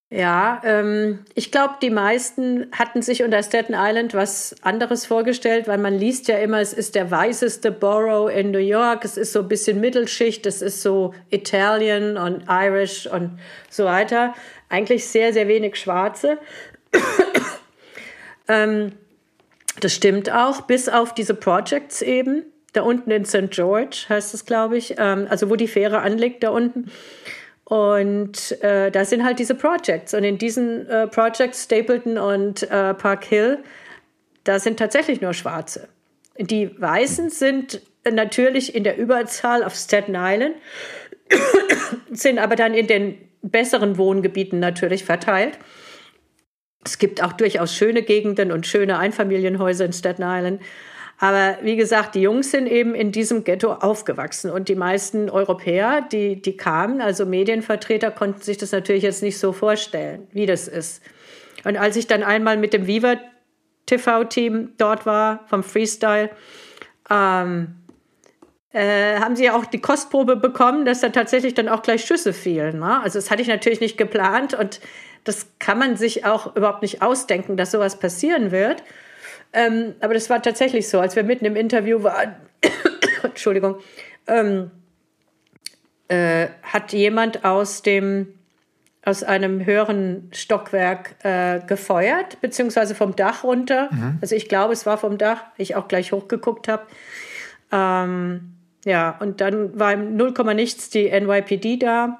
Ja, 0.09 0.61
ähm, 0.63 1.25
ich 1.35 1.51
glaube, 1.51 1.75
die 1.81 1.89
meisten 1.89 2.71
hatten 2.71 3.01
sich 3.01 3.23
unter 3.23 3.43
Staten 3.43 3.73
Island 3.75 4.13
was 4.13 4.55
anderes 4.61 5.05
vorgestellt, 5.05 5.67
weil 5.67 5.79
man 5.79 5.95
liest 5.95 6.29
ja 6.29 6.37
immer, 6.37 6.61
es 6.61 6.71
ist 6.71 6.95
der 6.95 7.11
weißeste 7.11 7.73
Borough 7.73 8.31
in 8.31 8.51
New 8.51 8.57
York, 8.57 9.03
es 9.03 9.17
ist 9.17 9.33
so 9.33 9.39
ein 9.39 9.49
bisschen 9.49 9.81
Mittelschicht, 9.81 10.45
es 10.45 10.61
ist 10.61 10.81
so 10.81 11.13
Italian 11.29 12.15
und 12.15 12.45
Irish 12.47 13.05
und 13.05 13.37
so 13.69 13.83
weiter. 13.83 14.33
Eigentlich 14.69 15.05
sehr, 15.05 15.33
sehr 15.33 15.49
wenig 15.49 15.75
Schwarze. 15.75 16.37
ähm, 18.47 18.93
das 19.81 19.93
stimmt 19.93 20.31
auch, 20.31 20.61
bis 20.61 20.87
auf 20.87 21.13
diese 21.13 21.35
Projects 21.35 22.01
eben 22.01 22.45
da 22.77 22.83
unten 22.83 23.11
in 23.11 23.25
St. 23.25 23.49
George 23.49 24.05
heißt 24.07 24.33
es, 24.33 24.45
glaube 24.45 24.77
ich, 24.77 24.95
ähm, 24.97 25.27
also 25.29 25.49
wo 25.49 25.55
die 25.55 25.67
Fähre 25.67 25.99
anliegt, 25.99 26.43
da 26.43 26.49
unten. 26.49 26.91
Und 27.63 28.61
äh, 28.61 28.91
da 28.91 29.03
sind 29.03 29.25
halt 29.25 29.39
diese 29.39 29.55
Projects. 29.55 30.13
Und 30.13 30.23
in 30.23 30.37
diesen 30.37 30.87
äh, 30.87 31.07
Projects, 31.07 31.63
Stapleton 31.63 32.17
und 32.17 32.63
äh, 32.63 32.93
Park 32.93 33.25
Hill, 33.25 33.59
da 34.43 34.59
sind 34.59 34.77
tatsächlich 34.79 35.19
nur 35.19 35.33
Schwarze. 35.33 35.89
Die 36.39 36.79
Weißen 36.79 37.29
sind 37.29 37.81
natürlich 38.09 38.73
in 38.73 38.83
der 38.83 38.97
Überzahl 38.97 39.63
auf 39.63 39.75
Staten 39.75 40.15
Island, 40.15 40.55
sind 42.11 42.39
aber 42.39 42.55
dann 42.55 42.73
in 42.73 42.87
den 42.87 43.17
besseren 43.41 43.97
Wohngebieten 43.97 44.59
natürlich 44.59 45.03
verteilt. 45.03 45.57
Es 46.85 46.99
gibt 46.99 47.21
auch 47.21 47.33
durchaus 47.33 47.75
schöne 47.75 48.03
Gegenden 48.03 48.51
und 48.51 48.65
schöne 48.65 48.97
Einfamilienhäuser 48.97 49.83
in 49.83 49.93
Staten 49.93 50.23
Island. 50.23 50.61
Aber 51.19 51.57
wie 51.63 51.75
gesagt, 51.75 52.13
die 52.13 52.21
Jungs 52.21 52.51
sind 52.51 52.67
eben 52.67 52.93
in 52.93 53.11
diesem 53.11 53.43
Ghetto 53.43 53.73
aufgewachsen 53.73 54.51
und 54.51 54.69
die 54.69 54.75
meisten 54.75 55.29
Europäer, 55.29 56.01
die, 56.01 56.39
die 56.41 56.55
kamen, 56.55 57.01
also 57.01 57.25
Medienvertreter, 57.25 58.11
konnten 58.11 58.41
sich 58.41 58.57
das 58.57 58.71
natürlich 58.71 59.03
jetzt 59.03 59.23
nicht 59.23 59.39
so 59.39 59.51
vorstellen, 59.51 60.27
wie 60.31 60.45
das 60.45 60.67
ist. 60.67 61.01
Und 61.63 61.75
als 61.75 61.95
ich 61.95 62.05
dann 62.05 62.23
einmal 62.23 62.57
mit 62.57 62.73
dem 62.73 62.85
Viva 62.85 63.15
TV-Team 63.87 64.73
dort 64.77 65.07
war, 65.07 65.45
vom 65.47 65.63
Freestyle, 65.63 66.29
ähm, 67.09 67.75
äh, 68.73 69.19
haben 69.19 69.35
sie 69.35 69.49
auch 69.49 69.65
die 69.65 69.81
Kostprobe 69.81 70.35
bekommen, 70.35 70.85
dass 70.85 70.99
da 70.99 71.09
tatsächlich 71.09 71.55
dann 71.55 71.67
auch 71.67 71.81
gleich 71.81 72.05
Schüsse 72.05 72.31
fielen. 72.31 72.79
Ne? 72.79 73.01
Also 73.01 73.17
das 73.17 73.31
hatte 73.31 73.41
ich 73.41 73.47
natürlich 73.47 73.79
nicht 73.79 73.97
geplant 73.97 74.53
und 74.53 74.81
das 75.23 75.47
kann 75.57 75.79
man 75.79 75.97
sich 75.97 76.25
auch 76.25 76.55
überhaupt 76.55 76.83
nicht 76.83 77.01
ausdenken, 77.01 77.57
dass 77.57 77.71
sowas 77.71 77.97
passieren 77.97 78.51
wird. 78.51 78.83
Ähm, 79.57 79.95
aber 80.01 80.13
das 80.13 80.29
war 80.29 80.41
tatsächlich 80.41 80.87
so, 80.87 80.99
als 80.99 81.15
wir 81.15 81.23
mitten 81.23 81.45
im 81.45 81.55
Interview 81.55 82.03
waren. 82.03 82.35
Entschuldigung. 83.23 83.77
Ähm, 84.27 84.69
äh, 86.09 86.47
hat 86.61 86.93
jemand 86.93 87.43
aus 87.43 87.81
dem 87.81 88.27
aus 89.03 89.23
einem 89.23 89.65
höheren 89.65 90.29
Stockwerk 90.33 91.15
äh, 91.23 91.61
gefeuert, 91.65 92.41
beziehungsweise 92.41 92.93
vom 92.93 93.15
Dach 93.15 93.45
runter. 93.45 93.87
Mhm. 93.89 94.17
Also 94.21 94.35
ich 94.35 94.49
glaube, 94.49 94.73
es 94.73 94.85
war 94.85 94.97
vom 94.97 95.17
Dach, 95.17 95.43
ich 95.57 95.75
auch 95.75 95.87
gleich 95.87 96.11
hochgeguckt 96.11 96.67
habe. 96.67 96.83
Ähm, 97.71 98.53
ja, 98.83 99.17
und 99.19 99.39
dann 99.39 99.79
war 99.79 99.93
im 99.93 100.17
0, 100.17 100.33
nichts 100.53 100.89
die 100.89 101.09
NYPD 101.09 101.77
da. 101.77 102.19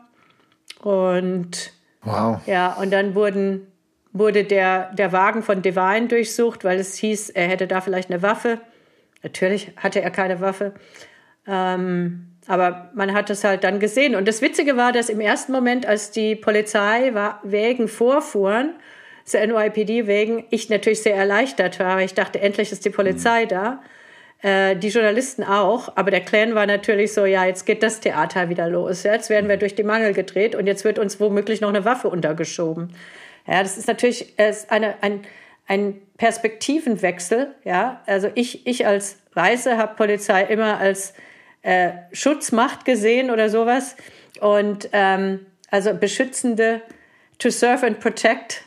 Und 0.81 1.73
wow. 2.03 2.39
ja, 2.47 2.73
und 2.73 2.91
dann 2.91 3.15
wurden 3.15 3.67
wurde 4.19 4.43
der, 4.43 4.91
der 4.93 5.11
Wagen 5.11 5.43
von 5.43 5.61
Devine 5.61 6.07
durchsucht, 6.07 6.63
weil 6.63 6.79
es 6.79 6.95
hieß, 6.95 7.29
er 7.31 7.47
hätte 7.47 7.67
da 7.67 7.81
vielleicht 7.81 8.09
eine 8.09 8.21
Waffe. 8.21 8.59
Natürlich 9.23 9.71
hatte 9.77 10.01
er 10.01 10.11
keine 10.11 10.41
Waffe. 10.41 10.73
Ähm, 11.47 12.27
aber 12.47 12.91
man 12.93 13.13
hat 13.13 13.29
es 13.29 13.43
halt 13.43 13.63
dann 13.63 13.79
gesehen. 13.79 14.15
Und 14.15 14.27
das 14.27 14.41
Witzige 14.41 14.77
war, 14.77 14.91
dass 14.91 15.09
im 15.09 15.19
ersten 15.19 15.51
Moment, 15.51 15.85
als 15.85 16.11
die 16.11 16.35
Polizei 16.35 17.13
Wägen 17.43 17.87
vorfuhren, 17.87 18.73
zur 19.25 19.41
NYPD 19.45 20.07
wegen, 20.07 20.45
ich 20.49 20.69
natürlich 20.69 21.01
sehr 21.01 21.15
erleichtert 21.15 21.79
war. 21.79 22.01
Ich 22.01 22.13
dachte, 22.13 22.39
endlich 22.39 22.71
ist 22.71 22.85
die 22.85 22.89
Polizei 22.89 23.43
mhm. 23.43 23.49
da. 23.49 23.81
Äh, 24.41 24.77
die 24.77 24.87
Journalisten 24.87 25.43
auch. 25.43 25.97
Aber 25.97 26.11
der 26.11 26.21
Clan 26.21 26.55
war 26.55 26.65
natürlich 26.65 27.13
so, 27.13 27.25
ja, 27.25 27.45
jetzt 27.45 27.65
geht 27.65 27.83
das 27.83 27.99
Theater 27.99 28.49
wieder 28.49 28.69
los. 28.69 29.03
Jetzt 29.03 29.29
werden 29.29 29.49
wir 29.49 29.57
durch 29.57 29.75
die 29.75 29.83
Mangel 29.83 30.13
gedreht 30.13 30.55
und 30.55 30.65
jetzt 30.67 30.85
wird 30.85 30.99
uns 30.99 31.19
womöglich 31.19 31.59
noch 31.59 31.69
eine 31.69 31.83
Waffe 31.83 32.07
untergeschoben. 32.07 32.93
Ja, 33.47 33.63
das 33.63 33.77
ist 33.77 33.87
natürlich 33.87 34.37
ist 34.37 34.71
eine, 34.71 35.01
ein, 35.01 35.21
ein 35.67 36.01
Perspektivenwechsel. 36.17 37.55
Ja, 37.63 38.01
also 38.05 38.29
ich, 38.35 38.67
ich 38.67 38.85
als 38.85 39.17
Weiße 39.33 39.77
habe 39.77 39.95
Polizei 39.95 40.43
immer 40.43 40.77
als 40.79 41.13
äh, 41.61 41.91
Schutzmacht 42.11 42.85
gesehen 42.85 43.31
oder 43.31 43.49
sowas. 43.49 43.95
Und 44.41 44.89
ähm, 44.91 45.45
also 45.71 45.93
beschützende 45.93 46.81
to 47.39 47.49
serve 47.49 47.85
and 47.85 47.99
protect. 47.99 48.63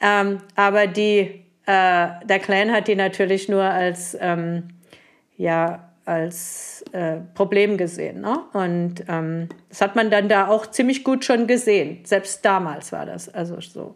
Ähm, 0.00 0.38
aber 0.56 0.86
die, 0.86 1.44
äh, 1.66 2.08
der 2.24 2.38
Clan 2.40 2.72
hat 2.72 2.88
die 2.88 2.96
natürlich 2.96 3.48
nur 3.48 3.62
als, 3.62 4.16
ähm, 4.20 4.68
ja, 5.36 5.90
als 6.04 6.73
äh, 6.94 7.22
Problem 7.34 7.76
gesehen. 7.76 8.20
Ne? 8.20 8.44
Und 8.52 9.04
ähm, 9.08 9.48
das 9.68 9.80
hat 9.80 9.96
man 9.96 10.12
dann 10.12 10.28
da 10.28 10.46
auch 10.46 10.68
ziemlich 10.68 11.02
gut 11.02 11.24
schon 11.24 11.48
gesehen. 11.48 12.04
Selbst 12.04 12.44
damals 12.44 12.92
war 12.92 13.04
das 13.04 13.28
also 13.28 13.60
so. 13.60 13.94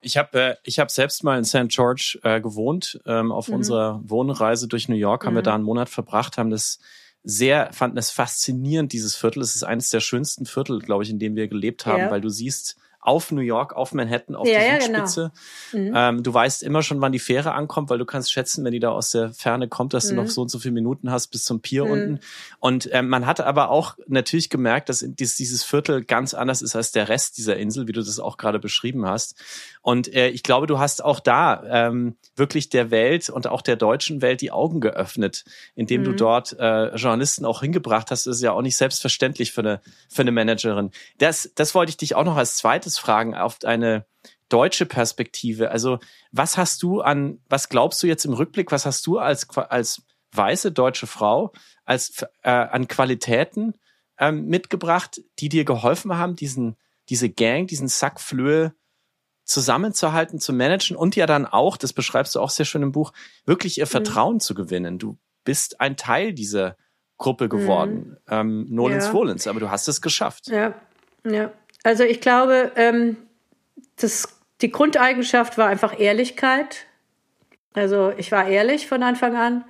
Ich 0.00 0.16
habe 0.16 0.40
äh, 0.40 0.54
ich 0.64 0.78
hab 0.78 0.90
selbst 0.90 1.24
mal 1.24 1.36
in 1.36 1.44
St. 1.44 1.68
George 1.68 2.18
äh, 2.22 2.40
gewohnt. 2.40 3.00
Ähm, 3.04 3.30
auf 3.30 3.48
mhm. 3.48 3.56
unserer 3.56 4.00
Wohnreise 4.04 4.66
durch 4.66 4.88
New 4.88 4.96
York 4.96 5.26
haben 5.26 5.34
mhm. 5.34 5.38
wir 5.38 5.42
da 5.42 5.54
einen 5.54 5.64
Monat 5.64 5.90
verbracht, 5.90 6.38
haben 6.38 6.48
das 6.48 6.78
sehr, 7.22 7.70
fanden 7.72 7.98
es 7.98 8.10
faszinierend, 8.10 8.94
dieses 8.94 9.14
Viertel. 9.14 9.42
Es 9.42 9.54
ist 9.54 9.62
eines 9.62 9.90
der 9.90 10.00
schönsten 10.00 10.46
Viertel, 10.46 10.78
glaube 10.80 11.04
ich, 11.04 11.10
in 11.10 11.18
dem 11.18 11.36
wir 11.36 11.48
gelebt 11.48 11.84
haben, 11.84 12.00
ja. 12.00 12.10
weil 12.10 12.22
du 12.22 12.30
siehst, 12.30 12.76
auf 13.02 13.32
New 13.32 13.40
York, 13.40 13.74
auf 13.74 13.92
Manhattan, 13.94 14.36
auf 14.36 14.46
ja, 14.46 14.60
der 14.60 14.66
ja, 14.66 14.78
genau. 14.78 14.98
Südspitze. 15.00 15.32
Genau. 15.72 15.90
Mhm. 15.90 15.96
Ähm, 16.18 16.22
du 16.22 16.32
weißt 16.32 16.62
immer 16.62 16.82
schon, 16.82 17.00
wann 17.00 17.10
die 17.10 17.18
Fähre 17.18 17.52
ankommt, 17.52 17.90
weil 17.90 17.98
du 17.98 18.04
kannst 18.04 18.32
schätzen, 18.32 18.64
wenn 18.64 18.72
die 18.72 18.78
da 18.78 18.90
aus 18.90 19.10
der 19.10 19.32
Ferne 19.34 19.66
kommt, 19.66 19.92
dass 19.92 20.06
mhm. 20.06 20.10
du 20.10 20.14
noch 20.16 20.24
mhm. 20.24 20.28
so 20.28 20.42
und 20.42 20.48
so 20.50 20.60
viele 20.60 20.72
Minuten 20.72 21.10
hast 21.10 21.28
bis 21.28 21.44
zum 21.44 21.60
Pier 21.60 21.84
mhm. 21.84 21.90
unten. 21.90 22.20
Und 22.60 22.88
ähm, 22.92 23.08
man 23.08 23.26
hatte 23.26 23.44
aber 23.44 23.70
auch 23.70 23.98
natürlich 24.06 24.50
gemerkt, 24.50 24.88
dass 24.88 25.04
dieses 25.04 25.64
Viertel 25.64 26.04
ganz 26.04 26.32
anders 26.32 26.62
ist 26.62 26.76
als 26.76 26.92
der 26.92 27.08
Rest 27.08 27.38
dieser 27.38 27.56
Insel, 27.56 27.88
wie 27.88 27.92
du 27.92 28.02
das 28.02 28.20
auch 28.20 28.36
gerade 28.36 28.60
beschrieben 28.60 29.04
hast. 29.04 29.34
Und 29.80 30.14
äh, 30.14 30.28
ich 30.28 30.44
glaube, 30.44 30.68
du 30.68 30.78
hast 30.78 31.04
auch 31.04 31.18
da 31.18 31.64
ähm, 31.66 32.16
wirklich 32.36 32.68
der 32.68 32.92
Welt 32.92 33.28
und 33.30 33.48
auch 33.48 33.62
der 33.62 33.74
deutschen 33.74 34.22
Welt 34.22 34.40
die 34.40 34.52
Augen 34.52 34.80
geöffnet, 34.80 35.44
indem 35.74 36.04
du 36.04 36.12
mhm. 36.12 36.16
dort 36.18 36.56
äh, 36.58 36.94
Journalisten 36.94 37.44
auch 37.44 37.62
hingebracht 37.62 38.12
hast. 38.12 38.26
Das 38.26 38.36
ist 38.36 38.42
ja 38.42 38.52
auch 38.52 38.62
nicht 38.62 38.76
selbstverständlich 38.76 39.50
für 39.50 39.62
eine, 39.62 39.80
für 40.08 40.22
eine 40.22 40.30
Managerin. 40.30 40.92
Das, 41.18 41.50
das 41.56 41.74
wollte 41.74 41.90
ich 41.90 41.96
dich 41.96 42.14
auch 42.14 42.24
noch 42.24 42.36
als 42.36 42.56
zweites 42.56 42.91
fragen 42.98 43.34
auf 43.34 43.58
eine 43.64 44.06
deutsche 44.48 44.86
Perspektive. 44.86 45.70
Also 45.70 45.98
was 46.30 46.56
hast 46.56 46.82
du 46.82 47.00
an, 47.00 47.40
was 47.48 47.68
glaubst 47.68 48.02
du 48.02 48.06
jetzt 48.06 48.24
im 48.24 48.34
Rückblick, 48.34 48.70
was 48.70 48.86
hast 48.86 49.06
du 49.06 49.18
als, 49.18 49.48
als 49.56 50.02
weiße 50.32 50.72
deutsche 50.72 51.06
Frau 51.06 51.52
als, 51.84 52.24
äh, 52.42 52.50
an 52.50 52.88
Qualitäten 52.88 53.74
ähm, 54.18 54.46
mitgebracht, 54.46 55.20
die 55.38 55.48
dir 55.48 55.64
geholfen 55.64 56.16
haben, 56.16 56.36
diesen, 56.36 56.76
diese 57.08 57.28
Gang, 57.28 57.66
diesen 57.66 57.88
Sack 57.88 58.20
Flöhe 58.20 58.74
zusammenzuhalten, 59.44 60.38
zu 60.38 60.52
managen 60.52 60.96
und 60.96 61.16
ja 61.16 61.26
dann 61.26 61.46
auch, 61.46 61.76
das 61.76 61.92
beschreibst 61.92 62.34
du 62.34 62.40
auch 62.40 62.50
sehr 62.50 62.66
schön 62.66 62.82
im 62.82 62.92
Buch, 62.92 63.12
wirklich 63.44 63.78
ihr 63.78 63.86
mhm. 63.86 63.90
Vertrauen 63.90 64.34
mhm. 64.34 64.40
zu 64.40 64.54
gewinnen. 64.54 64.98
Du 64.98 65.18
bist 65.44 65.80
ein 65.80 65.96
Teil 65.96 66.32
dieser 66.32 66.76
Gruppe 67.18 67.48
geworden. 67.48 67.94
Mhm. 67.94 68.16
Ähm, 68.28 68.66
Nolens 68.68 69.06
ja. 69.06 69.12
Volens, 69.12 69.46
aber 69.46 69.60
du 69.60 69.70
hast 69.70 69.88
es 69.88 70.00
geschafft. 70.00 70.48
Ja, 70.48 70.74
ja. 71.24 71.52
Also 71.82 72.04
ich 72.04 72.20
glaube, 72.20 72.72
ähm, 72.76 73.16
das, 73.96 74.40
die 74.60 74.70
Grundeigenschaft 74.70 75.58
war 75.58 75.68
einfach 75.68 75.98
Ehrlichkeit. 75.98 76.86
Also 77.74 78.12
ich 78.16 78.30
war 78.32 78.46
ehrlich 78.48 78.86
von 78.86 79.02
Anfang 79.02 79.36
an. 79.36 79.64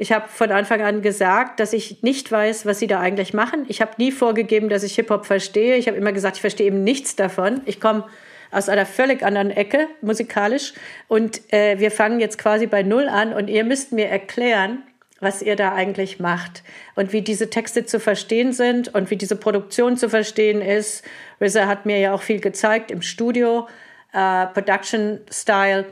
Ich 0.00 0.12
habe 0.12 0.28
von 0.28 0.52
Anfang 0.52 0.80
an 0.80 1.02
gesagt, 1.02 1.58
dass 1.58 1.72
ich 1.72 2.02
nicht 2.02 2.30
weiß, 2.30 2.66
was 2.66 2.78
sie 2.78 2.86
da 2.86 3.00
eigentlich 3.00 3.34
machen. 3.34 3.66
Ich 3.68 3.80
habe 3.80 3.92
nie 3.98 4.12
vorgegeben, 4.12 4.68
dass 4.68 4.84
ich 4.84 4.94
Hip-Hop 4.94 5.26
verstehe. 5.26 5.76
Ich 5.76 5.88
habe 5.88 5.96
immer 5.98 6.12
gesagt, 6.12 6.36
ich 6.36 6.40
verstehe 6.40 6.68
eben 6.68 6.84
nichts 6.84 7.16
davon. 7.16 7.62
Ich 7.64 7.80
komme 7.80 8.04
aus 8.50 8.68
einer 8.68 8.86
völlig 8.86 9.22
anderen 9.24 9.50
Ecke 9.50 9.88
musikalisch 10.00 10.72
und 11.08 11.52
äh, 11.52 11.78
wir 11.78 11.90
fangen 11.90 12.20
jetzt 12.20 12.38
quasi 12.38 12.66
bei 12.66 12.82
Null 12.82 13.08
an 13.08 13.34
und 13.34 13.48
ihr 13.48 13.64
müsst 13.64 13.92
mir 13.92 14.06
erklären, 14.06 14.82
was 15.20 15.42
ihr 15.42 15.56
da 15.56 15.72
eigentlich 15.72 16.20
macht 16.20 16.62
und 16.94 17.12
wie 17.12 17.22
diese 17.22 17.50
Texte 17.50 17.84
zu 17.84 17.98
verstehen 17.98 18.52
sind 18.52 18.94
und 18.94 19.10
wie 19.10 19.16
diese 19.16 19.36
Produktion 19.36 19.96
zu 19.96 20.08
verstehen 20.08 20.60
ist. 20.60 21.04
RZA 21.40 21.66
hat 21.66 21.86
mir 21.86 21.98
ja 21.98 22.12
auch 22.12 22.22
viel 22.22 22.40
gezeigt 22.40 22.90
im 22.90 23.02
Studio, 23.02 23.66
äh, 24.12 24.46
Production 24.46 25.20
Style. 25.30 25.86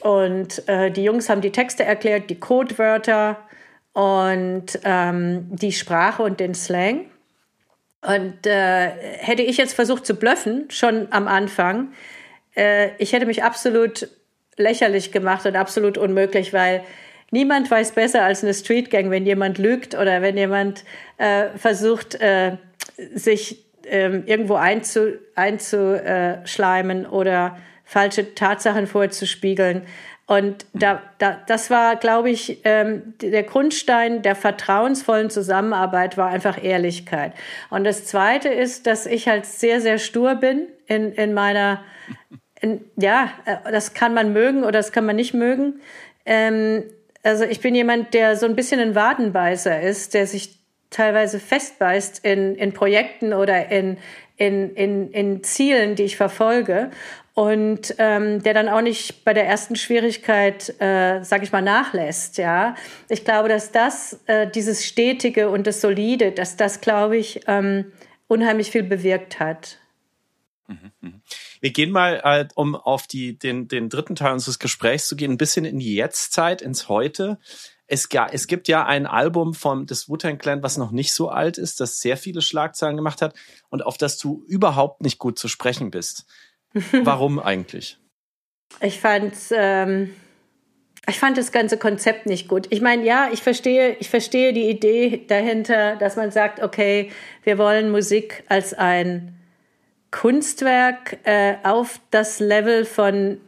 Und 0.00 0.66
äh, 0.68 0.90
die 0.90 1.04
Jungs 1.04 1.28
haben 1.28 1.42
die 1.42 1.52
Texte 1.52 1.84
erklärt, 1.84 2.30
die 2.30 2.40
Codewörter 2.40 3.38
und 3.92 4.80
ähm, 4.84 5.46
die 5.50 5.72
Sprache 5.72 6.22
und 6.22 6.40
den 6.40 6.54
Slang. 6.54 7.06
Und 8.00 8.46
äh, 8.46 8.88
hätte 9.18 9.42
ich 9.42 9.58
jetzt 9.58 9.74
versucht 9.74 10.06
zu 10.06 10.14
bluffen, 10.14 10.68
schon 10.70 11.06
am 11.10 11.28
Anfang, 11.28 11.92
äh, 12.56 12.90
ich 12.98 13.12
hätte 13.12 13.26
mich 13.26 13.44
absolut 13.44 14.08
lächerlich 14.56 15.12
gemacht 15.12 15.46
und 15.46 15.56
absolut 15.56 15.98
unmöglich, 15.98 16.52
weil 16.52 16.82
niemand 17.32 17.68
weiß 17.68 17.92
besser 17.92 18.22
als 18.22 18.44
eine 18.44 18.54
Street 18.54 18.90
Gang, 18.90 19.10
wenn 19.10 19.26
jemand 19.26 19.58
lügt 19.58 19.96
oder 19.96 20.22
wenn 20.22 20.36
jemand 20.36 20.84
äh, 21.18 21.48
versucht, 21.56 22.14
äh, 22.20 22.58
sich 23.14 23.64
ähm, 23.84 24.22
irgendwo 24.26 24.54
einzu, 24.54 25.14
einzuschleimen 25.34 27.06
oder 27.06 27.58
falsche 27.84 28.34
Tatsachen 28.34 28.86
vorzuspiegeln. 28.86 29.82
Und 30.26 30.66
da, 30.72 31.02
da, 31.18 31.38
das 31.46 31.68
war, 31.68 31.96
glaube 31.96 32.30
ich, 32.30 32.60
ähm, 32.64 33.14
der 33.20 33.42
Grundstein 33.42 34.22
der 34.22 34.36
vertrauensvollen 34.36 35.30
Zusammenarbeit 35.30 36.16
war 36.16 36.28
einfach 36.28 36.62
Ehrlichkeit. 36.62 37.32
Und 37.70 37.84
das 37.84 38.06
Zweite 38.06 38.48
ist, 38.48 38.86
dass 38.86 39.06
ich 39.06 39.26
halt 39.26 39.46
sehr, 39.46 39.80
sehr 39.80 39.98
stur 39.98 40.36
bin 40.36 40.68
in, 40.86 41.12
in 41.12 41.34
meiner, 41.34 41.82
in, 42.60 42.82
ja, 42.96 43.30
äh, 43.44 43.72
das 43.72 43.94
kann 43.94 44.14
man 44.14 44.32
mögen 44.32 44.62
oder 44.62 44.72
das 44.72 44.92
kann 44.92 45.04
man 45.04 45.16
nicht 45.16 45.34
mögen. 45.34 45.80
Ähm, 46.24 46.84
also 47.22 47.44
ich 47.44 47.60
bin 47.60 47.74
jemand, 47.74 48.14
der 48.14 48.36
so 48.36 48.46
ein 48.46 48.56
bisschen 48.56 48.80
ein 48.80 48.94
Wadenbeißer 48.94 49.80
ist, 49.80 50.14
der 50.14 50.26
sich 50.26 50.58
teilweise 50.90 51.40
festbeißt 51.40 52.24
in, 52.24 52.54
in 52.54 52.72
Projekten 52.72 53.32
oder 53.32 53.70
in, 53.70 53.98
in, 54.36 54.74
in, 54.74 55.10
in 55.10 55.42
Zielen, 55.42 55.94
die 55.94 56.02
ich 56.04 56.16
verfolge 56.16 56.90
und 57.34 57.94
ähm, 57.98 58.42
der 58.42 58.52
dann 58.52 58.68
auch 58.68 58.82
nicht 58.82 59.24
bei 59.24 59.32
der 59.32 59.46
ersten 59.46 59.76
Schwierigkeit, 59.76 60.68
äh, 60.80 61.22
sage 61.22 61.44
ich 61.44 61.52
mal, 61.52 61.62
nachlässt. 61.62 62.36
Ja, 62.36 62.74
ich 63.08 63.24
glaube, 63.24 63.48
dass 63.48 63.72
das 63.72 64.20
äh, 64.26 64.46
dieses 64.50 64.84
stetige 64.84 65.48
und 65.48 65.66
das 65.66 65.80
solide, 65.80 66.32
dass 66.32 66.56
das, 66.56 66.80
glaube 66.80 67.16
ich, 67.16 67.40
ähm, 67.46 67.92
unheimlich 68.28 68.70
viel 68.70 68.82
bewirkt 68.82 69.40
hat. 69.40 69.78
Mhm, 70.68 70.92
mh. 71.00 71.12
Wir 71.62 71.72
gehen 71.72 71.92
mal, 71.92 72.20
äh, 72.24 72.48
um 72.56 72.74
auf 72.74 73.06
die, 73.06 73.38
den, 73.38 73.68
den 73.68 73.88
dritten 73.88 74.16
Teil 74.16 74.32
unseres 74.32 74.58
Gesprächs 74.58 75.06
zu 75.06 75.14
gehen, 75.14 75.30
ein 75.30 75.38
bisschen 75.38 75.64
in 75.64 75.78
die 75.78 75.94
Jetztzeit, 75.94 76.60
ins 76.60 76.88
Heute. 76.88 77.38
Es, 77.86 78.08
es 78.32 78.48
gibt 78.48 78.66
ja 78.66 78.84
ein 78.84 79.06
Album 79.06 79.54
vom 79.54 79.86
des 79.86 80.08
Wu-Tang 80.08 80.38
Clan, 80.38 80.64
was 80.64 80.76
noch 80.76 80.90
nicht 80.90 81.12
so 81.12 81.28
alt 81.28 81.58
ist, 81.58 81.78
das 81.78 82.00
sehr 82.00 82.16
viele 82.16 82.42
Schlagzeilen 82.42 82.96
gemacht 82.96 83.22
hat 83.22 83.34
und 83.70 83.86
auf 83.86 83.96
das 83.96 84.18
du 84.18 84.42
überhaupt 84.48 85.02
nicht 85.02 85.20
gut 85.20 85.38
zu 85.38 85.46
sprechen 85.46 85.92
bist. 85.92 86.26
Warum 87.04 87.38
eigentlich? 87.38 87.96
Ich 88.80 88.98
fand, 88.98 89.34
ähm, 89.52 90.12
ich 91.06 91.20
fand 91.20 91.38
das 91.38 91.52
ganze 91.52 91.78
Konzept 91.78 92.26
nicht 92.26 92.48
gut. 92.48 92.66
Ich 92.70 92.80
meine, 92.80 93.04
ja, 93.04 93.28
ich 93.32 93.40
verstehe, 93.40 93.94
ich 94.00 94.10
verstehe 94.10 94.52
die 94.52 94.68
Idee 94.68 95.26
dahinter, 95.28 95.94
dass 95.94 96.16
man 96.16 96.32
sagt, 96.32 96.60
okay, 96.60 97.12
wir 97.44 97.56
wollen 97.56 97.92
Musik 97.92 98.42
als 98.48 98.74
ein 98.74 99.38
Kunstwerk 100.12 101.18
äh, 101.24 101.54
auf 101.64 101.98
das 102.10 102.38
Level 102.38 102.84
von 102.84 103.40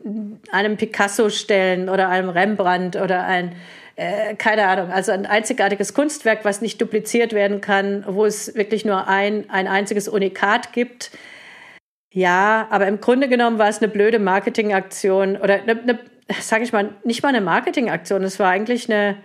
einem 0.50 0.76
Picasso 0.76 1.28
stellen 1.28 1.88
oder 1.88 2.08
einem 2.08 2.30
Rembrandt 2.30 2.96
oder 2.96 3.24
ein, 3.24 3.54
äh, 3.96 4.34
keine 4.34 4.66
Ahnung, 4.66 4.90
also 4.90 5.12
ein 5.12 5.26
einzigartiges 5.26 5.94
Kunstwerk, 5.94 6.44
was 6.44 6.62
nicht 6.62 6.80
dupliziert 6.80 7.34
werden 7.34 7.60
kann, 7.60 8.04
wo 8.08 8.24
es 8.24 8.54
wirklich 8.56 8.84
nur 8.84 9.06
ein, 9.06 9.48
ein 9.50 9.68
einziges 9.68 10.08
Unikat 10.08 10.72
gibt. 10.72 11.12
Ja, 12.12 12.66
aber 12.70 12.86
im 12.88 13.00
Grunde 13.00 13.28
genommen 13.28 13.58
war 13.58 13.68
es 13.68 13.78
eine 13.78 13.88
blöde 13.88 14.18
Marketingaktion 14.18 15.36
oder 15.36 15.54
eine, 15.54 15.72
eine 15.80 15.98
sage 16.40 16.64
ich 16.64 16.72
mal, 16.72 16.94
nicht 17.04 17.22
mal 17.22 17.28
eine 17.28 17.42
Marketingaktion, 17.42 18.22
es 18.22 18.38
war 18.38 18.48
eigentlich 18.48 18.90
eine 18.90 19.18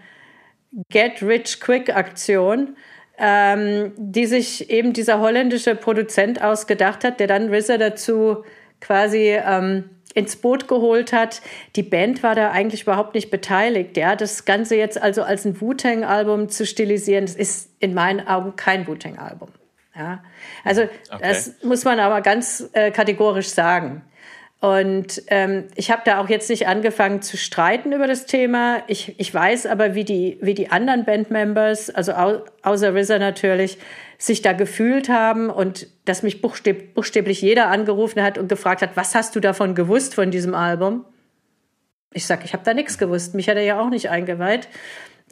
Get-Rich-Quick-Aktion 0.90 2.76
ähm, 3.20 3.92
die 3.98 4.26
sich 4.26 4.70
eben 4.70 4.94
dieser 4.94 5.20
holländische 5.20 5.76
Produzent 5.76 6.42
ausgedacht 6.42 7.04
hat, 7.04 7.20
der 7.20 7.28
dann 7.28 7.54
RZA 7.54 7.78
dazu 7.78 8.44
quasi 8.80 9.38
ähm, 9.46 9.90
ins 10.14 10.38
Boot 10.38 10.68
geholt 10.68 11.14
hat. 11.14 11.42
Die 11.76 11.84
Band 11.84 12.24
war 12.24 12.34
da 12.34 12.52
eigentlich 12.52 12.84
überhaupt 12.84 13.14
nicht 13.14 13.30
beteiligt. 13.30 13.98
Ja, 13.98 14.16
das 14.16 14.46
Ganze 14.46 14.76
jetzt 14.76 15.02
also 15.02 15.24
als 15.24 15.46
ein 15.46 15.60
Wu-Tang-Album 15.60 16.50
zu 16.50 16.66
stilisieren, 16.66 17.26
das 17.26 17.36
ist 17.36 17.72
in 17.80 17.94
meinen 17.94 18.26
Augen 18.26 18.56
kein 18.56 18.88
Wu-Tang-Album. 18.88 19.50
Ja, 19.96 20.24
also 20.64 20.84
okay. 20.84 21.20
das 21.22 21.56
muss 21.62 21.84
man 21.84 22.00
aber 22.00 22.22
ganz 22.22 22.70
äh, 22.72 22.90
kategorisch 22.90 23.50
sagen. 23.50 24.02
Und 24.62 25.22
ähm, 25.28 25.68
ich 25.76 25.90
habe 25.90 26.02
da 26.04 26.20
auch 26.20 26.28
jetzt 26.28 26.50
nicht 26.50 26.68
angefangen 26.68 27.22
zu 27.22 27.38
streiten 27.38 27.94
über 27.94 28.08
das 28.08 28.26
Thema. 28.26 28.84
Ich, 28.88 29.18
ich 29.18 29.34
weiß 29.34 29.66
aber, 29.68 29.96
wie 29.96 30.04
die, 30.04 30.38
wie 30.42 30.54
die 30.54 30.70
anderen 30.70 31.06
Bandmembers, 31.06 31.90
also 31.90 32.12
au 32.14 32.42
außer 32.64 32.94
RZA 32.94 33.20
natürlich, 33.20 33.78
sich 34.18 34.42
da 34.42 34.52
gefühlt 34.52 35.08
haben 35.08 35.50
und 35.50 35.88
dass 36.04 36.24
mich 36.24 36.42
buchstäb 36.42 36.94
buchstäblich 36.94 37.42
jeder 37.42 37.68
angerufen 37.68 38.22
hat 38.22 38.38
und 38.38 38.50
gefragt 38.50 38.82
hat, 38.82 38.98
was 38.98 39.16
hast 39.16 39.34
du 39.38 39.40
davon 39.40 39.76
gewusst 39.76 40.14
von 40.14 40.30
diesem 40.30 40.54
Album? 40.54 41.06
Ich 42.12 42.26
sag, 42.26 42.44
ich 42.44 42.52
habe 42.52 42.64
da 42.66 42.74
nichts 42.74 42.98
gewusst. 42.98 43.36
Mich 43.36 43.48
hat 43.48 43.56
er 43.56 43.64
ja 43.64 43.80
auch 43.80 43.90
nicht 43.90 44.10
eingeweiht. 44.10 44.68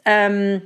Ähm, 0.06 0.62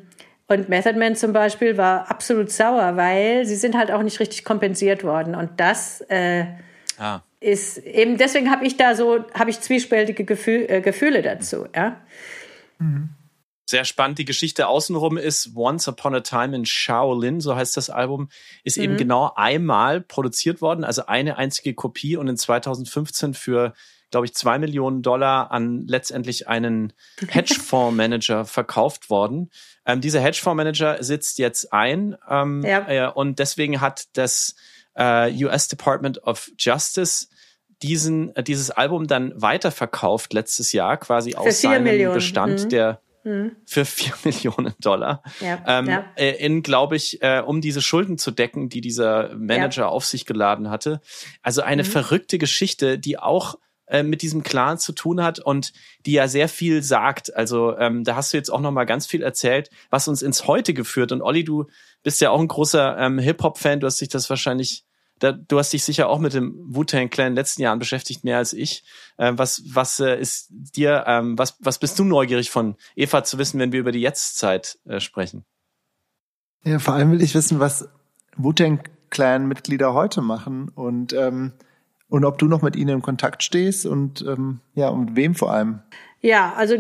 und 0.47 0.69
Method 0.69 0.97
Man 0.99 1.17
zum 1.17 1.33
Beispiel 1.33 1.77
war 1.79 2.11
absolut 2.11 2.53
sauer, 2.53 2.97
weil 2.97 3.45
sie 3.45 3.57
sind 3.57 3.77
halt 3.77 3.91
auch 3.91 4.05
nicht 4.05 4.21
richtig 4.21 4.45
kompensiert 4.45 5.03
worden. 5.03 5.35
Und 5.35 5.59
das 5.59 6.01
äh, 6.03 6.45
ah. 6.99 7.23
Ist 7.43 7.79
eben, 7.79 8.17
deswegen 8.17 8.51
habe 8.51 8.67
ich 8.67 8.77
da 8.77 8.95
so, 8.95 9.25
habe 9.35 9.51
ich 9.51 9.61
zwiespältige 9.61 10.25
Gefühl, 10.25 10.67
äh, 10.69 10.81
Gefühle 10.81 11.23
dazu, 11.23 11.67
ja. 11.75 12.01
Mhm. 12.79 13.11
Sehr 13.65 13.85
spannend. 13.85 14.19
Die 14.19 14.25
Geschichte 14.25 14.67
außenrum 14.67 15.17
ist 15.17 15.57
Once 15.57 15.89
Upon 15.89 16.15
a 16.15 16.21
Time 16.21 16.55
in 16.55 16.67
Shaolin, 16.67 17.41
so 17.41 17.55
heißt 17.55 17.77
das 17.77 17.91
Album, 17.91 18.29
ist 18.65 18.77
mhm. 18.77 18.85
eben 18.85 18.97
genau 18.97 19.33
einmal 19.35 20.01
produziert 20.01 20.61
worden, 20.61 20.85
also 20.85 21.07
eine 21.07 21.39
einzige 21.39 21.75
Kopie 21.75 22.17
und 22.17 22.29
in 22.29 22.37
2015 22.37 23.35
für 23.35 23.73
glaube 24.13 24.27
ich, 24.27 24.35
zwei 24.35 24.59
Millionen 24.59 25.03
Dollar 25.03 25.51
an 25.51 25.87
letztendlich 25.89 26.47
einen 26.47 26.93
Hedgefondsmanager 27.27 28.45
verkauft 28.45 29.11
worden. 29.11 29.51
Ähm, 29.85 30.01
dieser 30.01 30.21
Hedgefondsmanager 30.21 31.03
sitzt 31.03 31.39
jetzt 31.39 31.73
ein 31.73 32.17
ähm, 32.29 32.63
ja. 32.63 32.89
äh, 32.89 33.11
und 33.11 33.41
deswegen 33.41 33.81
hat 33.81 34.05
das 34.13 34.55
äh, 34.95 35.45
US 35.45 35.69
Department 35.69 36.23
of 36.25 36.51
Justice 36.59 37.29
diesen, 37.83 38.35
äh, 38.37 38.43
dieses 38.43 38.71
Album 38.71 39.07
dann 39.07 39.33
weiterverkauft 39.35 40.33
letztes 40.33 40.73
Jahr, 40.73 40.97
quasi 40.97 41.35
aus 41.35 41.61
seinem 41.61 41.85
Millionen. 41.85 42.15
Bestand, 42.15 42.65
mhm. 42.65 42.69
der 42.69 43.01
mhm. 43.25 43.57
für 43.67 43.85
vier 43.85 44.13
Millionen 44.25 44.75
Dollar. 44.81 45.23
Ja, 45.41 45.63
ähm, 45.67 45.87
ja. 45.87 46.05
Äh, 46.17 46.45
in, 46.45 46.63
glaube 46.63 46.97
ich, 46.97 47.23
äh, 47.23 47.43
um 47.45 47.61
diese 47.61 47.83
Schulden 47.83 48.19
zu 48.19 48.31
decken, 48.31 48.69
die 48.69 48.81
dieser 48.81 49.35
Manager 49.35 49.83
ja. 49.83 49.89
auf 49.89 50.05
sich 50.05 50.27
geladen 50.27 50.71
hatte. 50.71 51.01
Also 51.43 51.63
eine 51.63 51.83
mhm. 51.83 51.89
verrückte 51.89 52.39
Geschichte, 52.39 52.99
die 52.99 53.19
auch 53.19 53.59
äh, 53.87 54.03
mit 54.03 54.23
diesem 54.23 54.43
Clan 54.43 54.79
zu 54.79 54.93
tun 54.93 55.23
hat 55.23 55.39
und 55.39 55.73
die 56.07 56.13
ja 56.13 56.29
sehr 56.29 56.49
viel 56.49 56.83
sagt. 56.83 57.35
Also 57.35 57.77
ähm, 57.77 58.05
da 58.05 58.17
hast 58.17 58.33
du 58.33 58.37
jetzt 58.37 58.51
auch 58.51 58.61
noch 58.61 58.71
mal 58.71 58.85
ganz 58.85 59.07
viel 59.07 59.23
erzählt, 59.23 59.71
was 59.91 60.09
uns 60.09 60.23
ins 60.23 60.47
Heute 60.47 60.73
geführt. 60.73 61.13
Und 61.13 61.21
Olli, 61.21 61.45
du 61.45 61.67
bist 62.03 62.21
ja 62.21 62.31
auch 62.31 62.41
ein 62.41 62.49
großer 62.49 62.99
ähm, 62.99 63.19
Hip-Hop-Fan. 63.19 63.81
Du 63.81 63.87
hast 63.87 64.01
dich 64.01 64.09
das 64.09 64.29
wahrscheinlich, 64.31 64.85
da, 65.19 65.33
du 65.33 65.59
hast 65.59 65.73
dich 65.73 65.85
sicher 65.85 66.09
auch 66.09 66.19
mit 66.19 66.35
dem 66.35 66.55
Wu-Tang 66.67 67.11
Clan 67.11 67.29
in 67.29 67.33
den 67.33 67.37
letzten 67.37 67.63
Jahren 67.63 67.79
beschäftigt, 67.79 68.25
mehr 68.25 68.39
als 68.39 68.53
ich. 68.53 68.85
Ähm, 69.19 69.39
was 69.39 69.63
was 69.67 70.01
äh, 70.01 70.19
ist 70.21 70.49
dir, 70.51 71.05
ähm, 71.07 71.39
was, 71.39 71.57
was 71.61 71.79
bist 71.79 71.99
du 71.99 72.05
neugierig 72.05 72.51
von 72.51 72.77
Eva 72.97 73.25
zu 73.25 73.39
wissen, 73.39 73.61
wenn 73.61 73.73
wir 73.73 73.81
über 73.81 73.93
die 73.93 74.01
Jetztzeit 74.01 74.79
äh, 74.85 75.01
sprechen? 75.01 75.45
Ja, 76.65 76.79
vor 76.79 76.95
allem 76.95 77.13
will 77.13 77.23
ich 77.23 77.35
wissen, 77.35 77.61
was 77.61 77.89
Wu-Tang 78.37 78.83
Clan-Mitglieder 79.11 79.95
heute 79.95 80.23
machen 80.23 80.69
und 80.69 81.13
ähm, 81.13 81.53
und 82.09 82.27
ob 82.27 82.37
du 82.37 82.47
noch 82.47 82.61
mit 82.61 82.77
ihnen 82.77 82.97
in 82.97 83.03
Kontakt 83.03 83.43
stehst 83.43 83.87
und 83.87 84.23
ähm, 84.29 84.61
ja, 84.75 84.89
und 84.89 85.17
wem 85.17 85.35
vor 85.35 85.51
allem? 85.51 85.81
Ja, 86.25 86.55
also 86.57 86.77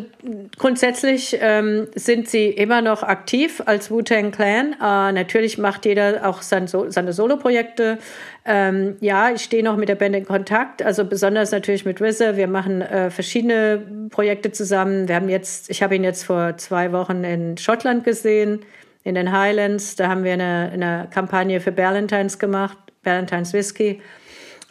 grundsätzlich 0.56 1.36
ähm, 1.40 1.88
sind 1.96 2.28
sie 2.28 2.46
immer 2.46 2.80
noch 2.80 3.02
aktiv 3.02 3.60
als 3.66 3.90
Wu-Tang 3.90 4.30
Clan. 4.30 4.74
Äh, 4.74 5.10
natürlich 5.10 5.58
macht 5.58 5.84
jeder 5.84 6.28
auch 6.28 6.42
sein 6.42 6.68
so 6.68 6.88
seine 6.90 7.12
Solo-Projekte. 7.12 7.98
Ähm, 8.44 8.96
ja, 9.00 9.32
ich 9.32 9.42
stehe 9.42 9.64
noch 9.64 9.76
mit 9.76 9.88
der 9.88 9.96
Band 9.96 10.14
in 10.14 10.24
Kontakt, 10.24 10.80
also 10.80 11.04
besonders 11.04 11.50
natürlich 11.50 11.84
mit 11.84 12.00
RZA. 12.00 12.36
Wir 12.36 12.46
machen 12.46 12.82
äh, 12.82 13.10
verschiedene 13.10 13.82
Projekte 14.10 14.52
zusammen. 14.52 15.08
Wir 15.08 15.16
haben 15.16 15.28
jetzt, 15.28 15.70
ich 15.70 15.82
habe 15.82 15.96
ihn 15.96 16.04
jetzt 16.04 16.22
vor 16.22 16.56
zwei 16.56 16.92
Wochen 16.92 17.24
in 17.24 17.58
Schottland 17.58 18.04
gesehen, 18.04 18.60
in 19.02 19.16
den 19.16 19.32
Highlands. 19.32 19.96
Da 19.96 20.06
haben 20.06 20.22
wir 20.22 20.34
eine, 20.34 20.70
eine 20.72 21.08
Kampagne 21.12 21.60
für 21.60 21.72
Ballantines 21.72 22.38
gemacht, 22.38 22.78
Ballantines 23.02 23.52
Whisky. 23.52 24.00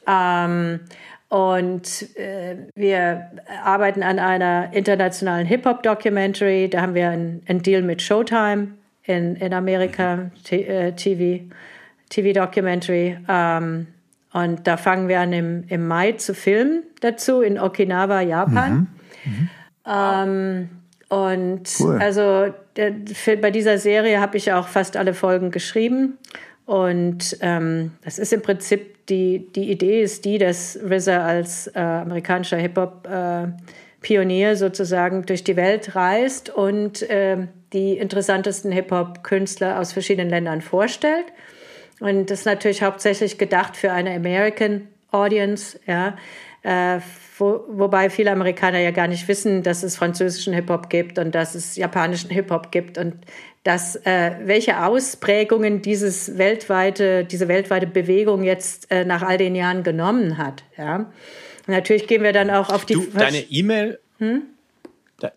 Ähm, 0.08 0.80
und 1.32 2.14
äh, 2.18 2.58
wir 2.76 3.32
arbeiten 3.64 4.04
an 4.04 4.20
einer 4.20 4.74
internationalen 4.74 5.48
Hip-Hop-Documentary. 5.48 6.70
Da 6.70 6.82
haben 6.82 6.94
wir 6.94 7.10
einen, 7.10 7.42
einen, 7.48 7.64
Deal 7.64 7.84
mit 7.84 8.02
Showtime 8.02 8.74
in, 9.04 9.38
in 9.38 9.54
Amerika, 9.54 10.30
äh, 10.50 10.92
TV, 10.92 11.46
TV-Documentary. 12.10 13.18
Ähm, 13.30 13.88
und 14.34 14.68
da 14.68 14.76
fangen 14.76 15.08
wir 15.08 15.22
an, 15.22 15.32
im, 15.32 15.64
im 15.70 15.88
Mai 15.88 16.12
zu 16.12 16.34
filmen 16.34 16.84
dazu 17.00 17.40
in 17.40 17.58
Okinawa, 17.58 18.20
Japan. 18.20 18.90
Mhm. 19.24 19.32
Mhm. 19.32 19.50
Ähm, 19.88 20.70
und 21.08 21.64
cool. 21.80 21.98
also 22.02 22.54
der, 22.76 22.94
für, 23.14 23.38
bei 23.38 23.52
dieser 23.52 23.78
Serie 23.78 24.20
habe 24.20 24.36
ich 24.36 24.52
auch 24.52 24.68
fast 24.68 24.98
alle 24.98 25.14
Folgen 25.14 25.50
geschrieben. 25.52 26.18
Und 26.66 27.38
ähm, 27.40 27.92
das 28.04 28.20
ist 28.20 28.34
im 28.34 28.42
Prinzip 28.42 29.01
die, 29.12 29.52
die 29.54 29.70
Idee 29.70 30.02
ist 30.02 30.26
die, 30.26 30.38
dass 30.38 30.80
RZA 30.82 31.24
als 31.24 31.68
äh, 31.68 31.80
amerikanischer 31.80 32.58
Hip-Hop-Pionier 32.58 34.50
äh, 34.52 34.56
sozusagen 34.56 35.26
durch 35.26 35.44
die 35.44 35.58
Welt 35.58 35.96
reist 35.96 36.50
und 36.50 37.04
äh, 37.04 37.48
die 37.74 37.98
interessantesten 37.98 38.72
Hip-Hop-Künstler 38.72 39.80
aus 39.80 39.92
verschiedenen 39.92 40.30
Ländern 40.30 40.62
vorstellt. 40.62 41.26
Und 42.00 42.32
das 42.32 42.40
ist 42.40 42.46
natürlich 42.46 42.82
hauptsächlich 42.82 43.38
gedacht 43.38 43.78
für 43.78 43.92
eine 43.92 44.16
American 44.16 44.88
Audience, 45.12 45.80
ja, 45.86 46.18
äh, 46.64 47.00
wo, 47.38 47.66
wobei 47.70 48.10
viele 48.10 48.32
Amerikaner 48.32 48.80
ja 48.80 48.92
gar 48.92 49.08
nicht 49.08 49.28
wissen, 49.28 49.64
dass 49.64 49.84
es 49.84 49.96
französischen 49.96 50.54
Hip-Hop 50.54 50.90
gibt 50.90 51.18
und 51.18 51.34
dass 51.34 51.56
es 51.56 51.76
japanischen 51.76 52.30
Hip-Hop 52.30 52.72
gibt 52.72 52.98
und 52.98 53.16
dass 53.64 53.96
äh, 54.06 54.32
welche 54.44 54.84
Ausprägungen 54.84 55.82
dieses 55.82 56.38
weltweite, 56.38 57.26
diese 57.26 57.48
weltweite 57.48 57.88
Bewegung 57.88 58.44
jetzt 58.44 58.92
äh, 58.92 59.06
nach 59.06 59.22
all 59.22 59.38
den 59.38 59.56
Jahren 59.56 59.84
genommen 59.84 60.38
hat. 60.38 60.64
Ja. 60.78 60.96
Und 61.68 61.74
natürlich 61.74 62.08
gehen 62.08 62.24
wir 62.24 62.34
dann 62.34 62.50
auch 62.50 62.70
auf 62.70 62.86
die. 62.86 62.94
Du, 62.94 63.06
deine 63.14 63.40
E-Mail. 63.40 64.00
Hm? 64.18 64.44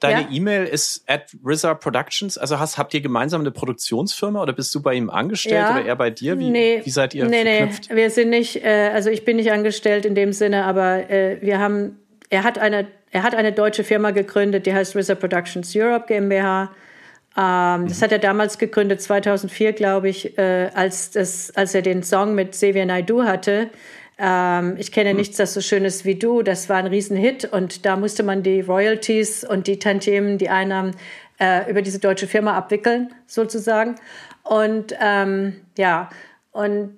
Deine 0.00 0.22
ja? 0.22 0.28
E-Mail 0.30 0.64
ist 0.64 1.04
at 1.06 1.34
RZA 1.44 1.74
Productions. 1.74 2.38
Also 2.38 2.58
hast, 2.58 2.78
habt 2.78 2.94
ihr 2.94 3.00
gemeinsam 3.00 3.40
eine 3.40 3.50
Produktionsfirma 3.50 4.42
oder 4.42 4.52
bist 4.52 4.74
du 4.74 4.82
bei 4.82 4.94
ihm 4.94 5.10
angestellt 5.10 5.54
ja. 5.54 5.76
oder 5.76 5.84
er 5.84 5.96
bei 5.96 6.10
dir? 6.10 6.38
Wie, 6.38 6.50
nee, 6.50 6.80
wie 6.84 6.90
seid 6.90 7.14
ihr 7.14 7.26
nee, 7.26 7.44
verknüpft? 7.44 7.90
Nee, 7.90 7.96
wir 7.96 8.10
sind 8.10 8.30
nicht, 8.30 8.64
äh, 8.64 8.90
also 8.92 9.10
ich 9.10 9.24
bin 9.24 9.36
nicht 9.36 9.52
angestellt 9.52 10.04
in 10.06 10.14
dem 10.14 10.32
Sinne, 10.32 10.64
aber 10.64 11.10
äh, 11.10 11.38
wir 11.40 11.58
haben, 11.58 11.98
er 12.30 12.44
hat 12.44 12.58
eine, 12.58 12.86
er 13.10 13.22
hat 13.22 13.34
eine 13.34 13.52
deutsche 13.52 13.84
Firma 13.84 14.10
gegründet, 14.10 14.66
die 14.66 14.74
heißt 14.74 14.96
RZA 14.96 15.14
Productions 15.14 15.72
Europe 15.76 16.06
GmbH. 16.06 16.70
Ähm, 17.36 17.88
das 17.88 18.00
hat 18.00 18.12
er 18.12 18.18
damals 18.18 18.58
gegründet, 18.58 19.02
2004, 19.02 19.72
glaube 19.72 20.08
ich, 20.08 20.38
äh, 20.38 20.70
als, 20.74 21.10
das, 21.10 21.50
als 21.56 21.74
er 21.74 21.82
den 21.82 22.02
Song 22.02 22.34
mit 22.34 22.52
Xavier 22.52 22.86
Naidoo 22.86 23.24
hatte. 23.24 23.70
Ähm, 24.18 24.76
ich 24.78 24.92
kenne 24.92 25.10
hm. 25.10 25.16
nichts, 25.16 25.36
das 25.36 25.54
so 25.54 25.60
schön 25.60 25.84
ist 25.84 26.04
wie 26.04 26.14
du. 26.14 26.42
Das 26.42 26.68
war 26.68 26.76
ein 26.76 26.86
Riesenhit 26.86 27.44
und 27.44 27.84
da 27.84 27.96
musste 27.96 28.22
man 28.22 28.42
die 28.42 28.60
Royalties 28.60 29.44
und 29.44 29.66
die 29.66 29.78
Tantiemen, 29.78 30.38
die 30.38 30.48
Einnahmen 30.48 30.94
äh, 31.40 31.68
über 31.70 31.82
diese 31.82 31.98
deutsche 31.98 32.26
Firma 32.26 32.56
abwickeln, 32.56 33.12
sozusagen. 33.26 33.96
Und 34.42 34.94
ähm, 35.00 35.60
ja, 35.76 36.10
und 36.52 36.96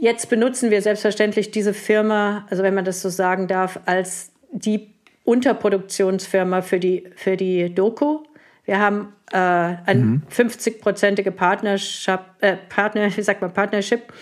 jetzt 0.00 0.28
benutzen 0.28 0.70
wir 0.70 0.82
selbstverständlich 0.82 1.50
diese 1.50 1.72
Firma, 1.72 2.46
also 2.50 2.62
wenn 2.62 2.74
man 2.74 2.84
das 2.84 3.00
so 3.00 3.08
sagen 3.08 3.48
darf, 3.48 3.80
als 3.86 4.32
die 4.50 4.90
Unterproduktionsfirma 5.24 6.62
für 6.62 6.78
die, 6.78 7.04
für 7.16 7.36
die 7.36 7.74
Doku. 7.74 8.20
Wir 8.66 8.80
haben 8.80 9.12
äh, 9.32 9.36
eine 9.36 9.94
mhm. 9.94 10.22
50-prozentige 10.30 11.30
Partnership, 11.30 12.20
äh, 12.40 12.56
Partner, 12.68 13.08
wie 13.16 13.22
sagt 13.22 13.40
man, 13.40 13.52
Partnership 13.52 14.12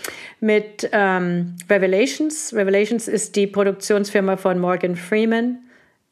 mit 0.41 0.89
ähm, 0.93 1.57
Revelations. 1.69 2.55
Revelations 2.55 3.09
ist 3.09 3.35
die 3.37 3.47
Produktionsfirma 3.47 4.37
von 4.37 4.61
Morgan 4.61 4.97
Freeman 4.97 5.59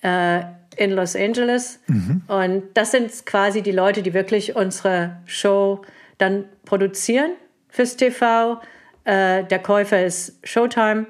äh, 0.03 0.41
in 0.77 0.91
Los 0.93 1.15
Angeles. 1.15 1.79
Mhm. 1.87 2.23
Und 2.27 2.63
das 2.75 2.91
sind 2.91 3.27
quasi 3.27 3.63
die 3.63 3.73
Leute, 3.73 4.03
die 4.03 4.15
wirklich 4.15 4.57
unsere 4.57 5.19
Show 5.27 5.83
dann 6.19 6.47
produzieren 6.65 7.33
fürs 7.69 7.97
TV. 7.97 8.61
Äh, 9.05 9.45
der 9.45 9.59
Käufer 9.59 10.05
ist 10.05 10.39
Showtime. 10.45 11.07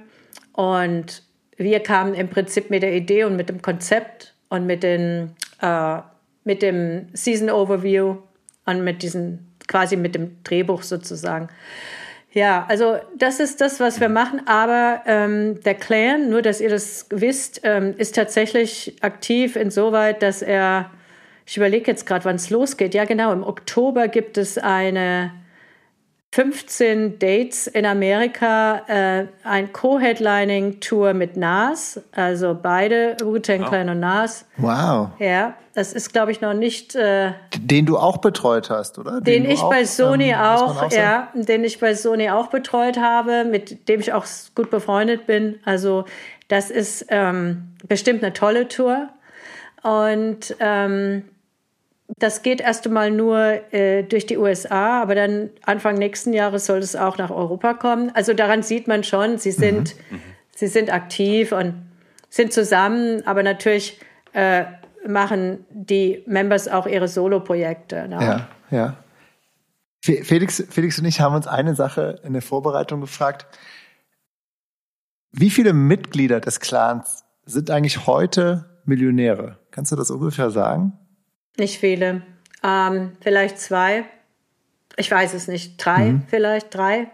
Und 0.53 1.23
wir 1.57 1.81
kamen 1.81 2.15
im 2.15 2.29
Prinzip 2.29 2.71
mit 2.71 2.83
der 2.83 2.93
Idee 2.95 3.25
und 3.25 3.37
mit 3.37 3.49
dem 3.49 3.63
Konzept 3.63 4.35
und 4.49 4.67
mit 4.67 4.83
den 4.83 5.37
äh, 5.61 5.99
mit 6.45 6.63
dem 6.63 7.09
Season 7.13 7.51
Overview 7.51 8.17
und 8.67 8.85
mit 8.85 9.03
diesem, 9.03 9.41
quasi 9.69 9.97
mit 9.97 10.15
dem 10.15 10.43
Drehbuch 10.45 10.83
sozusagen. 10.83 11.49
Ja, 12.33 12.65
also 12.69 12.97
das 13.17 13.41
ist 13.41 13.61
das, 13.61 13.79
was 13.79 14.01
wir 14.01 14.09
machen. 14.09 14.47
Aber 14.47 15.03
ähm, 15.07 15.61
der 15.63 15.75
Clan, 15.75 16.31
nur 16.31 16.43
dass 16.43 16.61
ihr 16.61 16.71
das 16.71 17.07
wisst, 17.11 17.61
ähm, 17.65 17.95
ist 17.99 18.15
tatsächlich 18.15 18.97
aktiv 19.03 19.57
insoweit, 19.57 20.23
dass 20.23 20.41
er, 20.41 20.91
ich 21.47 21.57
überlege 21.57 21.91
jetzt 21.91 22.07
gerade, 22.07 22.25
wann 22.25 22.37
es 22.37 22.49
losgeht. 22.49 22.95
Ja, 22.95 23.05
genau, 23.05 23.33
im 23.33 23.43
Oktober 23.43 24.09
gibt 24.09 24.39
es 24.39 24.57
eine 24.57 25.33
15 26.33 27.19
Dates 27.19 27.67
in 27.67 27.85
Amerika, 27.85 28.83
äh, 28.89 29.27
ein 29.45 29.71
Co-Headlining-Tour 29.71 31.13
mit 31.13 31.37
Nas, 31.37 32.01
also 32.13 32.59
beide, 32.61 33.17
Wu-Tang 33.23 33.67
Clan 33.67 33.91
und 33.91 34.01
Nas. 34.01 34.47
Wow. 34.57 35.11
Ja, 35.19 35.55
das 35.75 35.93
ist, 35.93 36.11
glaube 36.15 36.33
ich, 36.33 36.41
noch 36.41 36.55
nicht... 36.55 36.95
Äh, 36.95 37.33
den 37.61 37.85
du 37.85 37.99
auch 37.99 38.17
betreut 38.17 38.71
hast, 38.71 38.99
oder? 38.99 39.21
Den, 39.21 39.43
den 39.43 39.51
ich 39.51 39.61
auch, 39.61 39.69
bei 39.69 39.85
Sony 39.85 40.31
ähm, 40.31 40.39
auch, 40.39 40.83
auch 40.85 40.91
ja, 40.91 41.29
den 41.35 41.65
ich 41.65 41.79
bei 41.79 41.95
Sony 41.95 42.31
auch 42.31 42.47
betreut 42.47 42.97
habe, 42.97 43.45
mit 43.45 43.87
dem 43.91 44.01
ich 44.01 44.15
auch 44.15 44.25
gut 44.55 44.71
befreundet 44.71 45.27
bin. 45.27 45.61
Also 45.67 46.07
das 46.49 46.71
ist 46.71 47.05
ähm, 47.11 47.75
bestimmt 47.87 48.23
eine 48.25 48.33
tolle 48.33 48.69
Tour. 48.69 49.11
Und 49.83 50.57
ähm, 50.61 51.25
das 52.19 52.43
geht 52.43 52.61
erst 52.61 52.87
einmal 52.87 53.11
nur 53.11 53.39
äh, 53.73 54.03
durch 54.03 54.27
die 54.27 54.39
USA, 54.39 55.03
aber 55.03 55.15
dann 55.15 55.51
Anfang 55.65 55.97
nächsten 55.97 56.33
Jahres 56.33 56.67
soll 56.67 56.79
es 56.79 56.97
auch 56.97 57.19
nach 57.19 57.31
Europa 57.31 57.75
kommen. 57.75 58.11
Also 58.15 58.35
daran 58.35 58.63
sieht 58.63 58.89
man 58.89 59.05
schon, 59.05 59.39
sie 59.39 59.53
sind, 59.53 59.95
mhm. 60.11 60.21
sie 60.55 60.69
sind 60.69 60.93
aktiv 60.93 61.53
und 61.53 61.75
sind 62.29 62.53
zusammen, 62.53 63.27
aber 63.27 63.43
natürlich 63.43 64.01
äh, 64.33 64.65
machen 65.07 65.65
die 65.71 66.23
Members 66.27 66.69
auch 66.69 66.87
ihre 66.87 67.09
Solo-Projekte. 67.09 68.09
Ne? 68.09 68.19
Ja, 68.21 68.49
ja. 68.71 68.97
Felix, 70.05 70.65
Felix 70.69 70.99
und 70.99 71.05
ich 71.05 71.21
haben 71.21 71.35
uns 71.35 71.47
eine 71.47 71.77
Sache 71.77 72.21
in 72.25 72.33
der 72.33 72.43
Vorbereitung 72.43 73.01
gefragt. 73.01 73.47
Wie 75.31 75.51
viele 75.51 75.73
Mitglieder 75.73 76.41
des 76.41 76.59
Clans 76.59 77.25
sind 77.45 77.71
eigentlich 77.71 78.07
heute 78.07 78.81
Millionäre? 78.85 79.59
Kannst 79.71 79.93
du 79.93 79.97
das 79.97 80.11
ungefähr 80.11 80.51
sagen? 80.51 80.99
Nicht 81.59 81.79
viele. 81.79 82.23
Ähm, 82.63 83.13
vielleicht 83.21 83.59
zwei. 83.59 84.05
Ich 84.97 85.11
weiß 85.11 85.35
es 85.35 85.49
nicht. 85.49 85.85
Drei, 85.85 86.13
mhm. 86.13 86.23
vielleicht 86.29 86.75
drei. 86.75 87.09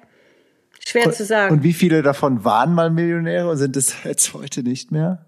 Schwer 0.87 1.07
und, 1.07 1.15
zu 1.15 1.25
sagen. 1.25 1.57
Und 1.57 1.63
wie 1.63 1.73
viele 1.73 2.03
davon 2.03 2.45
waren 2.45 2.75
mal 2.75 2.91
Millionäre 2.91 3.51
und 3.51 3.57
sind 3.57 3.77
es 3.77 3.95
jetzt 4.05 4.35
heute 4.35 4.63
nicht 4.63 4.93
mehr? 4.93 5.25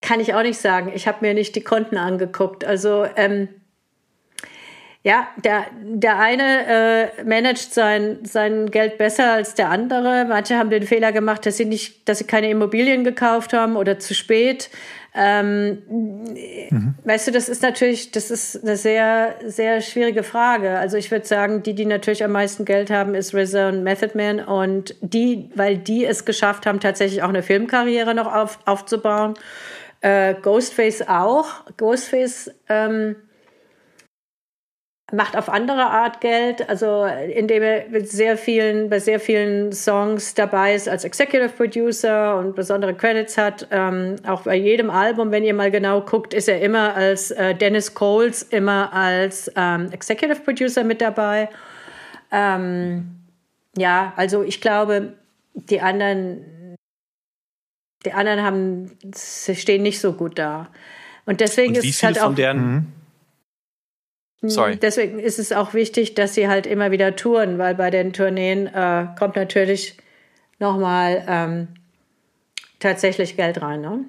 Kann 0.00 0.20
ich 0.20 0.34
auch 0.34 0.42
nicht 0.42 0.60
sagen. 0.60 0.92
Ich 0.94 1.08
habe 1.08 1.18
mir 1.22 1.34
nicht 1.34 1.56
die 1.56 1.62
Konten 1.62 1.96
angeguckt. 1.96 2.64
Also 2.64 3.04
ähm, 3.16 3.48
ja, 5.02 5.28
der, 5.42 5.66
der 5.82 6.18
eine 6.18 7.12
äh, 7.18 7.24
managt 7.24 7.72
sein, 7.72 8.18
sein 8.24 8.70
Geld 8.70 8.98
besser 8.98 9.32
als 9.32 9.54
der 9.54 9.70
andere. 9.70 10.24
Manche 10.28 10.56
haben 10.56 10.70
den 10.70 10.84
Fehler 10.84 11.12
gemacht, 11.12 11.46
dass 11.46 11.56
sie 11.56 11.64
nicht, 11.64 12.08
dass 12.08 12.18
sie 12.18 12.24
keine 12.24 12.50
Immobilien 12.50 13.04
gekauft 13.04 13.52
haben 13.52 13.76
oder 13.76 13.98
zu 13.98 14.14
spät. 14.14 14.70
Ähm, 15.14 15.82
mhm. 16.70 16.94
Weißt 17.04 17.28
du, 17.28 17.32
das 17.32 17.48
ist 17.48 17.62
natürlich, 17.62 18.10
das 18.10 18.30
ist 18.30 18.62
eine 18.62 18.76
sehr, 18.76 19.34
sehr 19.44 19.80
schwierige 19.80 20.22
Frage. 20.22 20.78
Also 20.78 20.96
ich 20.96 21.10
würde 21.10 21.26
sagen, 21.26 21.62
die, 21.62 21.74
die 21.74 21.86
natürlich 21.86 22.22
am 22.22 22.32
meisten 22.32 22.64
Geld 22.64 22.90
haben, 22.90 23.14
ist 23.14 23.34
RZA 23.34 23.70
und 23.70 23.82
Method 23.82 24.16
Man 24.16 24.40
und 24.40 24.94
die, 25.00 25.50
weil 25.54 25.78
die 25.78 26.04
es 26.04 26.24
geschafft 26.24 26.66
haben, 26.66 26.80
tatsächlich 26.80 27.22
auch 27.22 27.30
eine 27.30 27.42
Filmkarriere 27.42 28.14
noch 28.14 28.32
auf, 28.32 28.58
aufzubauen. 28.66 29.34
Äh, 30.00 30.34
Ghostface 30.34 31.08
auch. 31.08 31.46
Ghostface 31.76 32.52
ähm, 32.68 33.16
macht 35.10 35.36
auf 35.36 35.48
andere 35.48 35.86
Art 35.86 36.20
Geld, 36.20 36.68
also 36.68 37.04
indem 37.04 37.62
er 37.62 37.88
mit 37.88 38.10
sehr 38.10 38.36
vielen, 38.36 38.90
bei 38.90 38.98
sehr 38.98 39.18
vielen 39.18 39.72
Songs 39.72 40.34
dabei 40.34 40.74
ist 40.74 40.88
als 40.88 41.04
Executive 41.04 41.48
Producer 41.50 42.36
und 42.38 42.54
besondere 42.54 42.92
Credits 42.94 43.38
hat. 43.38 43.66
Ähm, 43.70 44.16
auch 44.26 44.42
bei 44.42 44.56
jedem 44.56 44.90
Album, 44.90 45.30
wenn 45.30 45.44
ihr 45.44 45.54
mal 45.54 45.70
genau 45.70 46.02
guckt, 46.02 46.34
ist 46.34 46.48
er 46.48 46.60
immer 46.60 46.94
als 46.94 47.30
äh, 47.30 47.54
Dennis 47.54 47.94
Coles 47.94 48.42
immer 48.42 48.92
als 48.92 49.50
ähm, 49.56 49.90
Executive 49.92 50.40
Producer 50.40 50.84
mit 50.84 51.00
dabei. 51.00 51.48
Ähm, 52.30 53.22
ja, 53.76 54.12
also 54.16 54.42
ich 54.42 54.60
glaube, 54.60 55.14
die 55.54 55.80
anderen, 55.80 56.76
die 58.04 58.12
anderen 58.12 58.42
haben, 58.42 58.98
stehen 59.14 59.82
nicht 59.82 60.00
so 60.00 60.12
gut 60.12 60.38
da. 60.38 60.68
Und 61.24 61.40
deswegen 61.40 61.76
und 61.76 61.78
ist 61.78 61.96
es 61.96 62.02
halt 62.02 62.20
auch. 62.20 62.34
Deren, 62.34 62.58
mhm. 62.58 62.92
Sorry. 64.42 64.76
Deswegen 64.76 65.18
ist 65.18 65.38
es 65.38 65.52
auch 65.52 65.74
wichtig, 65.74 66.14
dass 66.14 66.34
sie 66.34 66.46
halt 66.46 66.66
immer 66.66 66.90
wieder 66.90 67.16
touren, 67.16 67.58
weil 67.58 67.74
bei 67.74 67.90
den 67.90 68.12
Tourneen 68.12 68.68
äh, 68.68 69.08
kommt 69.18 69.34
natürlich 69.34 69.96
nochmal 70.60 71.24
ähm, 71.26 71.68
tatsächlich 72.78 73.36
Geld 73.36 73.60
rein. 73.60 73.80
Ne? 73.80 74.04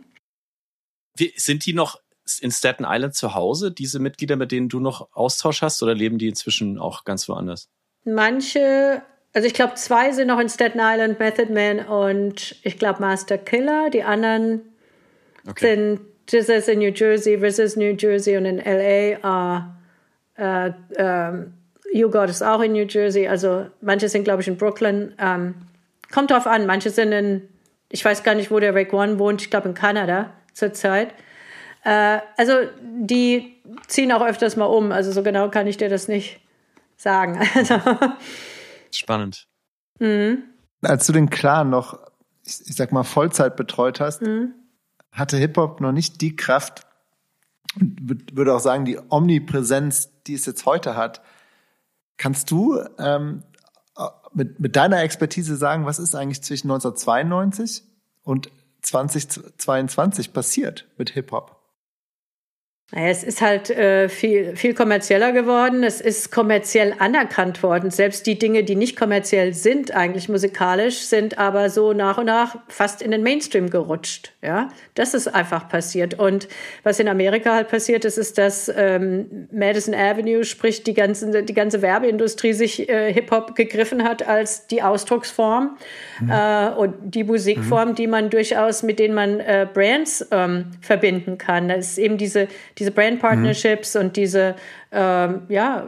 Wie, 1.16 1.34
sind 1.36 1.66
die 1.66 1.74
noch 1.74 2.00
in 2.42 2.52
Staten 2.52 2.86
Island 2.88 3.16
zu 3.16 3.34
Hause, 3.34 3.72
diese 3.72 3.98
Mitglieder, 4.00 4.36
mit 4.36 4.52
denen 4.52 4.70
du 4.70 4.80
noch 4.80 5.10
Austausch 5.14 5.64
hast, 5.64 5.82
oder 5.82 5.96
leben 5.96 6.20
die 6.20 6.28
inzwischen 6.28 6.78
auch 6.78 7.06
ganz 7.06 7.28
woanders? 7.28 7.70
Manche, 8.06 9.02
also 9.34 9.48
ich 9.48 9.56
glaube, 9.56 9.74
zwei 9.76 10.12
sind 10.12 10.28
noch 10.28 10.40
in 10.40 10.48
Staten 10.48 10.80
Island, 10.80 11.18
Method 11.20 11.52
Man 11.52 11.80
und 11.80 12.56
ich 12.62 12.78
glaube 12.78 13.02
Master 13.02 13.40
Killer. 13.40 13.90
Die 13.90 14.04
anderen 14.04 14.62
okay. 15.48 15.76
sind 15.76 16.02
Jesus 16.30 16.68
in 16.68 16.80
New 16.80 16.92
Jersey, 16.92 17.40
versus 17.40 17.76
New 17.76 17.96
Jersey 17.96 18.38
und 18.38 18.46
in 18.46 18.58
LA. 18.60 19.18
Uh, 19.24 19.79
äh, 20.40 20.70
äh, 20.96 22.30
ist 22.30 22.44
auch 22.44 22.62
in 22.62 22.74
New 22.74 22.86
Jersey. 22.86 23.28
Also 23.28 23.68
manche 23.82 24.10
sind, 24.10 24.24
glaube 24.24 24.42
ich, 24.42 24.48
in 24.48 24.58
Brooklyn. 24.58 25.14
Ähm, 25.20 25.56
kommt 26.12 26.32
drauf 26.32 26.48
an. 26.48 26.66
Manche 26.66 26.90
sind 26.90 27.12
in, 27.12 27.48
ich 27.90 28.04
weiß 28.04 28.24
gar 28.24 28.36
nicht, 28.36 28.52
wo 28.52 28.60
der 28.60 28.74
Rick 28.74 28.94
One 28.94 29.20
wohnt. 29.20 29.42
Ich 29.42 29.50
glaube 29.50 29.70
in 29.70 29.74
Kanada 29.74 30.32
zurzeit. 30.54 31.14
Äh, 31.84 32.20
also 32.38 32.54
die 32.82 33.56
ziehen 33.88 34.12
auch 34.12 34.26
öfters 34.26 34.56
mal 34.56 34.66
um. 34.66 34.92
Also 34.92 35.12
so 35.12 35.24
genau 35.24 35.50
kann 35.50 35.68
ich 35.68 35.78
dir 35.78 35.90
das 35.90 36.08
nicht 36.08 36.40
sagen. 36.96 37.40
Also, 37.56 37.80
Spannend. 38.92 39.48
Mhm. 40.00 40.44
Als 40.82 41.06
du 41.06 41.14
den 41.14 41.30
Clan 41.30 41.70
noch, 41.70 42.00
ich, 42.46 42.62
ich 42.68 42.76
sag 42.76 42.92
mal, 42.92 43.04
Vollzeit 43.04 43.56
betreut 43.56 44.00
hast, 44.00 44.22
mhm. 44.22 44.54
hatte 45.12 45.38
Hip-Hop 45.38 45.82
noch 45.82 45.92
nicht 45.92 46.22
die 46.22 46.36
Kraft, 46.36 46.88
und 47.76 48.36
würde 48.36 48.54
auch 48.54 48.60
sagen, 48.60 48.86
die 48.86 49.00
Omnipräsenz, 49.10 50.10
die 50.30 50.36
es 50.36 50.46
jetzt 50.46 50.66
heute 50.66 50.96
hat. 50.96 51.22
Kannst 52.18 52.52
du 52.52 52.80
ähm, 53.00 53.44
mit, 54.34 54.60
mit 54.60 54.76
deiner 54.76 55.02
Expertise 55.02 55.56
sagen, 55.56 55.86
was 55.86 56.00
ist 56.00 56.16
eigentlich 56.16 56.44
zwischen 56.44 56.70
1992 56.70 57.84
und 58.24 58.52
2022 58.82 60.32
passiert 60.32 60.88
mit 60.98 61.10
Hip-Hop? 61.12 61.59
Naja, 62.92 63.10
es 63.10 63.24
ist 63.24 63.42
halt 63.42 63.70
äh, 63.70 64.10
viel, 64.10 64.56
viel 64.56 64.74
kommerzieller 64.74 65.32
geworden. 65.32 65.84
Es 65.84 66.02
ist 66.02 66.32
kommerziell 66.32 66.96
anerkannt 66.98 67.62
worden. 67.62 67.92
Selbst 67.92 68.26
die 68.26 68.40
Dinge, 68.40 68.64
die 68.64 68.76
nicht 68.76 68.98
kommerziell 68.98 69.54
sind, 69.54 69.92
eigentlich 69.92 70.28
musikalisch, 70.28 71.02
sind 71.02 71.38
aber 71.38 71.70
so 71.70 71.94
nach 71.94 72.18
und 72.18 72.26
nach 72.26 72.58
fast 72.68 73.04
in 73.04 73.12
den 73.12 73.22
Mainstream 73.22 73.70
gerutscht. 73.70 74.32
Ja, 74.42 74.70
das 74.96 75.14
ist 75.14 75.28
einfach 75.28 75.70
passiert. 75.70 76.18
Und 76.18 76.48
was 76.82 77.00
in 77.00 77.08
Amerika 77.08 77.54
halt 77.54 77.68
passiert 77.68 78.06
ist, 78.06 78.18
ist, 78.18 78.40
dass 78.40 78.72
ähm, 78.76 79.48
Madison 79.52 79.94
Avenue, 79.94 80.44
sprich 80.44 80.84
die 80.84 80.96
ganze, 80.96 81.44
die 81.44 81.54
ganze 81.54 81.84
Werbeindustrie, 81.84 82.54
sich 82.54 82.90
äh, 82.90 83.14
Hip-Hop 83.14 83.54
gegriffen 83.54 84.04
hat 84.04 84.28
als 84.28 84.66
die 84.66 84.82
Ausdrucksform 84.82 85.78
mhm. 86.22 86.32
äh, 86.32 86.70
und 86.70 86.96
die 87.02 87.24
Musikform, 87.24 87.90
mhm. 87.90 87.96
die 87.96 88.08
man 88.08 88.32
durchaus, 88.32 88.82
mit 88.82 88.98
denen 88.98 89.14
man 89.14 89.40
äh, 89.42 89.68
Brands 89.72 90.26
ähm, 90.32 90.72
verbinden 90.82 91.38
kann. 91.38 91.68
Das 91.68 91.92
ist 91.92 91.98
eben 92.00 92.18
diese 92.18 92.48
diese 92.80 92.92
Brand 92.92 93.20
Partnerships 93.20 93.96
mhm. 93.96 94.02
und 94.02 94.16
diese, 94.16 94.56
ähm, 94.92 95.44
ja, 95.50 95.86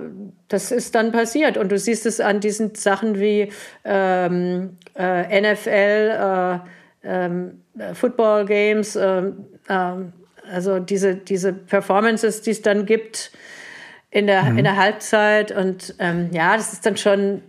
das 0.49 0.71
ist 0.71 0.93
dann 0.93 1.11
passiert. 1.11 1.57
Und 1.57 1.71
du 1.71 1.79
siehst 1.79 2.05
es 2.05 2.19
an 2.19 2.39
diesen 2.39 2.75
Sachen 2.75 3.19
wie 3.19 3.51
ähm, 3.85 4.77
äh, 4.97 5.41
NFL, 5.41 5.69
äh, 5.73 6.59
ähm, 7.03 7.61
Football 7.93 8.45
Games, 8.45 8.95
ähm, 8.95 9.45
ähm, 9.69 10.13
also 10.51 10.79
diese, 10.79 11.15
diese 11.15 11.53
Performances, 11.53 12.41
die 12.41 12.51
es 12.51 12.61
dann 12.61 12.85
gibt 12.85 13.31
in 14.09 14.27
der, 14.27 14.43
mhm. 14.43 14.57
in 14.57 14.63
der 14.65 14.75
Halbzeit. 14.75 15.51
Und 15.51 15.95
ähm, 15.99 16.29
ja, 16.33 16.57
das 16.57 16.73
ist 16.73 16.85
dann 16.85 16.97
schon 16.97 17.41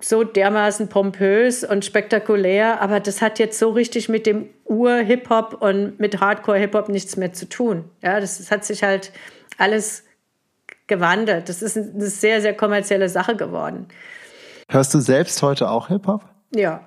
so 0.00 0.24
dermaßen 0.24 0.88
pompös 0.88 1.64
und 1.64 1.84
spektakulär, 1.84 2.80
aber 2.80 3.00
das 3.00 3.22
hat 3.22 3.38
jetzt 3.38 3.58
so 3.58 3.70
richtig 3.70 4.08
mit 4.08 4.26
dem 4.26 4.48
Ur-Hip-Hop 4.64 5.58
und 5.60 5.98
mit 5.98 6.20
Hardcore-Hip-Hop 6.20 6.88
nichts 6.88 7.16
mehr 7.16 7.32
zu 7.32 7.48
tun. 7.48 7.84
Ja, 8.02 8.20
das, 8.20 8.38
das, 8.38 8.50
hat 8.50 8.64
sich 8.64 8.82
halt 8.82 9.12
alles 9.58 10.04
gewandelt. 10.86 11.48
Das 11.48 11.62
ist 11.62 11.76
eine 11.76 12.06
sehr, 12.06 12.40
sehr 12.40 12.54
kommerzielle 12.54 13.08
Sache 13.08 13.36
geworden. 13.36 13.86
Hörst 14.68 14.94
du 14.94 15.00
selbst 15.00 15.42
heute 15.42 15.70
auch 15.70 15.88
Hip-Hop? 15.88 16.24
Ja. 16.54 16.86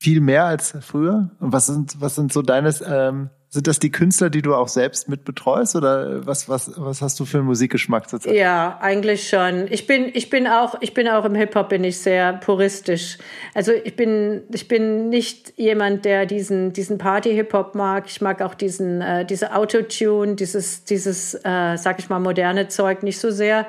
Viel 0.00 0.20
mehr 0.20 0.44
als 0.44 0.76
früher? 0.80 1.30
Und 1.40 1.52
was 1.52 1.66
sind, 1.66 2.00
was 2.00 2.16
sind 2.16 2.32
so 2.32 2.42
deine 2.42 2.74
ähm, 2.84 3.30
Sind 3.54 3.66
das 3.66 3.78
die 3.78 3.92
Künstler, 3.92 4.30
die 4.30 4.40
du 4.40 4.54
auch 4.54 4.68
selbst 4.68 5.10
mit 5.10 5.26
betreust 5.26 5.76
oder 5.76 6.26
was, 6.26 6.48
was, 6.48 6.72
was 6.74 7.02
hast 7.02 7.20
du 7.20 7.26
für 7.26 7.36
einen 7.36 7.46
Musikgeschmack 7.46 8.08
zurzeit? 8.08 8.34
Ja, 8.34 8.78
eigentlich 8.80 9.28
schon. 9.28 9.70
Ich 9.70 9.86
bin, 9.86 10.10
ich 10.14 10.30
bin 10.30 10.46
auch, 10.46 10.76
ich 10.80 10.94
bin 10.94 11.06
auch 11.06 11.26
im 11.26 11.34
Hip-Hop 11.34 11.68
bin 11.68 11.84
ich 11.84 11.98
sehr 11.98 12.32
puristisch. 12.32 13.18
Also 13.52 13.72
ich 13.72 13.94
bin, 13.94 14.44
ich 14.54 14.68
bin 14.68 15.10
nicht 15.10 15.52
jemand, 15.58 16.06
der 16.06 16.24
diesen, 16.24 16.72
diesen 16.72 16.96
Party-Hip-Hop 16.96 17.74
mag. 17.74 18.04
Ich 18.06 18.22
mag 18.22 18.40
auch 18.40 18.54
diesen, 18.54 19.02
äh, 19.02 19.26
diese 19.26 19.54
Autotune, 19.54 20.34
dieses, 20.34 20.84
dieses, 20.84 21.34
äh, 21.34 21.76
sag 21.76 21.98
ich 21.98 22.08
mal, 22.08 22.20
moderne 22.20 22.68
Zeug 22.68 23.02
nicht 23.02 23.20
so 23.20 23.30
sehr. 23.30 23.66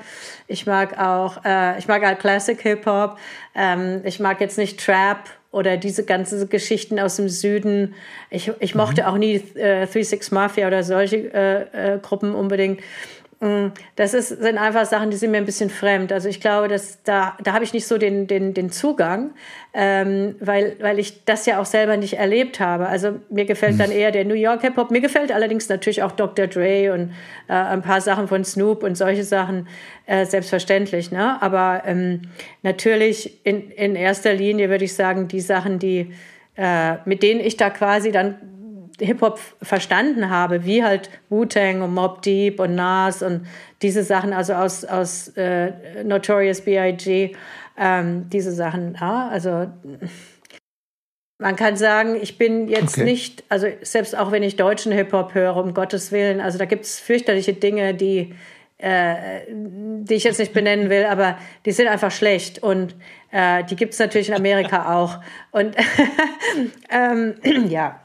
Ich 0.48 0.66
mag 0.66 0.98
auch, 0.98 1.44
äh, 1.44 1.78
ich 1.78 1.90
mag 1.90 2.06
halt 2.06 2.20
Classic 2.20 2.58
Hip-Hop. 2.62 3.18
Ähm, 3.54 4.00
ich 4.06 4.22
mag 4.22 4.40
jetzt 4.40 4.58
nicht 4.58 4.80
Trap 4.80 5.30
oder 5.54 5.78
diese 5.78 6.04
ganzen 6.04 6.50
Geschichten 6.50 7.00
aus 7.00 7.18
dem 7.18 7.30
Süden. 7.30 7.94
Ich, 8.32 8.52
ich 8.60 8.74
mochte 8.74 9.04
mhm. 9.04 9.08
auch 9.08 9.18
nie 9.18 9.36
äh, 9.54 9.86
Three 9.86 10.02
Six 10.02 10.32
Mafia 10.32 10.68
oder 10.68 10.84
solche 10.84 11.32
äh, 11.32 11.94
äh, 11.94 12.00
Gruppen 12.00 12.34
unbedingt. 12.34 12.82
Mm, 13.44 13.74
das 13.98 14.14
ist, 14.14 14.30
sind 14.30 14.58
einfach 14.58 14.86
Sachen, 14.86 15.12
die 15.12 15.18
sind 15.18 15.32
mir 15.32 15.38
ein 15.38 15.46
bisschen 15.46 15.70
fremd. 15.70 16.14
Also 16.14 16.30
ich 16.30 16.40
glaube, 16.40 16.70
dass 16.70 17.04
da, 17.04 17.36
da 17.44 17.52
habe 17.52 17.66
ich 17.66 17.74
nicht 17.74 17.86
so 17.86 17.98
den, 17.98 18.26
den, 18.26 18.54
den 18.54 18.70
Zugang, 18.70 19.32
ähm, 19.74 20.36
weil, 20.40 20.78
weil 20.80 20.98
ich 20.98 21.26
das 21.26 21.46
ja 21.46 21.60
auch 21.60 21.66
selber 21.66 21.98
nicht 21.98 22.14
erlebt 22.14 22.62
habe. 22.62 22.88
Also 22.88 23.20
mir 23.30 23.44
gefällt 23.44 23.82
dann 23.82 23.90
mhm. 23.90 23.98
eher 23.98 24.12
der 24.12 24.24
New 24.24 24.34
York 24.34 24.62
Hip-Hop. 24.62 24.92
Mir 24.92 25.02
gefällt 25.02 25.30
allerdings 25.30 25.68
natürlich 25.68 26.04
auch 26.04 26.14
Dr. 26.14 26.48
Dre 26.48 26.94
und 26.94 27.12
äh, 27.50 27.54
ein 27.54 27.82
paar 27.82 28.00
Sachen 28.00 28.30
von 28.30 28.46
Snoop 28.46 28.82
und 28.82 28.96
solche 28.96 29.26
Sachen, 29.26 29.68
äh, 30.06 30.26
selbstverständlich. 30.26 31.12
Ne? 31.12 31.42
Aber 31.42 31.84
ähm, 31.86 32.22
natürlich 32.62 33.46
in, 33.46 33.72
in 33.72 33.98
erster 33.98 34.34
Linie 34.34 34.70
würde 34.70 34.86
ich 34.86 34.94
sagen, 34.94 35.28
die 35.28 35.42
Sachen, 35.42 35.80
die, 35.80 36.14
äh, 36.56 36.94
mit 37.04 37.22
denen 37.22 37.42
ich 37.42 37.58
da 37.58 37.70
quasi 37.70 38.14
dann 38.14 38.38
Hip-Hop 39.00 39.40
verstanden 39.62 40.30
habe, 40.30 40.66
wie 40.66 40.84
halt 40.84 41.10
Wu-Tang 41.30 41.82
und 41.82 41.94
Mob 41.94 42.22
Deep 42.22 42.60
und 42.60 42.76
Nas 42.76 43.24
und 43.24 43.48
diese 43.82 44.04
Sachen, 44.04 44.34
also 44.34 44.54
aus, 44.54 44.86
aus 44.86 45.30
äh, 45.30 46.04
Notorious 46.04 46.62
B.I.G., 46.62 47.36
ähm, 47.76 48.30
diese 48.30 48.52
Sachen, 48.52 48.96
ja, 49.00 49.30
also 49.30 49.68
man 51.40 51.56
kann 51.56 51.76
sagen, 51.76 52.16
ich 52.22 52.38
bin 52.38 52.68
jetzt 52.68 52.98
okay. 52.98 53.04
nicht, 53.04 53.44
also 53.50 53.68
selbst 53.82 54.18
auch 54.18 54.32
wenn 54.32 54.44
ich 54.44 54.56
deutschen 54.56 54.92
Hip-Hop 54.92 55.34
höre, 55.34 55.58
um 55.58 55.74
Gottes 55.74 56.12
Willen, 56.12 56.40
also 56.40 56.58
da 56.58 56.66
gibt 56.66 56.86
es 56.86 57.00
fürchterliche 57.00 57.54
Dinge, 57.54 57.96
die, 57.96 58.36
äh, 58.78 59.42
die 59.50 60.14
ich 60.14 60.24
jetzt 60.24 60.40
nicht 60.40 60.54
benennen 60.54 60.90
will, 60.90 61.06
aber 61.06 61.38
die 61.66 61.72
sind 61.72 61.88
einfach 61.88 62.12
schlecht 62.12 62.62
und 62.62 62.96
äh, 63.32 63.64
die 63.64 63.76
gibt 63.76 63.94
es 63.94 64.00
natürlich 64.00 64.30
in 64.30 64.36
Amerika 64.36 64.96
auch. 64.96 65.20
Und 65.52 65.76
ähm, 66.90 67.36
ja, 67.68 68.03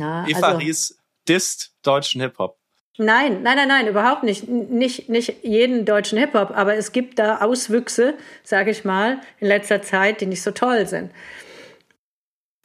ja, 0.00 0.26
Eva 0.26 0.48
also, 0.48 0.58
Ries 0.58 0.98
disst 1.28 1.74
deutschen 1.82 2.20
Hip-Hop. 2.20 2.58
Nein, 2.96 3.42
nein, 3.42 3.56
nein, 3.56 3.68
nein, 3.68 3.88
überhaupt 3.88 4.22
nicht. 4.22 4.48
Nicht, 4.48 5.08
nicht 5.08 5.42
jeden 5.42 5.84
deutschen 5.84 6.18
Hip-Hop, 6.18 6.52
aber 6.54 6.74
es 6.76 6.92
gibt 6.92 7.18
da 7.18 7.40
Auswüchse, 7.40 8.14
sage 8.44 8.70
ich 8.70 8.84
mal, 8.84 9.20
in 9.40 9.48
letzter 9.48 9.82
Zeit, 9.82 10.20
die 10.20 10.26
nicht 10.26 10.42
so 10.42 10.52
toll 10.52 10.86
sind. 10.86 11.10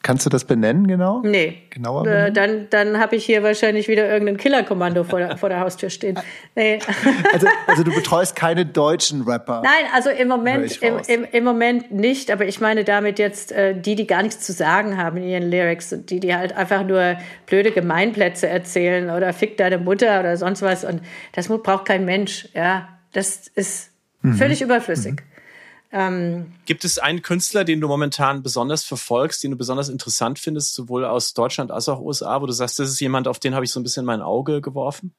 Kannst 0.02 0.24
du 0.24 0.30
das 0.30 0.44
benennen 0.44 0.86
genau? 0.86 1.20
Nee. 1.22 1.58
Genauer? 1.68 2.06
Äh, 2.06 2.32
dann 2.32 2.68
dann 2.70 2.98
habe 2.98 3.16
ich 3.16 3.26
hier 3.26 3.42
wahrscheinlich 3.42 3.86
wieder 3.86 4.08
irgendein 4.10 4.38
Killerkommando 4.38 5.04
vor 5.04 5.18
der, 5.18 5.36
vor 5.36 5.50
der 5.50 5.60
Haustür 5.60 5.90
stehen. 5.90 6.18
Nee. 6.54 6.78
Also, 7.32 7.46
also 7.66 7.84
du 7.84 7.94
betreust 7.94 8.34
keine 8.34 8.66
deutschen 8.66 9.22
Rapper? 9.22 9.62
Nein, 9.62 9.84
also 9.94 10.10
im 10.10 10.28
Moment, 10.28 10.80
im, 10.82 10.98
im, 11.06 11.26
im, 11.30 11.44
Moment 11.44 11.92
nicht, 11.92 12.30
aber 12.30 12.46
ich 12.46 12.60
meine 12.60 12.84
damit 12.84 13.18
jetzt 13.18 13.52
äh, 13.52 13.78
die, 13.78 13.94
die 13.94 14.06
gar 14.06 14.22
nichts 14.22 14.40
zu 14.40 14.52
sagen 14.52 14.96
haben 14.96 15.18
in 15.18 15.24
ihren 15.24 15.50
Lyrics 15.50 15.92
und 15.92 16.10
die, 16.10 16.18
die 16.18 16.34
halt 16.34 16.56
einfach 16.56 16.84
nur 16.84 17.16
blöde 17.46 17.70
Gemeinplätze 17.70 18.48
erzählen 18.48 19.10
oder 19.10 19.32
fick 19.32 19.56
deine 19.56 19.78
Mutter 19.78 20.20
oder 20.20 20.36
sonst 20.36 20.62
was 20.62 20.84
und 20.84 21.02
das 21.32 21.48
braucht 21.48 21.84
kein 21.84 22.04
Mensch. 22.04 22.48
Ja, 22.54 22.88
das 23.12 23.48
ist 23.48 23.90
mhm. 24.22 24.34
völlig 24.34 24.62
überflüssig. 24.62 25.12
Mhm. 25.12 25.29
Ähm, 25.92 26.52
Gibt 26.66 26.84
es 26.84 26.98
einen 26.98 27.22
Künstler, 27.22 27.64
den 27.64 27.80
du 27.80 27.88
momentan 27.88 28.42
besonders 28.42 28.84
verfolgst, 28.84 29.42
den 29.42 29.50
du 29.50 29.56
besonders 29.56 29.88
interessant 29.88 30.38
findest, 30.38 30.74
sowohl 30.74 31.04
aus 31.04 31.34
Deutschland 31.34 31.72
als 31.72 31.88
auch 31.88 32.00
USA, 32.00 32.40
wo 32.40 32.46
du 32.46 32.52
sagst, 32.52 32.78
das 32.78 32.90
ist 32.90 33.00
jemand, 33.00 33.26
auf 33.26 33.40
den 33.40 33.54
habe 33.54 33.64
ich 33.64 33.72
so 33.72 33.80
ein 33.80 33.82
bisschen 33.82 34.06
mein 34.06 34.22
Auge 34.22 34.60
geworfen? 34.60 35.14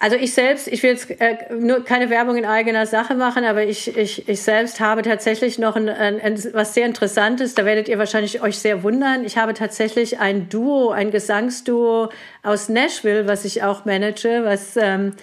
Also 0.00 0.16
ich 0.16 0.34
selbst, 0.34 0.66
ich 0.66 0.82
will 0.82 0.90
jetzt 0.90 1.08
äh, 1.20 1.54
nur 1.54 1.84
keine 1.84 2.10
Werbung 2.10 2.36
in 2.36 2.44
eigener 2.44 2.84
Sache 2.84 3.14
machen, 3.14 3.44
aber 3.44 3.64
ich, 3.64 3.96
ich, 3.96 4.28
ich 4.28 4.42
selbst 4.42 4.80
habe 4.80 5.02
tatsächlich 5.02 5.58
noch 5.58 5.76
ein, 5.76 5.88
ein, 5.88 6.20
ein, 6.20 6.44
was 6.52 6.74
sehr 6.74 6.84
Interessantes, 6.84 7.54
da 7.54 7.64
werdet 7.64 7.88
ihr 7.88 7.96
wahrscheinlich 7.96 8.42
euch 8.42 8.58
sehr 8.58 8.82
wundern. 8.82 9.24
Ich 9.24 9.38
habe 9.38 9.54
tatsächlich 9.54 10.18
ein 10.18 10.48
Duo, 10.48 10.90
ein 10.90 11.12
Gesangsduo 11.12 12.10
aus 12.42 12.68
Nashville, 12.68 13.28
was 13.28 13.44
ich 13.44 13.62
auch 13.62 13.84
manage, 13.84 14.42
was 14.44 14.76
ähm, 14.76 15.14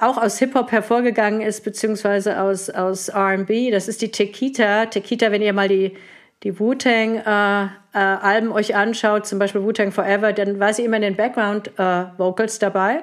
auch 0.00 0.18
aus 0.18 0.38
Hip-Hop 0.38 0.72
hervorgegangen 0.72 1.40
ist, 1.40 1.64
beziehungsweise 1.64 2.40
aus, 2.40 2.70
aus 2.70 3.10
RB. 3.10 3.70
Das 3.70 3.88
ist 3.88 4.02
die 4.02 4.10
Tequita. 4.10 4.86
Tequita, 4.86 5.32
wenn 5.32 5.42
ihr 5.42 5.52
mal 5.52 5.68
die, 5.68 5.96
die 6.42 6.58
Wu-Tang-Alben 6.58 8.48
äh, 8.48 8.52
äh, 8.52 8.54
euch 8.54 8.74
anschaut, 8.74 9.26
zum 9.26 9.38
Beispiel 9.38 9.62
Wu-Tang 9.62 9.92
Forever, 9.92 10.32
dann 10.32 10.60
war 10.60 10.72
sie 10.72 10.84
immer 10.84 10.96
in 10.96 11.02
den 11.02 11.16
Background-Vocals 11.16 12.56
äh, 12.56 12.60
dabei. 12.60 13.02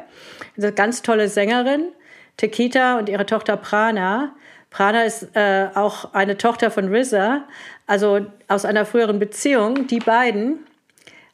Eine 0.58 0.72
ganz 0.72 1.02
tolle 1.02 1.28
Sängerin, 1.28 1.90
Tequita 2.38 2.98
und 3.00 3.10
ihre 3.10 3.26
Tochter 3.26 3.58
Prana. 3.58 4.36
Prana 4.70 5.04
ist 5.04 5.36
äh, 5.36 5.68
auch 5.74 6.14
eine 6.14 6.38
Tochter 6.38 6.72
von 6.72 6.94
RZA, 6.94 7.46
also 7.86 8.26
aus 8.48 8.66
einer 8.66 8.86
früheren 8.86 9.20
Beziehung. 9.20 9.88
Die 9.88 10.00
beiden 10.00 10.66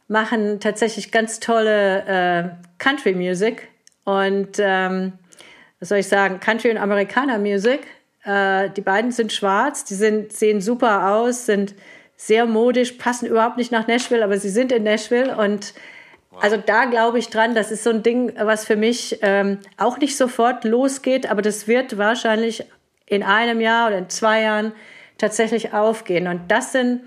machen 0.08 0.60
tatsächlich 0.60 1.12
ganz 1.12 1.39
tolle 1.39 2.06
äh, 2.06 2.50
Country-Music 2.78 3.70
und 4.04 4.58
ähm, 4.60 5.14
was 5.84 5.90
soll 5.90 5.98
ich 5.98 6.08
sagen, 6.08 6.40
Country 6.40 6.72
und 6.72 6.78
Amerikaner 6.78 7.38
Music. 7.38 7.82
Äh, 8.24 8.70
die 8.70 8.80
beiden 8.80 9.12
sind 9.12 9.34
schwarz, 9.34 9.84
die 9.84 9.96
sind, 9.96 10.32
sehen 10.32 10.62
super 10.62 11.14
aus, 11.14 11.46
sind 11.46 11.76
sehr 12.16 12.46
modisch, 12.46 12.94
passen 12.94 13.26
überhaupt 13.26 13.58
nicht 13.58 13.70
nach 13.74 13.86
Nashville, 13.86 14.24
aber 14.24 14.38
sie 14.38 14.48
sind 14.48 14.72
in 14.72 14.84
Nashville 14.84 15.36
und 15.36 15.74
also 16.40 16.56
da 16.56 16.86
glaube 16.86 17.20
ich 17.20 17.28
dran, 17.28 17.54
das 17.54 17.70
ist 17.70 17.84
so 17.84 17.90
ein 17.90 18.02
Ding, 18.02 18.32
was 18.40 18.64
für 18.64 18.78
mich 18.78 19.20
ähm, 19.24 19.60
auch 19.76 19.98
nicht 19.98 20.16
sofort 20.16 20.64
losgeht, 20.64 21.30
aber 21.30 21.42
das 21.42 21.68
wird 21.68 21.98
wahrscheinlich 21.98 22.64
in 23.06 23.22
einem 23.22 23.60
Jahr 23.60 23.88
oder 23.88 23.98
in 23.98 24.10
zwei 24.10 24.42
Jahren 24.42 24.72
tatsächlich 25.18 25.74
aufgehen. 25.74 26.30
Und 26.30 26.44
das 26.48 26.72
sind 26.72 27.02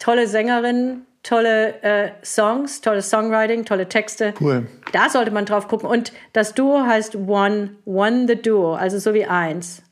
tolle 0.00 0.26
Sängerinnen, 0.26 1.06
tolle 1.26 1.82
äh, 1.82 2.10
Songs, 2.24 2.80
tolles 2.80 3.10
Songwriting, 3.10 3.64
tolle 3.64 3.88
Texte. 3.88 4.32
Cool. 4.40 4.68
Da 4.92 5.10
sollte 5.10 5.32
man 5.32 5.44
drauf 5.44 5.66
gucken. 5.66 5.88
Und 5.88 6.12
das 6.32 6.54
Duo 6.54 6.86
heißt 6.86 7.16
One, 7.16 7.76
One 7.84 8.26
the 8.28 8.40
Duo, 8.40 8.74
also 8.74 8.98
so 8.98 9.12
wie 9.12 9.26
eins. 9.26 9.82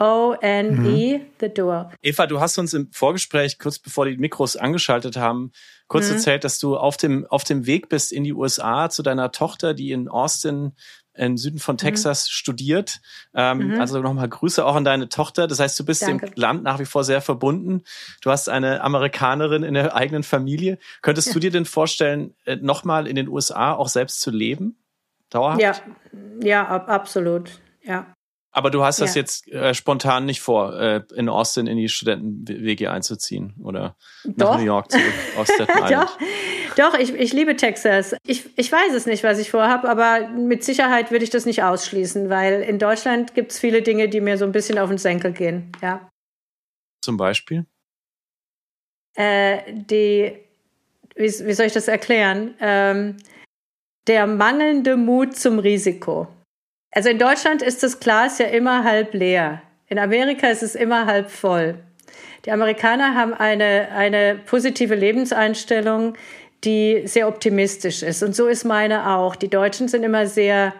O-N-E, 0.00 1.18
mhm. 1.18 1.26
The 1.38 1.48
Duo. 1.54 1.90
Eva, 2.02 2.26
du 2.26 2.40
hast 2.40 2.58
uns 2.58 2.74
im 2.74 2.90
Vorgespräch, 2.90 3.58
kurz 3.58 3.78
bevor 3.78 4.06
die 4.06 4.16
Mikros 4.16 4.56
angeschaltet 4.56 5.16
haben, 5.16 5.52
kurz 5.86 6.08
mhm. 6.08 6.14
erzählt, 6.14 6.42
dass 6.42 6.58
du 6.58 6.76
auf 6.76 6.96
dem, 6.96 7.26
auf 7.28 7.44
dem 7.44 7.66
Weg 7.66 7.88
bist 7.88 8.10
in 8.10 8.24
die 8.24 8.32
USA 8.32 8.90
zu 8.90 9.04
deiner 9.04 9.30
Tochter, 9.30 9.74
die 9.74 9.92
in 9.92 10.08
Austin 10.08 10.72
im 11.14 11.36
Süden 11.36 11.58
von 11.58 11.74
mhm. 11.74 11.78
Texas 11.78 12.26
mhm. 12.26 12.30
studiert. 12.30 13.00
Ähm, 13.34 13.68
mhm. 13.68 13.80
Also 13.80 14.00
nochmal 14.00 14.28
Grüße 14.28 14.64
auch 14.64 14.76
an 14.76 14.84
deine 14.84 15.08
Tochter. 15.08 15.46
Das 15.46 15.60
heißt, 15.60 15.78
du 15.78 15.84
bist 15.84 16.02
Danke. 16.02 16.26
dem 16.26 16.34
Land 16.36 16.62
nach 16.62 16.78
wie 16.78 16.84
vor 16.84 17.04
sehr 17.04 17.20
verbunden. 17.20 17.82
Du 18.22 18.30
hast 18.30 18.48
eine 18.48 18.82
Amerikanerin 18.82 19.62
in 19.62 19.74
der 19.74 19.94
eigenen 19.94 20.22
Familie. 20.22 20.78
Könntest 21.02 21.28
ja. 21.28 21.34
du 21.34 21.40
dir 21.40 21.50
denn 21.50 21.64
vorstellen, 21.64 22.34
äh, 22.44 22.56
nochmal 22.56 23.06
in 23.06 23.16
den 23.16 23.28
USA 23.28 23.74
auch 23.74 23.88
selbst 23.88 24.20
zu 24.20 24.30
leben? 24.30 24.76
Dauerhaft? 25.30 25.60
Ja, 25.60 25.74
ja, 26.40 26.68
ab, 26.68 26.88
absolut. 26.88 27.60
Ja. 27.82 28.14
Aber 28.54 28.70
du 28.70 28.84
hast 28.84 29.00
das 29.00 29.14
jetzt 29.14 29.48
äh, 29.48 29.72
spontan 29.72 30.26
nicht 30.26 30.42
vor, 30.42 30.78
äh, 30.78 31.02
in 31.14 31.30
Austin 31.30 31.66
in 31.66 31.78
die 31.78 31.88
Studenten-WG 31.88 32.86
einzuziehen 32.86 33.54
oder 33.62 33.96
Doch. 34.24 34.50
nach 34.50 34.58
New 34.58 34.64
York 34.64 34.90
zurück 34.90 35.14
aus 35.38 35.48
Island. 35.48 36.10
Doch, 36.76 36.98
ich, 36.98 37.14
ich 37.14 37.32
liebe 37.32 37.56
Texas. 37.56 38.14
Ich, 38.26 38.46
ich 38.58 38.70
weiß 38.70 38.92
es 38.94 39.06
nicht, 39.06 39.24
was 39.24 39.38
ich 39.38 39.50
vorhabe, 39.50 39.88
aber 39.88 40.28
mit 40.28 40.64
Sicherheit 40.64 41.10
würde 41.10 41.24
ich 41.24 41.30
das 41.30 41.46
nicht 41.46 41.62
ausschließen, 41.62 42.28
weil 42.28 42.60
in 42.60 42.78
Deutschland 42.78 43.34
gibt 43.34 43.52
es 43.52 43.58
viele 43.58 43.80
Dinge, 43.80 44.10
die 44.10 44.20
mir 44.20 44.36
so 44.36 44.44
ein 44.44 44.52
bisschen 44.52 44.78
auf 44.78 44.90
den 44.90 44.98
Senkel 44.98 45.32
gehen. 45.32 45.72
Ja. 45.80 46.10
Zum 47.02 47.16
Beispiel? 47.16 47.64
Äh, 49.14 49.62
die, 49.72 50.32
wie, 51.16 51.24
wie 51.24 51.52
soll 51.52 51.66
ich 51.66 51.72
das 51.72 51.88
erklären? 51.88 52.54
Ähm, 52.60 53.16
der 54.06 54.26
mangelnde 54.26 54.96
Mut 54.96 55.36
zum 55.36 55.58
Risiko. 55.58 56.28
Also 56.92 57.08
in 57.08 57.18
Deutschland 57.18 57.62
ist 57.62 57.82
das 57.82 58.00
Glas 58.00 58.38
ja 58.38 58.46
immer 58.46 58.84
halb 58.84 59.14
leer. 59.14 59.62
In 59.88 59.98
Amerika 59.98 60.48
ist 60.48 60.62
es 60.62 60.74
immer 60.74 61.06
halb 61.06 61.30
voll. 61.30 61.74
Die 62.44 62.52
Amerikaner 62.52 63.14
haben 63.14 63.32
eine, 63.34 63.88
eine 63.94 64.38
positive 64.46 64.94
Lebenseinstellung, 64.94 66.14
die 66.64 67.02
sehr 67.06 67.28
optimistisch 67.28 68.02
ist. 68.02 68.22
Und 68.22 68.36
so 68.36 68.46
ist 68.46 68.64
meine 68.64 69.10
auch. 69.10 69.36
Die 69.36 69.48
Deutschen 69.48 69.88
sind 69.88 70.02
immer 70.02 70.26
sehr 70.26 70.74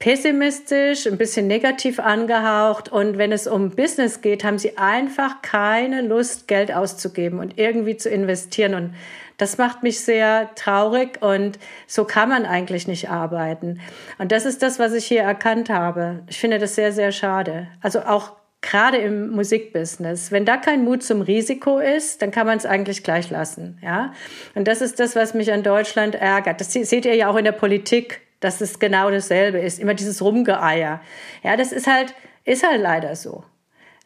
pessimistisch, 0.00 1.06
ein 1.06 1.18
bisschen 1.18 1.46
negativ 1.46 2.00
angehaucht. 2.00 2.90
Und 2.90 3.16
wenn 3.16 3.30
es 3.30 3.46
um 3.46 3.70
Business 3.70 4.22
geht, 4.22 4.42
haben 4.42 4.58
sie 4.58 4.76
einfach 4.76 5.40
keine 5.42 6.02
Lust, 6.02 6.48
Geld 6.48 6.74
auszugeben 6.74 7.38
und 7.38 7.58
irgendwie 7.58 7.96
zu 7.96 8.10
investieren. 8.10 8.74
Und 8.74 8.94
das 9.42 9.58
macht 9.58 9.82
mich 9.82 10.00
sehr 10.00 10.50
traurig 10.54 11.20
und 11.20 11.58
so 11.86 12.04
kann 12.04 12.28
man 12.28 12.46
eigentlich 12.46 12.86
nicht 12.86 13.10
arbeiten. 13.10 13.80
Und 14.18 14.32
das 14.32 14.46
ist 14.46 14.62
das, 14.62 14.78
was 14.78 14.92
ich 14.92 15.04
hier 15.04 15.22
erkannt 15.22 15.68
habe. 15.68 16.22
Ich 16.28 16.38
finde 16.38 16.58
das 16.58 16.74
sehr, 16.74 16.92
sehr 16.92 17.12
schade. 17.12 17.68
Also 17.80 18.00
auch 18.00 18.32
gerade 18.60 18.98
im 18.98 19.30
Musikbusiness. 19.30 20.30
Wenn 20.30 20.44
da 20.44 20.56
kein 20.56 20.84
Mut 20.84 21.02
zum 21.02 21.20
Risiko 21.20 21.78
ist, 21.78 22.22
dann 22.22 22.30
kann 22.30 22.46
man 22.46 22.56
es 22.56 22.64
eigentlich 22.64 23.02
gleich 23.02 23.30
lassen. 23.30 23.78
Ja? 23.82 24.12
Und 24.54 24.68
das 24.68 24.80
ist 24.80 25.00
das, 25.00 25.16
was 25.16 25.34
mich 25.34 25.52
an 25.52 25.62
Deutschland 25.62 26.14
ärgert. 26.14 26.60
Das 26.60 26.72
seht 26.72 27.04
ihr 27.04 27.16
ja 27.16 27.28
auch 27.28 27.36
in 27.36 27.44
der 27.44 27.52
Politik 27.52 28.20
dass 28.42 28.60
es 28.60 28.78
genau 28.78 29.10
dasselbe 29.10 29.58
ist. 29.58 29.78
Immer 29.78 29.94
dieses 29.94 30.20
Rumgeeier. 30.20 31.00
Ja, 31.42 31.56
das 31.56 31.72
ist 31.72 31.86
halt, 31.86 32.14
ist 32.44 32.66
halt 32.66 32.82
leider 32.82 33.14
so. 33.16 33.44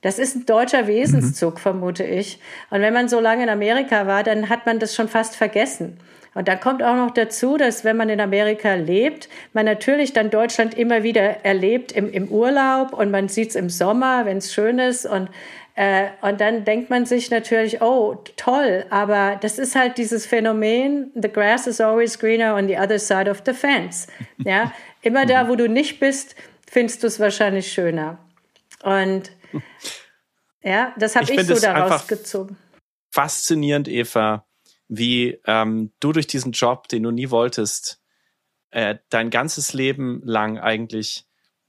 Das 0.07 0.21
ist 0.21 0.37
ein 0.37 0.47
deutscher 0.47 0.87
Wesenszug, 0.87 1.55
mhm. 1.55 1.59
vermute 1.59 2.05
ich. 2.05 2.39
Und 2.71 2.81
wenn 2.81 2.95
man 2.95 3.09
so 3.09 3.19
lange 3.19 3.43
in 3.43 3.49
Amerika 3.49 4.07
war, 4.07 4.23
dann 4.23 4.49
hat 4.49 4.65
man 4.65 4.79
das 4.79 4.95
schon 4.95 5.09
fast 5.09 5.35
vergessen. 5.35 5.99
Und 6.33 6.47
dann 6.47 6.61
kommt 6.61 6.81
auch 6.81 6.95
noch 6.95 7.11
dazu, 7.11 7.57
dass 7.57 7.83
wenn 7.83 7.97
man 7.97 8.09
in 8.09 8.21
Amerika 8.21 8.75
lebt, 8.75 9.29
man 9.53 9.65
natürlich 9.65 10.13
dann 10.13 10.31
Deutschland 10.31 10.75
immer 10.75 11.03
wieder 11.03 11.45
erlebt 11.45 11.91
im, 11.91 12.09
im 12.13 12.29
Urlaub 12.29 12.93
und 12.93 13.11
man 13.11 13.29
sieht 13.29 13.49
es 13.49 13.57
im 13.57 13.69
Sommer, 13.69 14.27
wenn 14.27 14.37
es 14.37 14.55
schön 14.55 14.79
ist. 14.79 15.07
Und 15.07 15.29
äh, 15.75 16.05
und 16.21 16.41
dann 16.41 16.65
denkt 16.65 16.89
man 16.89 17.05
sich 17.05 17.33
natürlich, 17.33 17.83
oh, 17.83 18.23
toll, 18.37 18.87
aber 18.91 19.37
das 19.41 19.59
ist 19.59 19.75
halt 19.75 19.99
dieses 19.99 20.25
Phänomen, 20.25 21.11
the 21.21 21.29
grass 21.29 21.67
is 21.67 21.81
always 21.81 22.17
greener 22.17 22.55
on 22.55 22.69
the 22.69 22.79
other 22.79 23.01
side 23.01 23.29
of 23.29 23.43
the 23.45 23.53
fence. 23.53 24.07
Ja, 24.39 24.73
immer 25.03 25.27
da, 25.27 25.49
wo 25.49 25.57
du 25.57 25.69
nicht 25.69 25.99
bist, 25.99 26.37
findest 26.71 27.03
du 27.03 27.09
es 27.09 27.19
wahrscheinlich 27.19 27.73
schöner. 27.73 28.19
Und 28.87 29.33
ja, 30.63 30.95
das 30.99 31.17
habe 31.17 31.25
ich, 31.25 31.39
ich 31.39 31.47
so 31.47 31.59
daraus 31.59 32.07
gezogen. 32.07 32.57
Faszinierend, 33.11 33.89
Eva, 33.89 34.47
wie 34.89 35.41
ähm, 35.47 35.93
du 36.01 36.13
durch 36.13 36.27
diesen 36.27 36.53
Job, 36.53 36.89
den 36.89 37.03
du 37.03 37.11
nie 37.11 37.31
wolltest, 37.31 38.01
äh, 38.71 38.97
dein 39.09 39.31
ganzes 39.31 39.73
Leben 39.73 40.21
lang 40.25 40.59
eigentlich 40.59 41.27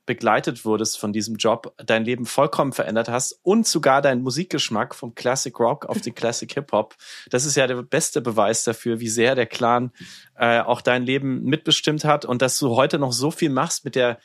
begleitet 0.08 0.66
wurdest 0.66 0.98
von 0.98 1.14
diesem 1.14 1.36
Job, 1.36 1.76
dein 1.78 2.06
Leben 2.06 2.26
vollkommen 2.26 2.72
verändert 2.72 3.10
hast 3.10 3.40
und 3.44 3.68
sogar 3.68 4.02
deinen 4.02 4.24
Musikgeschmack 4.24 4.96
vom 4.96 5.14
Classic 5.14 5.58
Rock 5.60 5.86
auf 5.86 6.02
den 6.02 6.16
Classic 6.16 6.52
Hip 6.54 6.72
Hop. 6.72 6.96
Das 7.30 7.46
ist 7.46 7.56
ja 7.56 7.68
der 7.68 7.84
beste 7.84 8.22
Beweis 8.22 8.64
dafür, 8.64 9.00
wie 9.00 9.10
sehr 9.10 9.36
der 9.36 9.46
Clan 9.46 9.92
äh, 10.36 10.62
auch 10.62 10.82
dein 10.82 11.04
Leben 11.04 11.44
mitbestimmt 11.44 12.06
hat 12.06 12.26
und 12.26 12.42
dass 12.42 12.58
du 12.58 12.76
heute 12.76 12.98
noch 12.98 13.12
so 13.12 13.30
viel 13.30 13.50
machst 13.50 13.86
mit 13.86 13.96
der 13.96 14.18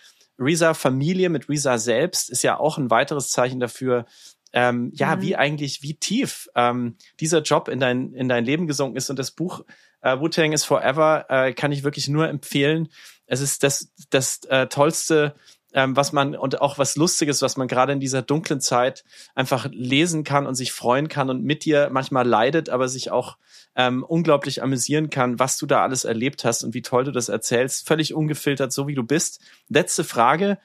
Risa 0.42 0.74
Familie, 0.74 1.28
mit 1.28 1.48
Risa 1.48 1.78
selbst, 1.78 2.30
ist 2.30 2.42
ja 2.42 2.58
auch 2.58 2.78
ein 2.78 2.90
weiteres 2.90 3.30
Zeichen 3.30 3.60
dafür, 3.60 4.06
ähm, 4.52 4.90
ja, 4.94 5.16
mhm. 5.16 5.22
wie 5.22 5.36
eigentlich, 5.36 5.82
wie 5.82 5.94
tief 5.94 6.48
ähm, 6.54 6.96
dieser 7.20 7.42
Job 7.42 7.68
in 7.68 7.80
dein, 7.80 8.12
in 8.12 8.28
dein 8.28 8.44
Leben 8.44 8.66
gesunken 8.66 8.96
ist. 8.96 9.08
Und 9.08 9.18
das 9.18 9.30
Buch 9.30 9.64
äh, 10.02 10.18
Wu-Tang 10.18 10.52
is 10.52 10.64
Forever 10.64 11.26
äh, 11.28 11.52
kann 11.54 11.72
ich 11.72 11.84
wirklich 11.84 12.08
nur 12.08 12.28
empfehlen. 12.28 12.88
Es 13.26 13.40
ist 13.40 13.62
das, 13.62 13.92
das 14.10 14.40
äh, 14.44 14.66
tollste 14.66 15.34
ähm, 15.74 15.96
was 15.96 16.12
man 16.12 16.34
und 16.36 16.60
auch 16.60 16.78
was 16.78 16.96
Lustiges, 16.96 17.42
was 17.42 17.56
man 17.56 17.68
gerade 17.68 17.92
in 17.92 18.00
dieser 18.00 18.22
dunklen 18.22 18.60
Zeit 18.60 19.04
einfach 19.34 19.68
lesen 19.70 20.24
kann 20.24 20.46
und 20.46 20.54
sich 20.54 20.72
freuen 20.72 21.08
kann 21.08 21.30
und 21.30 21.42
mit 21.44 21.64
dir 21.64 21.88
manchmal 21.90 22.26
leidet, 22.26 22.68
aber 22.68 22.88
sich 22.88 23.10
auch 23.10 23.38
ähm, 23.74 24.02
unglaublich 24.02 24.62
amüsieren 24.62 25.10
kann, 25.10 25.38
was 25.38 25.56
du 25.56 25.66
da 25.66 25.82
alles 25.82 26.04
erlebt 26.04 26.44
hast 26.44 26.62
und 26.62 26.74
wie 26.74 26.82
toll 26.82 27.04
du 27.04 27.12
das 27.12 27.28
erzählst, 27.28 27.86
völlig 27.86 28.14
ungefiltert, 28.14 28.72
so 28.72 28.86
wie 28.86 28.94
du 28.94 29.02
bist. 29.02 29.40
Letzte 29.68 30.04
Frage. 30.04 30.58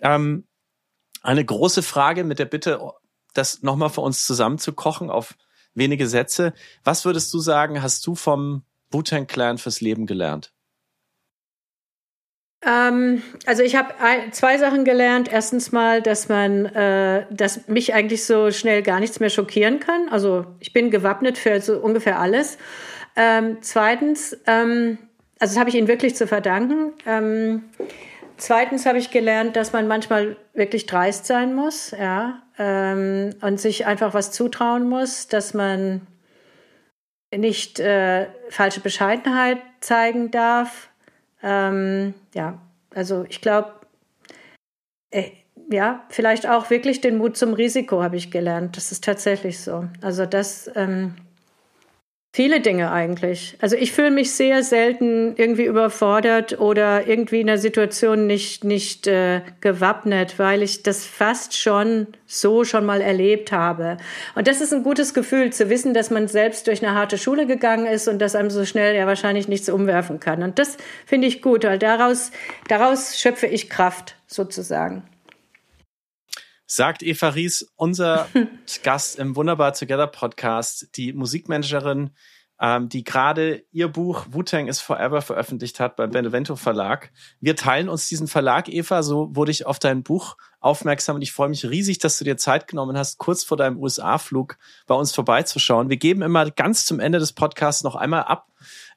Ähm, 0.00 0.44
eine 1.22 1.44
große 1.44 1.82
Frage 1.82 2.24
mit 2.24 2.38
der 2.38 2.46
Bitte, 2.46 2.80
das 3.34 3.62
nochmal 3.62 3.90
für 3.90 4.00
uns 4.00 4.24
zusammenzukochen 4.24 5.10
auf 5.10 5.36
wenige 5.74 6.08
Sätze. 6.08 6.52
Was 6.84 7.04
würdest 7.04 7.32
du 7.32 7.38
sagen, 7.38 7.82
hast 7.82 8.06
du 8.06 8.14
vom 8.14 8.64
Wu-Tang 8.90 9.26
Clan 9.26 9.58
fürs 9.58 9.80
Leben 9.80 10.06
gelernt? 10.06 10.52
Ähm, 12.64 13.22
also 13.46 13.62
ich 13.62 13.76
habe 13.76 13.94
zwei 14.32 14.58
Sachen 14.58 14.84
gelernt. 14.84 15.32
Erstens 15.32 15.72
mal, 15.72 16.02
dass 16.02 16.28
man, 16.28 16.66
äh, 16.66 17.26
dass 17.30 17.68
mich 17.68 17.94
eigentlich 17.94 18.24
so 18.24 18.50
schnell 18.50 18.82
gar 18.82 19.00
nichts 19.00 19.20
mehr 19.20 19.30
schockieren 19.30 19.80
kann. 19.80 20.08
Also 20.10 20.46
ich 20.60 20.72
bin 20.72 20.90
gewappnet 20.90 21.38
für 21.38 21.60
so 21.60 21.78
ungefähr 21.78 22.18
alles. 22.18 22.58
Ähm, 23.16 23.58
zweitens, 23.60 24.36
ähm, 24.46 24.98
also 25.38 25.54
das 25.54 25.58
habe 25.58 25.70
ich 25.70 25.76
Ihnen 25.76 25.88
wirklich 25.88 26.14
zu 26.16 26.26
verdanken. 26.26 26.92
Ähm, 27.06 27.64
zweitens 28.36 28.86
habe 28.86 28.98
ich 28.98 29.10
gelernt, 29.10 29.56
dass 29.56 29.72
man 29.72 29.88
manchmal 29.88 30.36
wirklich 30.52 30.86
dreist 30.86 31.26
sein 31.26 31.54
muss, 31.54 31.92
ja, 31.92 32.42
ähm, 32.58 33.30
und 33.40 33.58
sich 33.58 33.86
einfach 33.86 34.12
was 34.14 34.32
zutrauen 34.32 34.88
muss, 34.88 35.28
dass 35.28 35.54
man 35.54 36.06
nicht 37.34 37.80
äh, 37.80 38.26
falsche 38.48 38.80
Bescheidenheit 38.80 39.58
zeigen 39.80 40.30
darf 40.30 40.89
ähm, 41.42 42.14
ja, 42.34 42.60
also 42.94 43.24
ich 43.28 43.40
glaube, 43.40 43.72
äh, 45.10 45.30
ja, 45.70 46.04
vielleicht 46.08 46.48
auch 46.48 46.70
wirklich 46.70 47.00
den 47.00 47.16
Mut 47.18 47.36
zum 47.36 47.52
Risiko 47.54 48.02
habe 48.02 48.16
ich 48.16 48.30
gelernt. 48.30 48.76
Das 48.76 48.90
ist 48.92 49.04
tatsächlich 49.04 49.60
so. 49.60 49.88
Also 50.02 50.26
das, 50.26 50.70
ähm, 50.74 51.14
Viele 52.32 52.60
Dinge 52.60 52.92
eigentlich. 52.92 53.56
Also 53.60 53.74
ich 53.74 53.90
fühle 53.90 54.12
mich 54.12 54.32
sehr 54.32 54.62
selten 54.62 55.34
irgendwie 55.36 55.64
überfordert 55.64 56.60
oder 56.60 57.08
irgendwie 57.08 57.40
in 57.40 57.48
der 57.48 57.58
Situation 57.58 58.28
nicht, 58.28 58.62
nicht 58.62 59.08
äh, 59.08 59.40
gewappnet, 59.60 60.38
weil 60.38 60.62
ich 60.62 60.84
das 60.84 61.04
fast 61.04 61.58
schon 61.58 62.06
so 62.26 62.62
schon 62.62 62.86
mal 62.86 63.00
erlebt 63.00 63.50
habe. 63.50 63.96
Und 64.36 64.46
das 64.46 64.60
ist 64.60 64.72
ein 64.72 64.84
gutes 64.84 65.12
Gefühl 65.12 65.52
zu 65.52 65.70
wissen, 65.70 65.92
dass 65.92 66.10
man 66.10 66.28
selbst 66.28 66.68
durch 66.68 66.86
eine 66.86 66.94
harte 66.94 67.18
Schule 67.18 67.48
gegangen 67.48 67.86
ist 67.86 68.06
und 68.06 68.20
dass 68.20 68.36
einem 68.36 68.50
so 68.50 68.64
schnell 68.64 68.94
ja 68.94 69.08
wahrscheinlich 69.08 69.48
nichts 69.48 69.68
umwerfen 69.68 70.20
kann. 70.20 70.44
Und 70.44 70.60
das 70.60 70.76
finde 71.06 71.26
ich 71.26 71.42
gut, 71.42 71.64
weil 71.64 71.80
daraus, 71.80 72.30
daraus 72.68 73.18
schöpfe 73.18 73.48
ich 73.48 73.68
Kraft 73.68 74.14
sozusagen 74.28 75.02
sagt 76.70 77.02
Eva 77.02 77.30
Ries, 77.30 77.66
unser 77.74 78.28
Gast 78.84 79.18
im 79.18 79.34
Wunderbar 79.34 79.72
Together 79.72 80.06
Podcast, 80.06 80.96
die 80.96 81.12
Musikmanagerin, 81.12 82.10
ähm, 82.60 82.88
die 82.88 83.02
gerade 83.02 83.64
ihr 83.72 83.88
Buch 83.88 84.26
Wu-Tang 84.30 84.68
is 84.68 84.80
Forever 84.80 85.20
veröffentlicht 85.20 85.80
hat 85.80 85.96
beim 85.96 86.12
Benevento 86.12 86.54
Verlag. 86.54 87.10
Wir 87.40 87.56
teilen 87.56 87.88
uns 87.88 88.06
diesen 88.06 88.28
Verlag, 88.28 88.68
Eva, 88.68 89.02
so 89.02 89.34
wurde 89.34 89.50
ich 89.50 89.66
auf 89.66 89.80
dein 89.80 90.04
Buch 90.04 90.36
aufmerksam 90.60 91.16
und 91.16 91.22
ich 91.22 91.32
freue 91.32 91.48
mich 91.48 91.68
riesig, 91.68 91.98
dass 91.98 92.18
du 92.18 92.24
dir 92.24 92.36
Zeit 92.36 92.68
genommen 92.68 92.96
hast, 92.96 93.18
kurz 93.18 93.42
vor 93.42 93.56
deinem 93.56 93.80
USA-Flug 93.80 94.56
bei 94.86 94.94
uns 94.94 95.12
vorbeizuschauen. 95.12 95.90
Wir 95.90 95.96
geben 95.96 96.22
immer 96.22 96.48
ganz 96.52 96.86
zum 96.86 97.00
Ende 97.00 97.18
des 97.18 97.32
Podcasts 97.32 97.82
noch 97.82 97.96
einmal 97.96 98.22
ab 98.22 98.46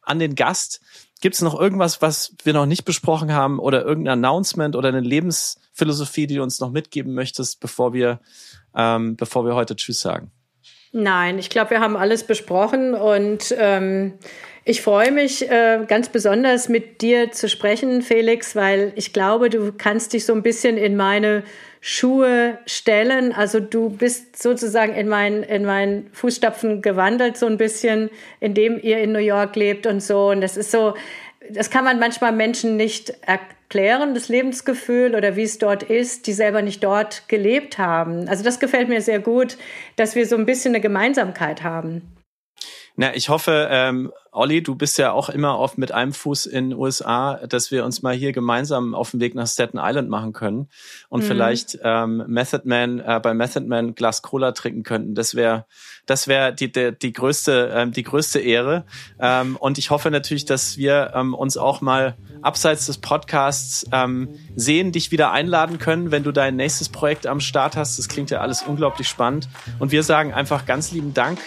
an 0.04 0.20
den 0.20 0.36
Gast, 0.36 0.82
Gibt 1.24 1.36
es 1.36 1.42
noch 1.42 1.58
irgendwas, 1.58 2.02
was 2.02 2.36
wir 2.44 2.52
noch 2.52 2.66
nicht 2.66 2.84
besprochen 2.84 3.32
haben 3.32 3.58
oder 3.58 3.86
irgendein 3.86 4.26
Announcement 4.26 4.76
oder 4.76 4.90
eine 4.90 5.00
Lebensphilosophie, 5.74 6.28
die 6.28 6.36
du 6.36 6.44
uns 6.44 6.60
noch 6.60 6.72
mitgeben 6.72 7.14
möchtest, 7.14 7.60
bevor 7.60 7.94
wir, 7.94 8.20
ähm, 8.76 9.16
bevor 9.16 9.46
wir 9.46 9.56
heute 9.56 9.76
Tschüss 9.76 10.02
sagen? 10.02 10.32
Nein, 10.92 11.40
ich 11.40 11.50
glaube, 11.50 11.72
wir 11.72 11.80
haben 11.80 11.98
alles 11.98 12.24
besprochen 12.24 12.94
und 12.94 13.54
ähm, 13.58 14.14
ich 14.64 14.82
freue 14.82 15.12
mich 15.12 15.50
äh, 15.50 15.84
ganz 15.88 16.10
besonders 16.10 16.70
mit 16.70 17.02
dir 17.02 17.32
zu 17.32 17.50
sprechen, 17.50 18.04
Felix, 18.04 18.56
weil 18.56 18.94
ich 18.96 19.12
glaube, 19.12 19.50
du 19.50 19.74
kannst 19.74 20.14
dich 20.14 20.26
so 20.26 20.34
ein 20.34 20.44
bisschen 20.44 20.78
in 20.78 20.96
meine 20.96 21.44
Schuhe 21.82 22.60
stellen. 22.68 23.34
Also 23.34 23.60
du 23.60 23.90
bist 23.90 24.42
sozusagen 24.42 24.94
in 24.94 25.10
meinen 25.10 25.42
in 25.42 25.66
meinen 25.66 26.10
Fußstapfen 26.14 26.84
gewandelt 26.84 27.38
so 27.38 27.48
ein 27.48 27.58
bisschen, 27.58 28.12
indem 28.40 28.80
ihr 28.80 29.00
in 29.00 29.12
New 29.12 29.20
York 29.20 29.56
lebt 29.56 29.88
und 29.88 30.00
so. 30.00 30.30
Und 30.30 30.42
das 30.42 30.56
ist 30.56 30.70
so, 30.70 30.94
das 31.50 31.72
kann 31.72 31.84
man 31.84 32.00
manchmal 32.00 32.32
Menschen 32.32 32.78
nicht 32.78 33.14
erklären, 33.74 34.14
das 34.14 34.30
Lebensgefühl 34.30 35.16
oder 35.16 35.36
wie 35.36 35.42
es 35.42 35.58
dort 35.58 35.82
ist, 35.82 36.28
die 36.28 36.34
selber 36.34 36.62
nicht 36.62 36.84
dort 36.84 37.28
gelebt 37.28 37.80
haben. 37.80 38.30
Also 38.30 38.44
das 38.44 38.60
gefällt 38.60 38.88
mir 38.88 39.02
sehr 39.02 39.20
gut, 39.20 39.58
dass 39.96 40.16
wir 40.16 40.28
so 40.28 40.36
ein 40.36 40.46
bisschen 40.46 40.76
eine 40.76 40.82
Gemeinsamkeit 40.82 41.64
haben. 41.64 42.04
Na, 42.96 43.16
ich 43.16 43.30
hoffe, 43.30 43.70
ähm, 43.72 44.12
Olli, 44.32 44.62
du 44.62 44.76
bist 44.76 45.00
ja 45.00 45.12
auch 45.12 45.30
immer 45.30 45.58
oft 45.58 45.80
mit 45.80 45.92
einem 45.92 46.14
Fuß 46.14 46.46
in 46.46 46.70
den 46.70 46.80
USA, 46.80 47.40
dass 47.48 47.72
wir 47.72 47.86
uns 47.86 48.04
mal 48.04 48.14
hier 48.14 48.34
gemeinsam 48.34 48.94
auf 48.94 49.12
den 49.12 49.20
Weg 49.20 49.34
nach 49.34 49.48
Staten 49.48 49.80
Island 49.82 50.10
machen 50.10 50.32
können 50.32 50.70
und 51.10 51.24
mhm. 51.24 51.28
vielleicht 51.28 51.80
ähm, 51.84 52.24
Method 52.28 52.64
Man 52.66 53.00
äh, 53.00 53.20
bei 53.22 53.34
Method 53.34 53.66
Man 53.66 53.96
Glas 53.96 54.22
Cola 54.22 54.52
trinken 54.52 54.84
könnten. 54.84 55.16
Das 55.16 55.34
wäre 55.34 55.66
das 56.06 56.28
wäre 56.28 56.54
die, 56.54 56.72
die 56.72 56.92
die 56.92 57.14
größte 57.14 57.72
ähm, 57.74 57.94
die 57.94 58.04
größte 58.04 58.40
Ehre. 58.40 58.86
Ähm, 59.20 59.56
und 59.56 59.80
ich 59.80 59.90
hoffe 59.90 60.12
natürlich, 60.12 60.46
dass 60.46 60.78
wir 60.78 61.14
ähm, 61.16 61.34
uns 61.34 61.58
auch 61.58 61.82
mal 61.82 62.16
abseits 62.44 62.86
des 62.86 63.00
Podcasts 63.00 63.88
ähm, 63.92 64.30
sehen, 64.56 64.92
dich 64.92 65.12
wieder 65.12 65.32
einladen 65.32 65.80
können, 65.80 66.12
wenn 66.12 66.24
du 66.24 66.32
dein 66.32 66.56
nächstes 66.56 66.90
Projekt 66.90 67.26
am 67.26 67.40
Start 67.40 67.76
hast. 67.76 67.98
Das 67.98 68.08
klingt 68.08 68.30
ja 68.30 68.42
alles 68.42 68.62
unglaublich 68.62 69.08
spannend. 69.08 69.48
Und 69.80 69.92
wir 69.92 70.04
sagen 70.04 70.32
einfach 70.32 70.68
ganz 70.68 70.92
lieben 70.92 71.16
Dank 71.16 71.40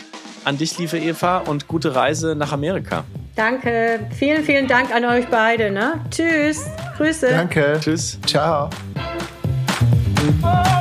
an 0.47 0.57
dich, 0.57 0.79
liebe 0.79 0.99
Eva, 0.99 1.39
und 1.39 1.67
gute 1.67 1.95
Reise 1.95 2.37
nach 2.37 2.53
Amerika. 2.53 3.05
Danke. 3.35 4.01
Vielen, 4.17 4.45
vielen 4.45 4.69
Dank 4.69 4.95
an 4.95 5.05
euch 5.05 5.27
beide. 5.27 5.71
Ne? 5.71 6.01
Tschüss. 6.11 6.67
Grüße. 6.97 7.29
Danke. 7.29 7.79
Tschüss. 7.81 8.19
Ciao. 8.27 8.71
Oh. 10.43 10.76